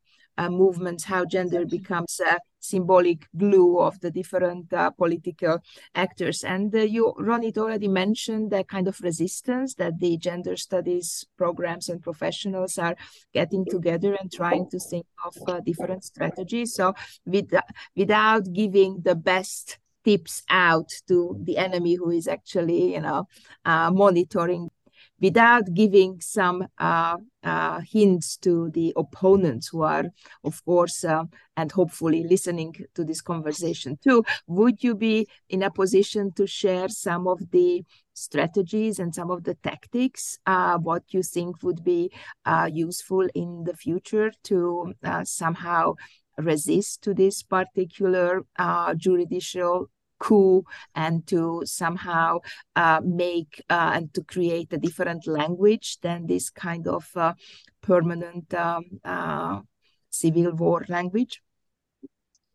movements, 0.49 1.03
how 1.05 1.25
gender 1.25 1.65
becomes 1.65 2.19
a 2.19 2.39
symbolic 2.59 3.27
glue 3.35 3.79
of 3.79 3.99
the 3.99 4.11
different 4.11 4.71
uh, 4.71 4.91
political 4.91 5.59
actors. 5.95 6.43
And 6.43 6.73
uh, 6.73 6.79
you, 6.79 7.13
Ronit, 7.19 7.57
already 7.57 7.87
mentioned 7.87 8.51
the 8.51 8.63
kind 8.63 8.87
of 8.87 8.99
resistance 9.01 9.73
that 9.75 9.99
the 9.99 10.17
gender 10.17 10.55
studies 10.55 11.25
programs 11.37 11.89
and 11.89 12.01
professionals 12.01 12.77
are 12.77 12.95
getting 13.33 13.65
together 13.65 14.15
and 14.19 14.31
trying 14.31 14.69
to 14.69 14.79
think 14.79 15.05
of 15.25 15.35
uh, 15.47 15.59
different 15.59 16.03
strategies. 16.03 16.73
So, 16.75 16.93
with, 17.25 17.53
without 17.95 18.51
giving 18.53 19.01
the 19.01 19.15
best 19.15 19.79
tips 20.03 20.43
out 20.49 20.89
to 21.07 21.37
the 21.43 21.57
enemy 21.57 21.95
who 21.95 22.09
is 22.11 22.27
actually, 22.27 22.93
you 22.93 23.01
know, 23.01 23.27
uh, 23.65 23.91
monitoring 23.91 24.69
without 25.21 25.73
giving 25.73 26.19
some 26.19 26.65
uh, 26.79 27.15
uh, 27.43 27.79
hints 27.81 28.37
to 28.37 28.69
the 28.71 28.91
opponents 28.95 29.67
who 29.67 29.83
are, 29.83 30.05
of 30.43 30.63
course, 30.65 31.03
uh, 31.03 31.23
and 31.55 31.71
hopefully 31.71 32.25
listening 32.27 32.73
to 32.95 33.03
this 33.03 33.21
conversation 33.21 33.97
too, 34.03 34.23
would 34.47 34.83
you 34.83 34.95
be 34.95 35.27
in 35.49 35.63
a 35.63 35.71
position 35.71 36.31
to 36.33 36.47
share 36.47 36.89
some 36.89 37.27
of 37.27 37.39
the 37.51 37.83
strategies 38.13 38.99
and 38.99 39.13
some 39.13 39.31
of 39.31 39.43
the 39.43 39.55
tactics, 39.55 40.39
uh, 40.45 40.77
what 40.77 41.03
you 41.09 41.23
think 41.23 41.61
would 41.63 41.83
be 41.83 42.11
uh, 42.45 42.69
useful 42.71 43.27
in 43.35 43.63
the 43.63 43.75
future 43.75 44.31
to 44.43 44.93
uh, 45.03 45.23
somehow 45.23 45.93
resist 46.37 47.01
to 47.03 47.13
this 47.13 47.43
particular 47.43 48.41
judicial 48.97 49.87
coup 50.21 50.63
and 50.93 51.25
to 51.27 51.63
somehow 51.65 52.37
uh, 52.75 53.01
make 53.03 53.61
uh, 53.69 53.91
and 53.95 54.13
to 54.13 54.21
create 54.23 54.71
a 54.71 54.77
different 54.77 55.25
language 55.25 55.97
than 56.01 56.27
this 56.27 56.49
kind 56.51 56.87
of 56.87 57.09
uh, 57.15 57.33
permanent 57.81 58.53
um, 58.53 58.83
uh, 59.03 59.59
civil 60.09 60.51
war 60.53 60.85
language? 60.87 61.41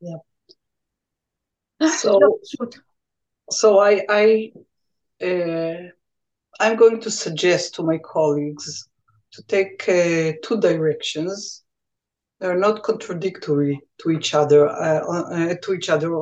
Yeah. 0.01 0.21
So, 1.99 2.39
so 3.51 3.81
I, 3.81 4.05
I, 4.09 4.53
uh, 5.21 5.91
I'm 6.61 6.77
going 6.77 7.01
to 7.01 7.11
suggest 7.11 7.75
to 7.75 7.83
my 7.83 7.99
colleagues 7.99 8.89
to 9.33 9.43
take 9.43 9.83
uh, 9.89 10.39
two 10.43 10.61
directions. 10.61 11.65
They're 12.39 12.59
not 12.59 12.83
contradictory 12.83 13.81
to 13.99 14.11
each 14.11 14.35
other. 14.35 14.69
to 15.63 15.73
each 15.75 15.89
other 15.89 16.15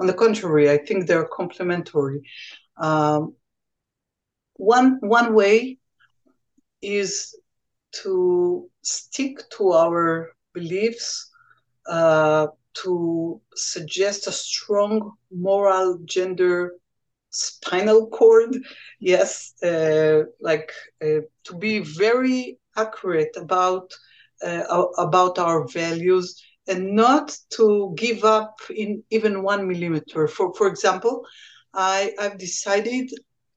on 0.00 0.06
the 0.06 0.14
contrary, 0.14 0.70
I 0.70 0.78
think 0.78 1.06
they're 1.06 1.28
complementary. 1.28 2.22
Um, 2.78 3.34
one 4.56 4.98
one 5.00 5.34
way 5.34 5.78
is 6.82 7.34
to 8.02 8.68
stick 8.82 9.38
to 9.58 9.72
our 9.72 10.30
beliefs, 10.54 11.30
uh, 11.88 12.48
to 12.82 13.40
suggest 13.54 14.26
a 14.26 14.32
strong 14.32 15.12
moral 15.32 15.98
gender 16.04 16.72
spinal 17.30 18.08
cord. 18.08 18.54
Yes, 19.00 19.54
uh, 19.62 20.24
like 20.40 20.72
uh, 21.02 21.22
to 21.44 21.54
be 21.58 21.80
very 21.80 22.58
accurate 22.76 23.34
about 23.36 23.92
uh, 24.44 24.64
about 24.98 25.38
our 25.38 25.66
values 25.68 26.42
and 26.70 26.94
not 26.94 27.36
to 27.50 27.92
give 27.96 28.24
up 28.24 28.54
in 28.74 29.02
even 29.10 29.42
one 29.42 29.66
millimeter. 29.66 30.28
For, 30.28 30.54
for 30.54 30.68
example, 30.68 31.26
I, 31.74 32.12
I've 32.18 32.38
decided 32.38 33.10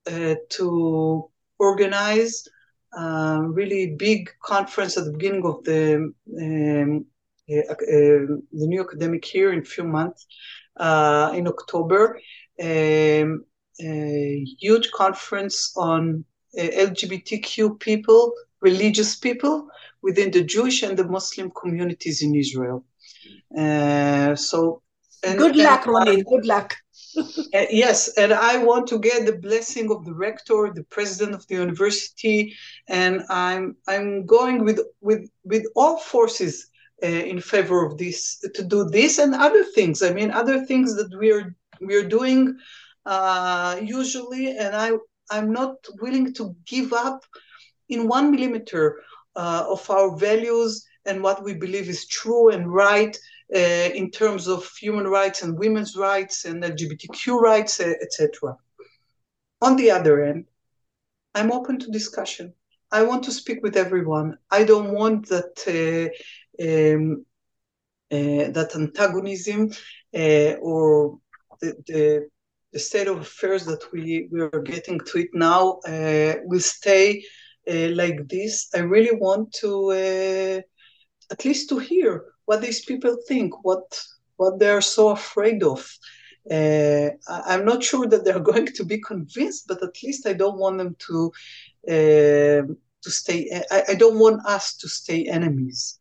uh, 0.07 0.35
to 0.57 1.29
organize 1.59 2.47
a 2.91 3.39
really 3.59 3.95
big 3.95 4.31
conference 4.43 4.97
at 4.97 5.05
the 5.05 5.11
beginning 5.11 5.45
of 5.45 5.63
the 5.63 6.13
um, 6.41 7.05
uh, 7.51 7.73
uh, 7.73 7.75
the 8.59 8.67
new 8.71 8.81
academic 8.81 9.33
year 9.33 9.51
in 9.53 9.59
a 9.59 9.65
few 9.65 9.83
months 9.83 10.25
uh, 10.77 11.31
in 11.35 11.47
October. 11.47 12.19
Um, 12.61 13.45
a 13.81 14.45
huge 14.59 14.91
conference 14.91 15.73
on 15.75 16.23
uh, 16.57 16.61
LGBTQ 16.61 17.79
people, 17.79 18.33
religious 18.61 19.15
people 19.15 19.67
within 20.01 20.31
the 20.31 20.43
Jewish 20.43 20.83
and 20.83 20.97
the 20.97 21.07
Muslim 21.07 21.51
communities 21.51 22.21
in 22.21 22.35
Israel. 22.35 22.85
Uh, 23.57 24.35
so 24.35 24.81
and, 25.23 25.37
good 25.37 25.55
luck, 25.55 25.83
Ronit. 25.83 26.25
Good 26.25 26.45
luck. 26.45 26.75
uh, 27.17 27.65
yes, 27.69 28.09
and 28.17 28.33
I 28.33 28.57
want 28.57 28.87
to 28.87 28.99
get 28.99 29.25
the 29.25 29.37
blessing 29.37 29.91
of 29.91 30.05
the 30.05 30.13
rector, 30.13 30.71
the 30.73 30.85
president 30.89 31.35
of 31.35 31.47
the 31.47 31.55
university, 31.55 32.55
and 32.87 33.23
I'm 33.29 33.75
I'm 33.87 34.25
going 34.25 34.65
with 34.65 34.79
with 35.01 35.29
with 35.43 35.65
all 35.75 35.97
forces 35.97 36.67
uh, 37.03 37.07
in 37.07 37.39
favor 37.39 37.85
of 37.85 37.97
this 37.97 38.39
to 38.53 38.63
do 38.63 38.85
this 38.85 39.19
and 39.19 39.35
other 39.35 39.63
things. 39.63 40.01
I 40.01 40.11
mean, 40.13 40.31
other 40.31 40.65
things 40.65 40.95
that 40.95 41.15
we 41.19 41.31
are 41.31 41.55
we 41.81 41.95
are 41.95 42.07
doing 42.07 42.57
uh, 43.05 43.79
usually, 43.81 44.57
and 44.57 44.75
I 44.75 44.91
I'm 45.29 45.51
not 45.51 45.75
willing 46.01 46.33
to 46.33 46.55
give 46.65 46.93
up 46.93 47.23
in 47.89 48.07
one 48.07 48.31
millimeter 48.31 49.01
uh, 49.35 49.65
of 49.67 49.89
our 49.89 50.15
values 50.15 50.85
and 51.05 51.21
what 51.21 51.43
we 51.43 51.53
believe 51.53 51.89
is 51.89 52.07
true 52.07 52.49
and 52.49 52.71
right 52.71 53.17
uh, 53.53 53.89
in 53.93 54.09
terms 54.09 54.47
of 54.47 54.69
human 54.77 55.07
rights 55.07 55.43
and 55.43 55.57
women's 55.57 55.95
rights 55.95 56.45
and 56.45 56.63
LGBTQ 56.63 57.39
rights, 57.39 57.79
etc. 57.79 58.55
On 59.61 59.75
the 59.75 59.91
other 59.91 60.23
end, 60.23 60.45
I'm 61.35 61.51
open 61.51 61.79
to 61.79 61.91
discussion. 61.91 62.53
I 62.91 63.03
want 63.03 63.23
to 63.23 63.31
speak 63.31 63.63
with 63.63 63.75
everyone. 63.75 64.37
I 64.51 64.63
don't 64.63 64.93
want 64.93 65.27
that 65.29 65.53
uh, 65.67 66.09
um, 66.63 67.25
uh, 68.11 68.51
that 68.51 68.75
antagonism 68.75 69.71
uh, 70.15 70.53
or 70.61 71.17
the, 71.61 71.73
the, 71.87 72.29
the 72.71 72.79
state 72.79 73.07
of 73.07 73.19
affairs 73.19 73.65
that 73.65 73.91
we, 73.91 74.27
we 74.31 74.41
are 74.41 74.61
getting 74.61 74.99
to 74.99 75.17
it 75.17 75.29
now 75.33 75.79
uh, 75.87 76.35
will 76.43 76.59
stay 76.59 77.23
uh, 77.67 77.89
like 77.93 78.27
this. 78.27 78.69
I 78.75 78.79
really 78.79 79.15
want 79.15 79.51
to 79.61 79.91
uh, 79.91 80.61
at 81.33 81.43
least 81.45 81.67
to 81.69 81.79
hear 81.79 82.11
what 82.45 82.61
these 82.61 82.85
people 82.85 83.15
think, 83.27 83.49
what 83.63 83.87
what 84.37 84.59
they 84.59 84.69
are 84.77 84.87
so 84.97 85.09
afraid 85.09 85.63
of. 85.63 85.81
Uh, 86.57 87.09
I'm 87.27 87.65
not 87.71 87.83
sure 87.83 88.05
that 88.07 88.23
they're 88.23 88.47
going 88.51 88.67
to 88.77 88.83
be 88.93 88.99
convinced, 89.11 89.67
but 89.67 89.83
at 89.87 90.01
least 90.03 90.27
I 90.27 90.33
don't 90.41 90.59
want 90.63 90.77
them 90.77 90.95
to 91.07 91.17
uh, 91.95 92.61
to 93.03 93.09
stay. 93.21 93.39
I, 93.75 93.79
I, 93.89 93.95
don't 93.95 94.19
want 94.25 94.45
us 94.45 94.65
to 94.81 94.87
stay 94.87 95.19
enemies. 95.37 95.99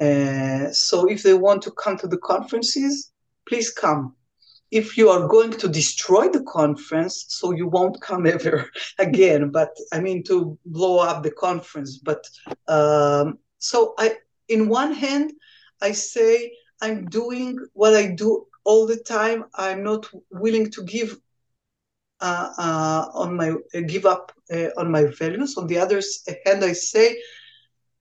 Uh, 0.00 0.66
so 0.72 0.96
if 1.14 1.22
they 1.22 1.34
want 1.46 1.62
to 1.62 1.70
come 1.82 1.96
to 1.98 2.08
the 2.08 2.22
conferences, 2.32 3.12
please 3.48 3.70
come. 3.70 4.14
If 4.70 4.98
you 4.98 5.08
are 5.08 5.28
going 5.28 5.52
to 5.62 5.68
destroy 5.68 6.28
the 6.28 6.44
conference, 6.58 7.26
so 7.28 7.52
you 7.52 7.68
won't 7.68 8.00
come 8.00 8.26
ever 8.36 8.70
again. 8.98 9.50
But 9.50 9.70
I 9.92 10.00
mean 10.00 10.24
to 10.24 10.58
blow 10.66 10.98
up 10.98 11.22
the 11.22 11.34
conference. 11.46 11.98
But 11.98 12.22
um, 12.66 13.38
so 13.58 13.94
I, 13.98 14.16
in 14.48 14.68
one 14.68 14.92
hand, 14.92 15.32
I 15.80 15.92
say 15.92 16.52
I'm 16.80 17.06
doing 17.06 17.58
what 17.72 17.94
I 17.94 18.08
do 18.08 18.46
all 18.64 18.86
the 18.86 18.96
time. 18.96 19.44
I'm 19.54 19.82
not 19.82 20.06
willing 20.30 20.70
to 20.72 20.82
give 20.84 21.16
uh, 22.20 22.50
uh, 22.58 23.06
on 23.14 23.36
my 23.36 23.50
uh, 23.50 23.80
give 23.86 24.06
up 24.06 24.32
uh, 24.52 24.68
on 24.76 24.90
my 24.90 25.04
values. 25.06 25.56
On 25.56 25.66
the 25.66 25.78
other 25.78 26.00
hand, 26.46 26.64
I 26.64 26.72
say 26.72 27.16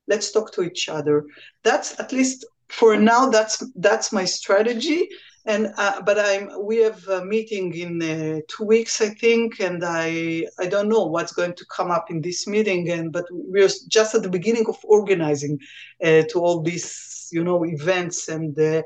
let's 0.08 0.32
talk 0.32 0.52
to 0.54 0.62
each 0.64 0.90
other 0.90 1.24
that's 1.64 2.00
at 2.00 2.12
least 2.12 2.46
for 2.70 2.96
now 2.98 3.30
that's 3.30 3.64
that's 3.76 4.12
my 4.12 4.26
strategy 4.26 5.08
and 5.46 5.74
uh, 5.78 6.02
but 6.02 6.18
i'm 6.20 6.50
we 6.64 6.78
have 6.78 7.06
a 7.08 7.26
meeting 7.26 7.74
in 7.74 8.02
uh, 8.02 8.40
two 8.48 8.64
weeks 8.64 9.02
i 9.02 9.10
think 9.10 9.60
and 9.60 9.84
i 9.84 10.46
i 10.60 10.66
don't 10.66 10.90
know 10.90 11.06
what's 11.06 11.34
going 11.34 11.54
to 11.54 11.66
come 11.66 11.92
up 11.92 12.10
in 12.10 12.22
this 12.22 12.48
meeting 12.48 12.90
and 12.90 13.12
but 13.12 13.26
we're 13.32 13.70
just 13.88 14.16
at 14.16 14.24
the 14.24 14.30
beginning 14.30 14.66
of 14.68 14.78
organizing 14.84 15.60
uh, 16.04 16.24
to 16.30 16.40
all 16.40 16.62
these 16.62 17.30
you 17.32 17.44
know 17.44 17.66
events 17.66 18.30
and 18.30 18.58
uh, 18.60 18.82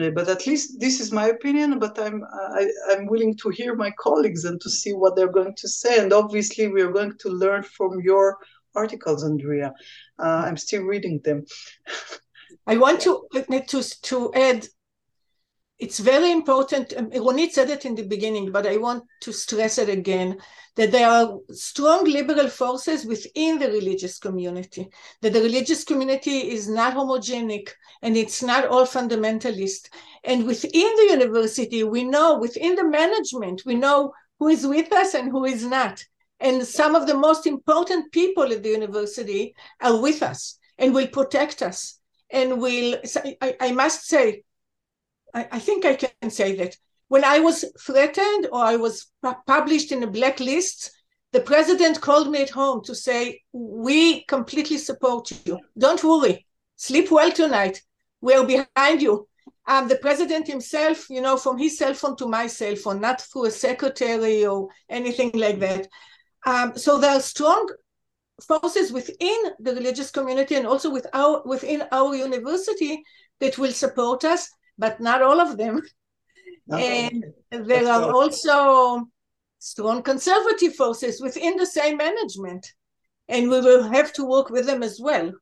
uh, 0.00 0.10
but 0.10 0.28
at 0.28 0.46
least 0.46 0.78
this 0.80 1.00
is 1.00 1.12
my 1.12 1.26
opinion 1.26 1.78
but 1.78 1.98
i'm 1.98 2.22
I, 2.54 2.68
i'm 2.90 3.06
willing 3.06 3.36
to 3.38 3.48
hear 3.48 3.74
my 3.74 3.92
colleagues 3.98 4.44
and 4.44 4.60
to 4.60 4.70
see 4.70 4.92
what 4.92 5.16
they're 5.16 5.38
going 5.40 5.54
to 5.56 5.68
say 5.68 6.00
and 6.00 6.12
obviously 6.12 6.68
we 6.68 6.82
are 6.82 6.92
going 6.92 7.16
to 7.18 7.28
learn 7.28 7.62
from 7.62 8.00
your 8.00 8.38
articles, 8.74 9.24
Andrea. 9.24 9.72
Uh, 10.18 10.44
I'm 10.46 10.56
still 10.56 10.82
reading 10.82 11.20
them. 11.24 11.44
I 12.66 12.76
want 12.76 13.00
to 13.02 13.26
to 13.68 13.82
to 14.02 14.34
add. 14.34 14.66
It's 15.78 15.98
very 15.98 16.30
important. 16.30 16.94
Um, 16.96 17.10
Ronit 17.10 17.50
said 17.50 17.68
it 17.68 17.84
in 17.84 17.96
the 17.96 18.04
beginning, 18.04 18.52
but 18.52 18.66
I 18.66 18.76
want 18.76 19.04
to 19.22 19.32
stress 19.32 19.78
it 19.78 19.88
again 19.88 20.38
that 20.76 20.92
there 20.92 21.08
are 21.08 21.38
strong 21.50 22.04
liberal 22.04 22.48
forces 22.48 23.04
within 23.04 23.58
the 23.58 23.68
religious 23.68 24.18
community. 24.18 24.88
That 25.20 25.32
the 25.32 25.42
religious 25.42 25.84
community 25.84 26.50
is 26.50 26.68
not 26.68 26.94
homogenic 26.94 27.70
and 28.02 28.16
it's 28.16 28.42
not 28.42 28.66
all 28.66 28.86
fundamentalist. 28.86 29.88
And 30.22 30.46
within 30.46 30.70
the 30.96 31.08
university, 31.10 31.82
we 31.82 32.04
know 32.04 32.38
within 32.38 32.76
the 32.76 32.84
management, 32.84 33.62
we 33.66 33.74
know 33.74 34.12
who 34.38 34.48
is 34.48 34.66
with 34.66 34.92
us 34.92 35.14
and 35.14 35.30
who 35.30 35.44
is 35.44 35.64
not. 35.64 36.04
And 36.38 36.64
some 36.64 36.94
of 36.94 37.06
the 37.06 37.16
most 37.16 37.46
important 37.46 38.12
people 38.12 38.52
at 38.52 38.62
the 38.62 38.70
university 38.70 39.54
are 39.80 40.00
with 40.00 40.22
us 40.22 40.58
and 40.78 40.94
will 40.94 41.08
protect 41.08 41.62
us. 41.62 41.98
And 42.30 42.60
will, 42.60 42.98
I, 43.40 43.56
I 43.60 43.72
must 43.72 44.06
say, 44.06 44.42
I, 45.34 45.48
I 45.52 45.58
think 45.58 45.84
I 45.84 45.96
can 45.96 46.30
say 46.30 46.56
that 46.56 46.76
when 47.08 47.24
I 47.24 47.40
was 47.40 47.64
threatened 47.78 48.48
or 48.50 48.64
I 48.64 48.76
was 48.76 49.10
published 49.46 49.92
in 49.92 50.02
a 50.02 50.06
blacklist, 50.06 50.90
the 51.32 51.40
president 51.40 52.00
called 52.00 52.30
me 52.30 52.42
at 52.42 52.50
home 52.50 52.82
to 52.84 52.94
say, 52.94 53.42
We 53.52 54.24
completely 54.24 54.78
support 54.78 55.30
you. 55.44 55.58
Don't 55.76 56.02
worry. 56.02 56.46
Sleep 56.76 57.10
well 57.10 57.32
tonight. 57.32 57.82
We're 58.20 58.46
behind 58.46 59.02
you. 59.02 59.28
Um, 59.66 59.88
the 59.88 59.96
president 59.96 60.46
himself, 60.46 61.08
you 61.08 61.20
know, 61.20 61.36
from 61.36 61.58
his 61.58 61.78
cell 61.78 61.94
phone 61.94 62.16
to 62.16 62.28
my 62.28 62.46
cell 62.46 62.76
phone, 62.76 63.00
not 63.00 63.20
through 63.20 63.46
a 63.46 63.50
secretary 63.50 64.44
or 64.46 64.68
anything 64.88 65.30
like 65.34 65.58
that. 65.60 65.88
Um, 66.46 66.76
so 66.76 66.98
there 66.98 67.16
are 67.16 67.20
strong 67.20 67.68
forces 68.46 68.92
within 68.92 69.38
the 69.60 69.74
religious 69.74 70.10
community 70.10 70.56
and 70.56 70.66
also 70.66 70.90
with 70.90 71.06
our, 71.14 71.42
within 71.46 71.84
our 71.92 72.14
university 72.14 73.02
that 73.40 73.58
will 73.58 73.72
support 73.72 74.24
us, 74.24 74.50
but 74.78 75.00
not 75.00 75.22
all 75.22 75.40
of 75.40 75.56
them. 75.56 75.82
Not 76.66 76.80
and 76.80 77.22
there 77.50 77.84
That's 77.84 77.88
are 77.88 78.10
also 78.10 79.06
strong 79.58 80.02
conservative 80.02 80.74
forces 80.74 81.20
within 81.20 81.56
the 81.56 81.66
same 81.66 81.98
management. 81.98 82.72
And 83.28 83.50
we 83.50 83.60
will 83.60 83.82
have 83.82 84.14
to 84.14 84.24
work 84.24 84.48
with 84.50 84.66
them 84.66 84.82
as 84.82 84.98
well. 85.00 85.32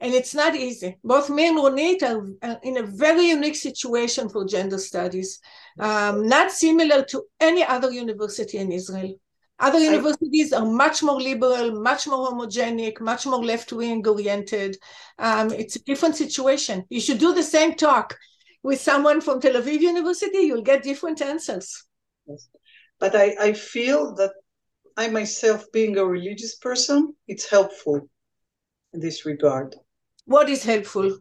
And 0.00 0.14
it's 0.14 0.34
not 0.34 0.54
easy. 0.54 0.96
Both 1.02 1.28
me 1.28 1.48
and 1.48 1.58
Ronit 1.58 2.02
are 2.02 2.58
in 2.62 2.76
a 2.76 2.84
very 2.84 3.26
unique 3.30 3.56
situation 3.56 4.28
for 4.28 4.44
gender 4.46 4.78
studies, 4.78 5.40
um, 5.80 6.28
not 6.28 6.52
similar 6.52 7.04
to 7.06 7.24
any 7.40 7.64
other 7.64 7.90
university 7.90 8.58
in 8.58 8.70
Israel. 8.70 9.14
Other 9.58 9.80
universities 9.80 10.52
are 10.52 10.64
much 10.64 11.02
more 11.02 11.20
liberal, 11.20 11.82
much 11.82 12.06
more 12.06 12.30
homogenic, 12.30 13.00
much 13.00 13.26
more 13.26 13.44
left 13.44 13.72
wing 13.72 14.06
oriented. 14.06 14.76
Um, 15.18 15.52
it's 15.52 15.74
a 15.74 15.82
different 15.82 16.14
situation. 16.14 16.84
You 16.90 17.00
should 17.00 17.18
do 17.18 17.34
the 17.34 17.42
same 17.42 17.74
talk 17.74 18.16
with 18.62 18.80
someone 18.80 19.20
from 19.20 19.40
Tel 19.40 19.60
Aviv 19.60 19.80
University, 19.80 20.38
you'll 20.38 20.62
get 20.62 20.82
different 20.82 21.22
answers. 21.22 21.84
Yes. 22.26 22.48
But 22.98 23.14
I, 23.14 23.36
I 23.40 23.52
feel 23.52 24.14
that 24.16 24.32
I 24.96 25.08
myself, 25.08 25.64
being 25.72 25.96
a 25.96 26.04
religious 26.04 26.56
person, 26.56 27.14
it's 27.28 27.48
helpful 27.48 28.08
in 28.92 29.00
this 29.00 29.24
regard. 29.24 29.76
What 30.24 30.48
is 30.48 30.64
helpful? 30.64 31.18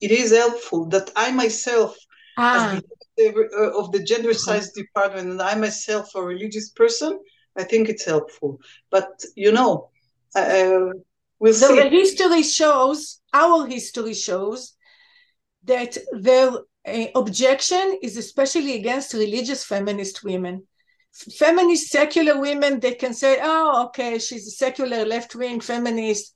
It 0.00 0.10
is 0.10 0.30
helpful 0.30 0.86
that 0.90 1.10
I 1.16 1.32
myself, 1.32 1.96
ah. 2.36 2.74
as 2.74 2.82
the, 3.16 3.48
uh, 3.56 3.80
of 3.80 3.92
the 3.92 4.02
gender 4.02 4.34
science 4.34 4.72
department, 4.72 5.30
and 5.30 5.42
I 5.42 5.54
myself, 5.54 6.14
a 6.14 6.22
religious 6.22 6.70
person, 6.70 7.18
I 7.56 7.64
think 7.64 7.88
it's 7.88 8.04
helpful. 8.04 8.60
But 8.90 9.24
you 9.34 9.52
know, 9.52 9.90
uh, 10.36 10.90
we'll 11.38 11.54
so 11.54 11.68
see. 11.68 11.82
The 11.82 11.88
history 11.88 12.42
shows, 12.42 13.20
our 13.32 13.66
history 13.66 14.14
shows, 14.14 14.76
that 15.68 15.96
their 16.12 16.50
uh, 16.86 17.06
objection 17.14 17.98
is 18.02 18.16
especially 18.16 18.74
against 18.74 19.14
religious 19.14 19.64
feminist 19.64 20.24
women. 20.24 20.66
Feminist 21.38 21.88
secular 21.88 22.38
women, 22.38 22.80
they 22.80 22.94
can 22.94 23.14
say, 23.14 23.38
"Oh, 23.42 23.86
okay, 23.86 24.18
she's 24.18 24.46
a 24.46 24.50
secular 24.50 25.04
left-wing 25.04 25.60
feminist." 25.60 26.34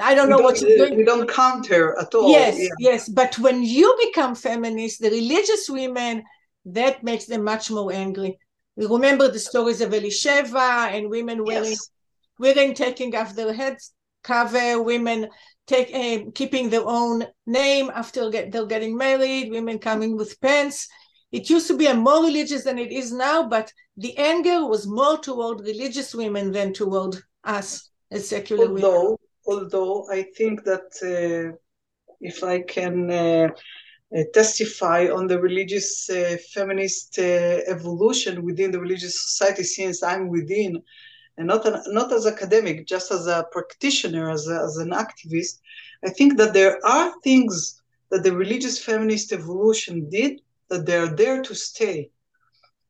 I 0.00 0.14
don't 0.14 0.30
know 0.30 0.38
what 0.38 0.60
you're 0.60 0.76
doing. 0.76 0.96
We 0.96 1.04
don't 1.04 1.28
count 1.28 1.66
her 1.66 1.98
at 2.00 2.14
all. 2.14 2.30
Yes, 2.30 2.56
yeah. 2.58 2.68
yes. 2.78 3.08
But 3.08 3.38
when 3.38 3.62
you 3.62 3.94
become 4.06 4.34
feminist, 4.34 5.00
the 5.00 5.10
religious 5.10 5.68
women, 5.68 6.22
that 6.66 7.02
makes 7.02 7.26
them 7.26 7.42
much 7.44 7.70
more 7.70 7.92
angry. 7.92 8.38
We 8.76 8.86
remember 8.86 9.28
the 9.28 9.38
stories 9.38 9.80
of 9.80 9.90
Elisheva 9.90 10.92
and 10.94 11.10
women 11.10 11.44
wearing 11.44 11.70
yes. 11.70 11.90
women 12.38 12.74
taking 12.74 13.14
off 13.14 13.34
their 13.34 13.52
heads 13.52 13.92
cover, 14.22 14.82
women 14.82 15.28
take 15.66 15.94
uh, 15.94 16.30
keeping 16.34 16.70
their 16.70 16.86
own 16.86 17.24
name 17.46 17.90
after 17.94 18.30
get, 18.30 18.52
they're 18.52 18.66
getting 18.66 18.96
married, 18.96 19.50
women 19.50 19.78
coming 19.78 20.16
with 20.16 20.40
pants. 20.40 20.88
It 21.32 21.50
used 21.50 21.66
to 21.68 21.76
be 21.76 21.86
a 21.86 21.94
more 21.94 22.22
religious 22.22 22.64
than 22.64 22.78
it 22.78 22.92
is 22.92 23.12
now, 23.12 23.48
but 23.48 23.72
the 23.96 24.16
anger 24.18 24.66
was 24.66 24.86
more 24.86 25.18
toward 25.18 25.60
religious 25.60 26.14
women 26.14 26.52
than 26.52 26.72
toward 26.72 27.16
us 27.42 27.90
as 28.10 28.28
secular 28.28 28.68
although, 28.68 29.02
women. 29.02 29.16
Although 29.46 30.06
I 30.10 30.22
think 30.36 30.64
that 30.64 30.88
uh, 31.02 31.56
if 32.20 32.44
I 32.44 32.62
can 32.62 33.10
uh, 33.10 33.48
uh, 34.16 34.22
testify 34.32 35.08
on 35.08 35.26
the 35.26 35.40
religious 35.40 36.08
uh, 36.08 36.36
feminist 36.52 37.18
uh, 37.18 37.60
evolution 37.66 38.44
within 38.44 38.70
the 38.70 38.80
religious 38.80 39.20
society 39.20 39.64
since 39.64 40.02
I'm 40.02 40.28
within, 40.28 40.82
and 41.36 41.46
not 41.48 41.66
an, 41.66 41.82
not 41.88 42.12
as 42.12 42.26
academic, 42.26 42.86
just 42.86 43.10
as 43.10 43.26
a 43.26 43.46
practitioner, 43.50 44.30
as, 44.30 44.48
a, 44.48 44.60
as 44.60 44.76
an 44.76 44.90
activist. 44.90 45.60
I 46.04 46.10
think 46.10 46.36
that 46.38 46.52
there 46.52 46.84
are 46.86 47.12
things 47.22 47.80
that 48.10 48.22
the 48.22 48.32
religious 48.32 48.82
feminist 48.82 49.32
evolution 49.32 50.08
did 50.08 50.40
that 50.68 50.86
they're 50.86 51.08
there 51.08 51.42
to 51.42 51.54
stay, 51.54 52.10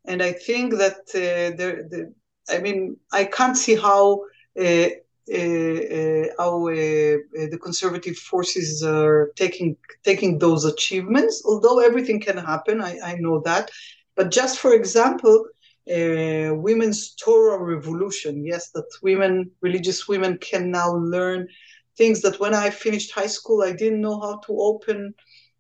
and 0.05 0.23
I 0.23 0.33
think 0.33 0.75
that 0.75 0.99
uh, 1.15 1.57
the, 1.57 2.13
I 2.49 2.59
mean 2.59 2.97
I 3.13 3.25
can't 3.25 3.57
see 3.57 3.77
how 3.77 4.25
uh, 4.61 4.89
uh, 5.33 5.37
uh, 5.37 6.27
how 6.39 6.69
uh, 6.69 7.17
the 7.53 7.59
conservative 7.63 8.17
forces 8.17 8.83
are 8.83 9.33
taking 9.37 9.75
taking 10.03 10.39
those 10.39 10.67
achievements. 10.67 11.43
Although 11.47 11.79
everything 11.79 12.21
can 12.21 12.37
happen, 12.37 12.83
I, 12.83 12.99
I 13.03 13.15
know 13.15 13.41
that. 13.41 13.71
But 14.17 14.31
just 14.31 14.59
for 14.59 14.75
example, 14.75 15.47
uh, 15.91 16.55
women's 16.55 17.15
Torah 17.15 17.63
revolution. 17.63 18.45
Yes, 18.45 18.71
that 18.71 18.87
women, 19.03 19.51
religious 19.61 20.09
women, 20.09 20.39
can 20.39 20.71
now 20.71 20.95
learn 20.97 21.49
things 21.97 22.23
that 22.23 22.41
when 22.41 22.55
I 22.55 22.71
finished 22.71 23.13
high 23.13 23.27
school, 23.27 23.63
I 23.63 23.73
didn't 23.73 24.01
know 24.01 24.21
how 24.21 24.39
to 24.47 24.53
open 24.59 25.15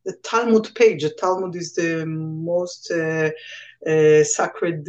the 0.05 0.14
Talmud 0.25 0.75
page. 0.75 1.03
The 1.03 1.11
Talmud 1.11 1.57
is 1.57 1.75
the 1.75 2.05
most 2.07 2.91
uh, 2.91 3.31
uh, 3.89 4.25
sacred 4.25 4.85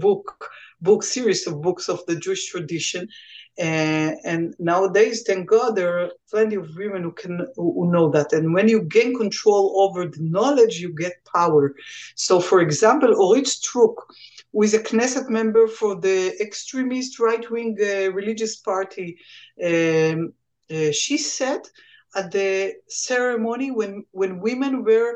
book 0.00 0.50
book 0.80 1.02
series 1.02 1.46
of 1.46 1.60
books 1.60 1.88
of 1.88 2.04
the 2.06 2.16
Jewish 2.16 2.46
tradition, 2.50 3.08
and, 3.58 4.16
and 4.24 4.54
nowadays, 4.58 5.24
thank 5.26 5.48
God, 5.48 5.74
there 5.74 5.98
are 5.98 6.10
plenty 6.30 6.56
of 6.56 6.76
women 6.76 7.02
who 7.02 7.12
can 7.12 7.46
who 7.56 7.90
know 7.90 8.08
that. 8.10 8.32
And 8.32 8.54
when 8.54 8.68
you 8.68 8.82
gain 8.82 9.16
control 9.16 9.80
over 9.80 10.06
the 10.06 10.22
knowledge, 10.22 10.78
you 10.78 10.94
get 10.94 11.24
power. 11.34 11.74
So, 12.14 12.40
for 12.40 12.60
example, 12.60 13.14
Orit 13.20 13.46
Struk, 13.46 13.96
who 14.52 14.62
is 14.62 14.74
a 14.74 14.78
Knesset 14.78 15.28
member 15.28 15.66
for 15.66 15.96
the 15.96 16.40
extremist 16.40 17.18
right-wing 17.18 17.76
uh, 17.80 18.12
religious 18.12 18.56
party, 18.56 19.18
um, 19.64 20.32
uh, 20.70 20.92
she 20.92 21.18
said 21.18 21.60
at 22.14 22.30
the 22.30 22.74
ceremony 22.88 23.70
when 23.70 24.04
when 24.12 24.40
women 24.40 24.84
were 24.84 25.14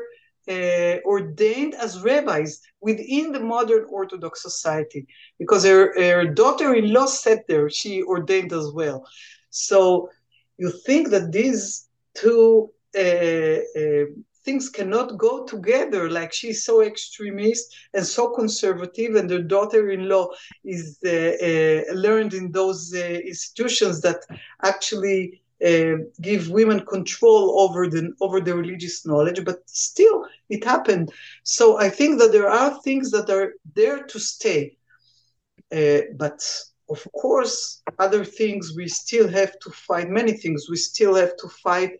uh, 0.49 0.97
ordained 1.05 1.75
as 1.75 2.01
rabbis 2.01 2.59
within 2.81 3.31
the 3.31 3.39
modern 3.39 3.85
Orthodox 3.89 4.41
society 4.41 5.07
because 5.39 5.63
her, 5.63 5.93
her 5.99 6.25
daughter 6.25 6.73
in 6.75 6.91
law 6.93 7.05
sat 7.05 7.47
there, 7.47 7.69
she 7.69 8.03
ordained 8.03 8.53
as 8.53 8.71
well. 8.73 9.05
So 9.49 10.09
you 10.57 10.71
think 10.85 11.09
that 11.09 11.31
these 11.31 11.87
two 12.15 12.69
uh, 12.95 13.59
uh, 13.79 14.05
things 14.43 14.69
cannot 14.69 15.17
go 15.17 15.45
together 15.45 16.09
like 16.09 16.33
she's 16.33 16.65
so 16.65 16.81
extremist 16.81 17.75
and 17.93 18.05
so 18.05 18.29
conservative 18.29 19.15
and 19.15 19.29
her 19.29 19.41
daughter-in-law 19.41 20.27
is 20.65 20.99
uh, 21.05 21.09
uh, 21.09 21.93
learned 21.93 22.33
in 22.33 22.51
those 22.51 22.93
uh, 22.93 22.99
institutions 22.99 24.01
that 24.01 24.17
actually 24.63 25.41
uh, 25.65 25.95
give 26.21 26.49
women 26.49 26.85
control 26.85 27.61
over 27.61 27.87
the 27.87 28.11
over 28.21 28.41
the 28.41 28.55
religious 28.55 29.05
knowledge 29.05 29.43
but 29.45 29.59
still 29.67 30.25
it 30.49 30.63
happened. 30.63 31.11
So 31.43 31.79
i 31.79 31.89
think 31.89 32.19
that 32.19 32.31
there 32.31 32.49
are 32.49 32.81
things 32.81 33.11
that 33.11 33.29
are 33.29 33.53
there 33.75 34.03
to 34.03 34.19
stay 34.19 34.77
uh, 35.73 36.01
but 36.17 36.39
of 36.89 37.07
course 37.13 37.81
other 37.99 38.23
things 38.25 38.73
we 38.75 38.87
still 38.87 39.27
have 39.27 39.57
to 39.59 39.69
fight 39.71 40.09
many 40.09 40.33
things 40.33 40.67
we 40.69 40.75
still 40.75 41.15
have 41.15 41.35
to 41.37 41.47
fight 41.47 41.93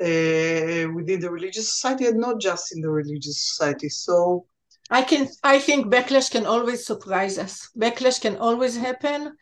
uh, 0.00 0.88
within 0.94 1.20
the 1.20 1.30
religious 1.30 1.68
society 1.72 2.06
and 2.06 2.18
not 2.18 2.40
just 2.40 2.74
in 2.74 2.80
the 2.80 2.90
religious 2.90 3.38
society. 3.48 3.88
So 3.88 4.46
i 4.90 5.02
can 5.02 5.28
i 5.44 5.58
think 5.58 5.86
backlash 5.86 6.30
can 6.30 6.46
always 6.46 6.86
surprise 6.86 7.38
us. 7.38 7.70
Backlash 7.78 8.20
can 8.20 8.36
always 8.36 8.76
happen 8.76 9.36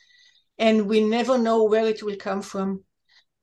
and 0.59 0.89
we 0.89 1.01
never 1.01 1.39
know 1.39 1.64
where 1.64 1.87
it 1.87 2.03
will 2.03 2.16
come 2.16 2.43
from 2.43 2.83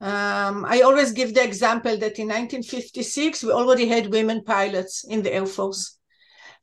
um, 0.02 0.66
I 0.66 0.82
always 0.82 1.12
give 1.14 1.34
the 1.34 1.44
example 1.44 1.98
that 1.98 2.20
in 2.20 2.28
1956 2.28 3.44
we 3.44 3.52
already 3.52 3.88
had 3.88 4.12
women 4.12 4.44
pilots 4.44 5.06
in 5.06 5.22
the 5.22 5.34
Air 5.34 5.46
Force. 5.46 5.98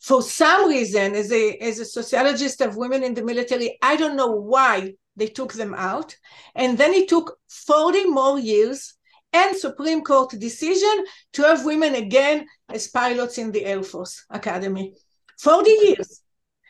For 0.01 0.21
some 0.23 0.69
reason, 0.69 1.15
as 1.15 1.33
a 1.33 1.57
as 1.59 1.79
a 1.79 1.85
sociologist 1.85 2.61
of 2.61 2.77
women 2.77 3.03
in 3.03 3.15
the 3.15 3.25
military, 3.25 3.79
I 3.81 3.97
don't 3.97 4.17
know 4.17 4.33
why 4.33 4.95
they 5.17 5.29
took 5.29 5.53
them 5.53 5.75
out, 5.75 6.17
and 6.55 6.77
then 6.77 6.93
it 6.93 7.09
took 7.09 7.39
40 7.49 8.07
more 8.07 8.39
years 8.39 8.95
and 9.33 9.57
Supreme 9.57 10.03
Court 10.03 10.31
decision 10.39 11.05
to 11.35 11.43
have 11.43 11.65
women 11.65 11.95
again 11.95 12.47
as 12.69 12.89
pilots 12.89 13.39
in 13.39 13.53
the 13.53 13.65
Air 13.65 13.83
Force 13.83 14.25
Academy. 14.29 14.95
40 15.39 15.71
years. 15.71 16.23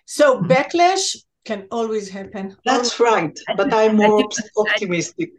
So 0.04 0.40
backlash 0.40 1.16
can 1.44 1.66
always 1.70 2.08
happen. 2.08 2.56
That's 2.64 3.00
right, 3.00 3.36
but 3.56 3.72
I'm 3.72 3.96
more 3.96 4.28
optimistic. 4.56 5.32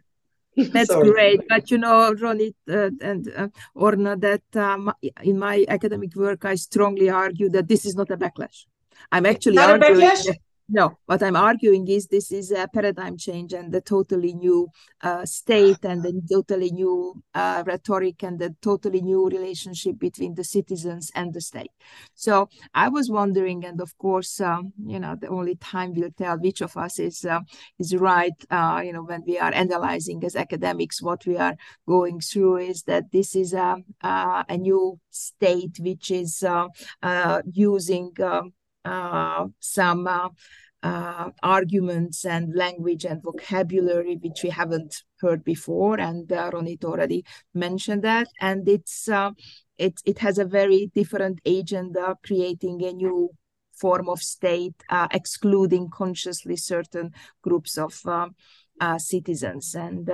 That's 0.72 0.90
Sorry. 0.90 1.10
great. 1.10 1.40
But 1.48 1.70
you 1.70 1.78
know, 1.78 2.14
Ronit 2.14 2.54
uh, 2.68 2.90
and 3.00 3.32
uh, 3.36 3.48
Orna, 3.74 4.16
that 4.16 4.42
um, 4.54 4.92
in 5.22 5.38
my 5.38 5.64
academic 5.68 6.14
work, 6.14 6.44
I 6.44 6.54
strongly 6.54 7.10
argue 7.10 7.48
that 7.50 7.68
this 7.68 7.84
is 7.84 7.96
not 7.96 8.10
a 8.10 8.16
backlash. 8.16 8.66
I'm 9.10 9.26
actually 9.26 9.56
not 9.56 9.70
arguing. 9.70 10.02
A 10.02 10.10
backlash? 10.10 10.28
No, 10.66 10.96
what 11.04 11.22
I'm 11.22 11.36
arguing 11.36 11.86
is 11.88 12.06
this 12.06 12.32
is 12.32 12.50
a 12.50 12.66
paradigm 12.72 13.18
change 13.18 13.52
and 13.52 13.70
the 13.70 13.82
totally 13.82 14.32
new 14.32 14.68
uh, 15.02 15.26
state 15.26 15.84
and 15.84 16.02
the 16.02 16.22
totally 16.30 16.70
new 16.70 17.22
uh, 17.34 17.62
rhetoric 17.66 18.22
and 18.22 18.38
the 18.38 18.56
totally 18.62 19.02
new 19.02 19.28
relationship 19.28 19.98
between 19.98 20.34
the 20.34 20.42
citizens 20.44 21.12
and 21.14 21.34
the 21.34 21.42
state. 21.42 21.70
So 22.14 22.48
I 22.72 22.88
was 22.88 23.10
wondering, 23.10 23.62
and 23.66 23.78
of 23.78 23.96
course, 23.98 24.40
um, 24.40 24.72
you 24.86 24.98
know, 24.98 25.16
the 25.20 25.28
only 25.28 25.56
time 25.56 25.92
will 25.92 26.10
tell 26.16 26.38
which 26.38 26.62
of 26.62 26.78
us 26.78 26.98
is 26.98 27.26
uh, 27.26 27.40
is 27.78 27.94
right. 27.94 28.32
Uh, 28.50 28.80
you 28.82 28.94
know, 28.94 29.02
when 29.02 29.22
we 29.26 29.38
are 29.38 29.52
analyzing 29.52 30.24
as 30.24 30.34
academics 30.34 31.02
what 31.02 31.26
we 31.26 31.36
are 31.36 31.56
going 31.86 32.20
through 32.20 32.56
is 32.56 32.84
that 32.84 33.12
this 33.12 33.36
is 33.36 33.52
a 33.52 33.76
a 34.02 34.56
new 34.56 34.98
state 35.10 35.78
which 35.78 36.10
is 36.10 36.42
uh, 36.42 36.68
uh, 37.02 37.42
using. 37.52 38.12
Um, 38.22 38.30
uh, 38.30 38.42
some 38.84 40.06
uh, 40.06 40.28
uh, 40.82 41.30
arguments 41.42 42.24
and 42.26 42.54
language 42.54 43.04
and 43.04 43.22
vocabulary 43.22 44.18
which 44.22 44.42
we 44.42 44.50
haven't 44.50 45.02
heard 45.20 45.42
before, 45.44 45.98
and 45.98 46.28
Ronit 46.28 46.84
already 46.84 47.24
mentioned 47.54 48.02
that. 48.02 48.28
And 48.40 48.68
it's 48.68 49.08
it 49.78 49.94
it 50.04 50.18
has 50.18 50.38
a 50.38 50.44
very 50.44 50.90
different 50.94 51.40
agenda, 51.46 52.16
creating 52.22 52.84
a 52.84 52.92
new 52.92 53.30
form 53.74 54.08
of 54.08 54.22
state, 54.22 54.74
uh, 54.88 55.08
excluding 55.10 55.90
consciously 55.90 56.56
certain 56.56 57.12
groups 57.42 57.76
of 57.76 58.00
uh, 58.06 58.28
uh, 58.80 58.98
citizens. 58.98 59.74
And 59.74 60.10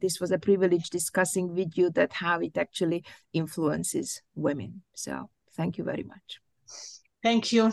this 0.00 0.20
was 0.20 0.30
a 0.30 0.38
privilege 0.38 0.90
discussing 0.90 1.54
with 1.54 1.76
you 1.76 1.90
that 1.90 2.12
how 2.12 2.40
it 2.40 2.56
actually 2.58 3.04
influences 3.32 4.22
women. 4.34 4.82
So 4.94 5.30
thank 5.56 5.78
you 5.78 5.84
very 5.84 6.02
much. 6.02 6.43
Thank 7.24 7.52
you. 7.52 7.72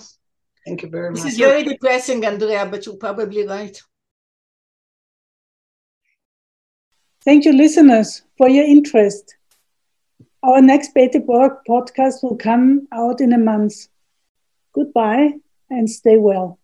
Thank 0.65 0.81
you 0.81 0.89
very 0.89 1.11
much. 1.11 1.23
This 1.23 1.33
is 1.33 1.37
very 1.37 1.63
depressing, 1.63 2.23
Andrea, 2.25 2.65
but 2.65 2.85
you're 2.85 2.95
probably 2.95 3.45
right. 3.45 3.77
Thank 7.25 7.43
you, 7.43 7.51
listeners, 7.51 8.23
for 8.37 8.47
your 8.47 8.63
interest. 8.63 9.35
Our 10.41 10.61
next 10.61 10.93
Beta 10.93 11.19
Borg 11.19 11.51
podcast 11.67 12.23
will 12.23 12.37
come 12.37 12.87
out 12.93 13.19
in 13.19 13.33
a 13.33 13.37
month. 13.37 13.73
Goodbye 14.73 15.33
and 15.69 15.89
stay 15.89 16.17
well. 16.17 16.57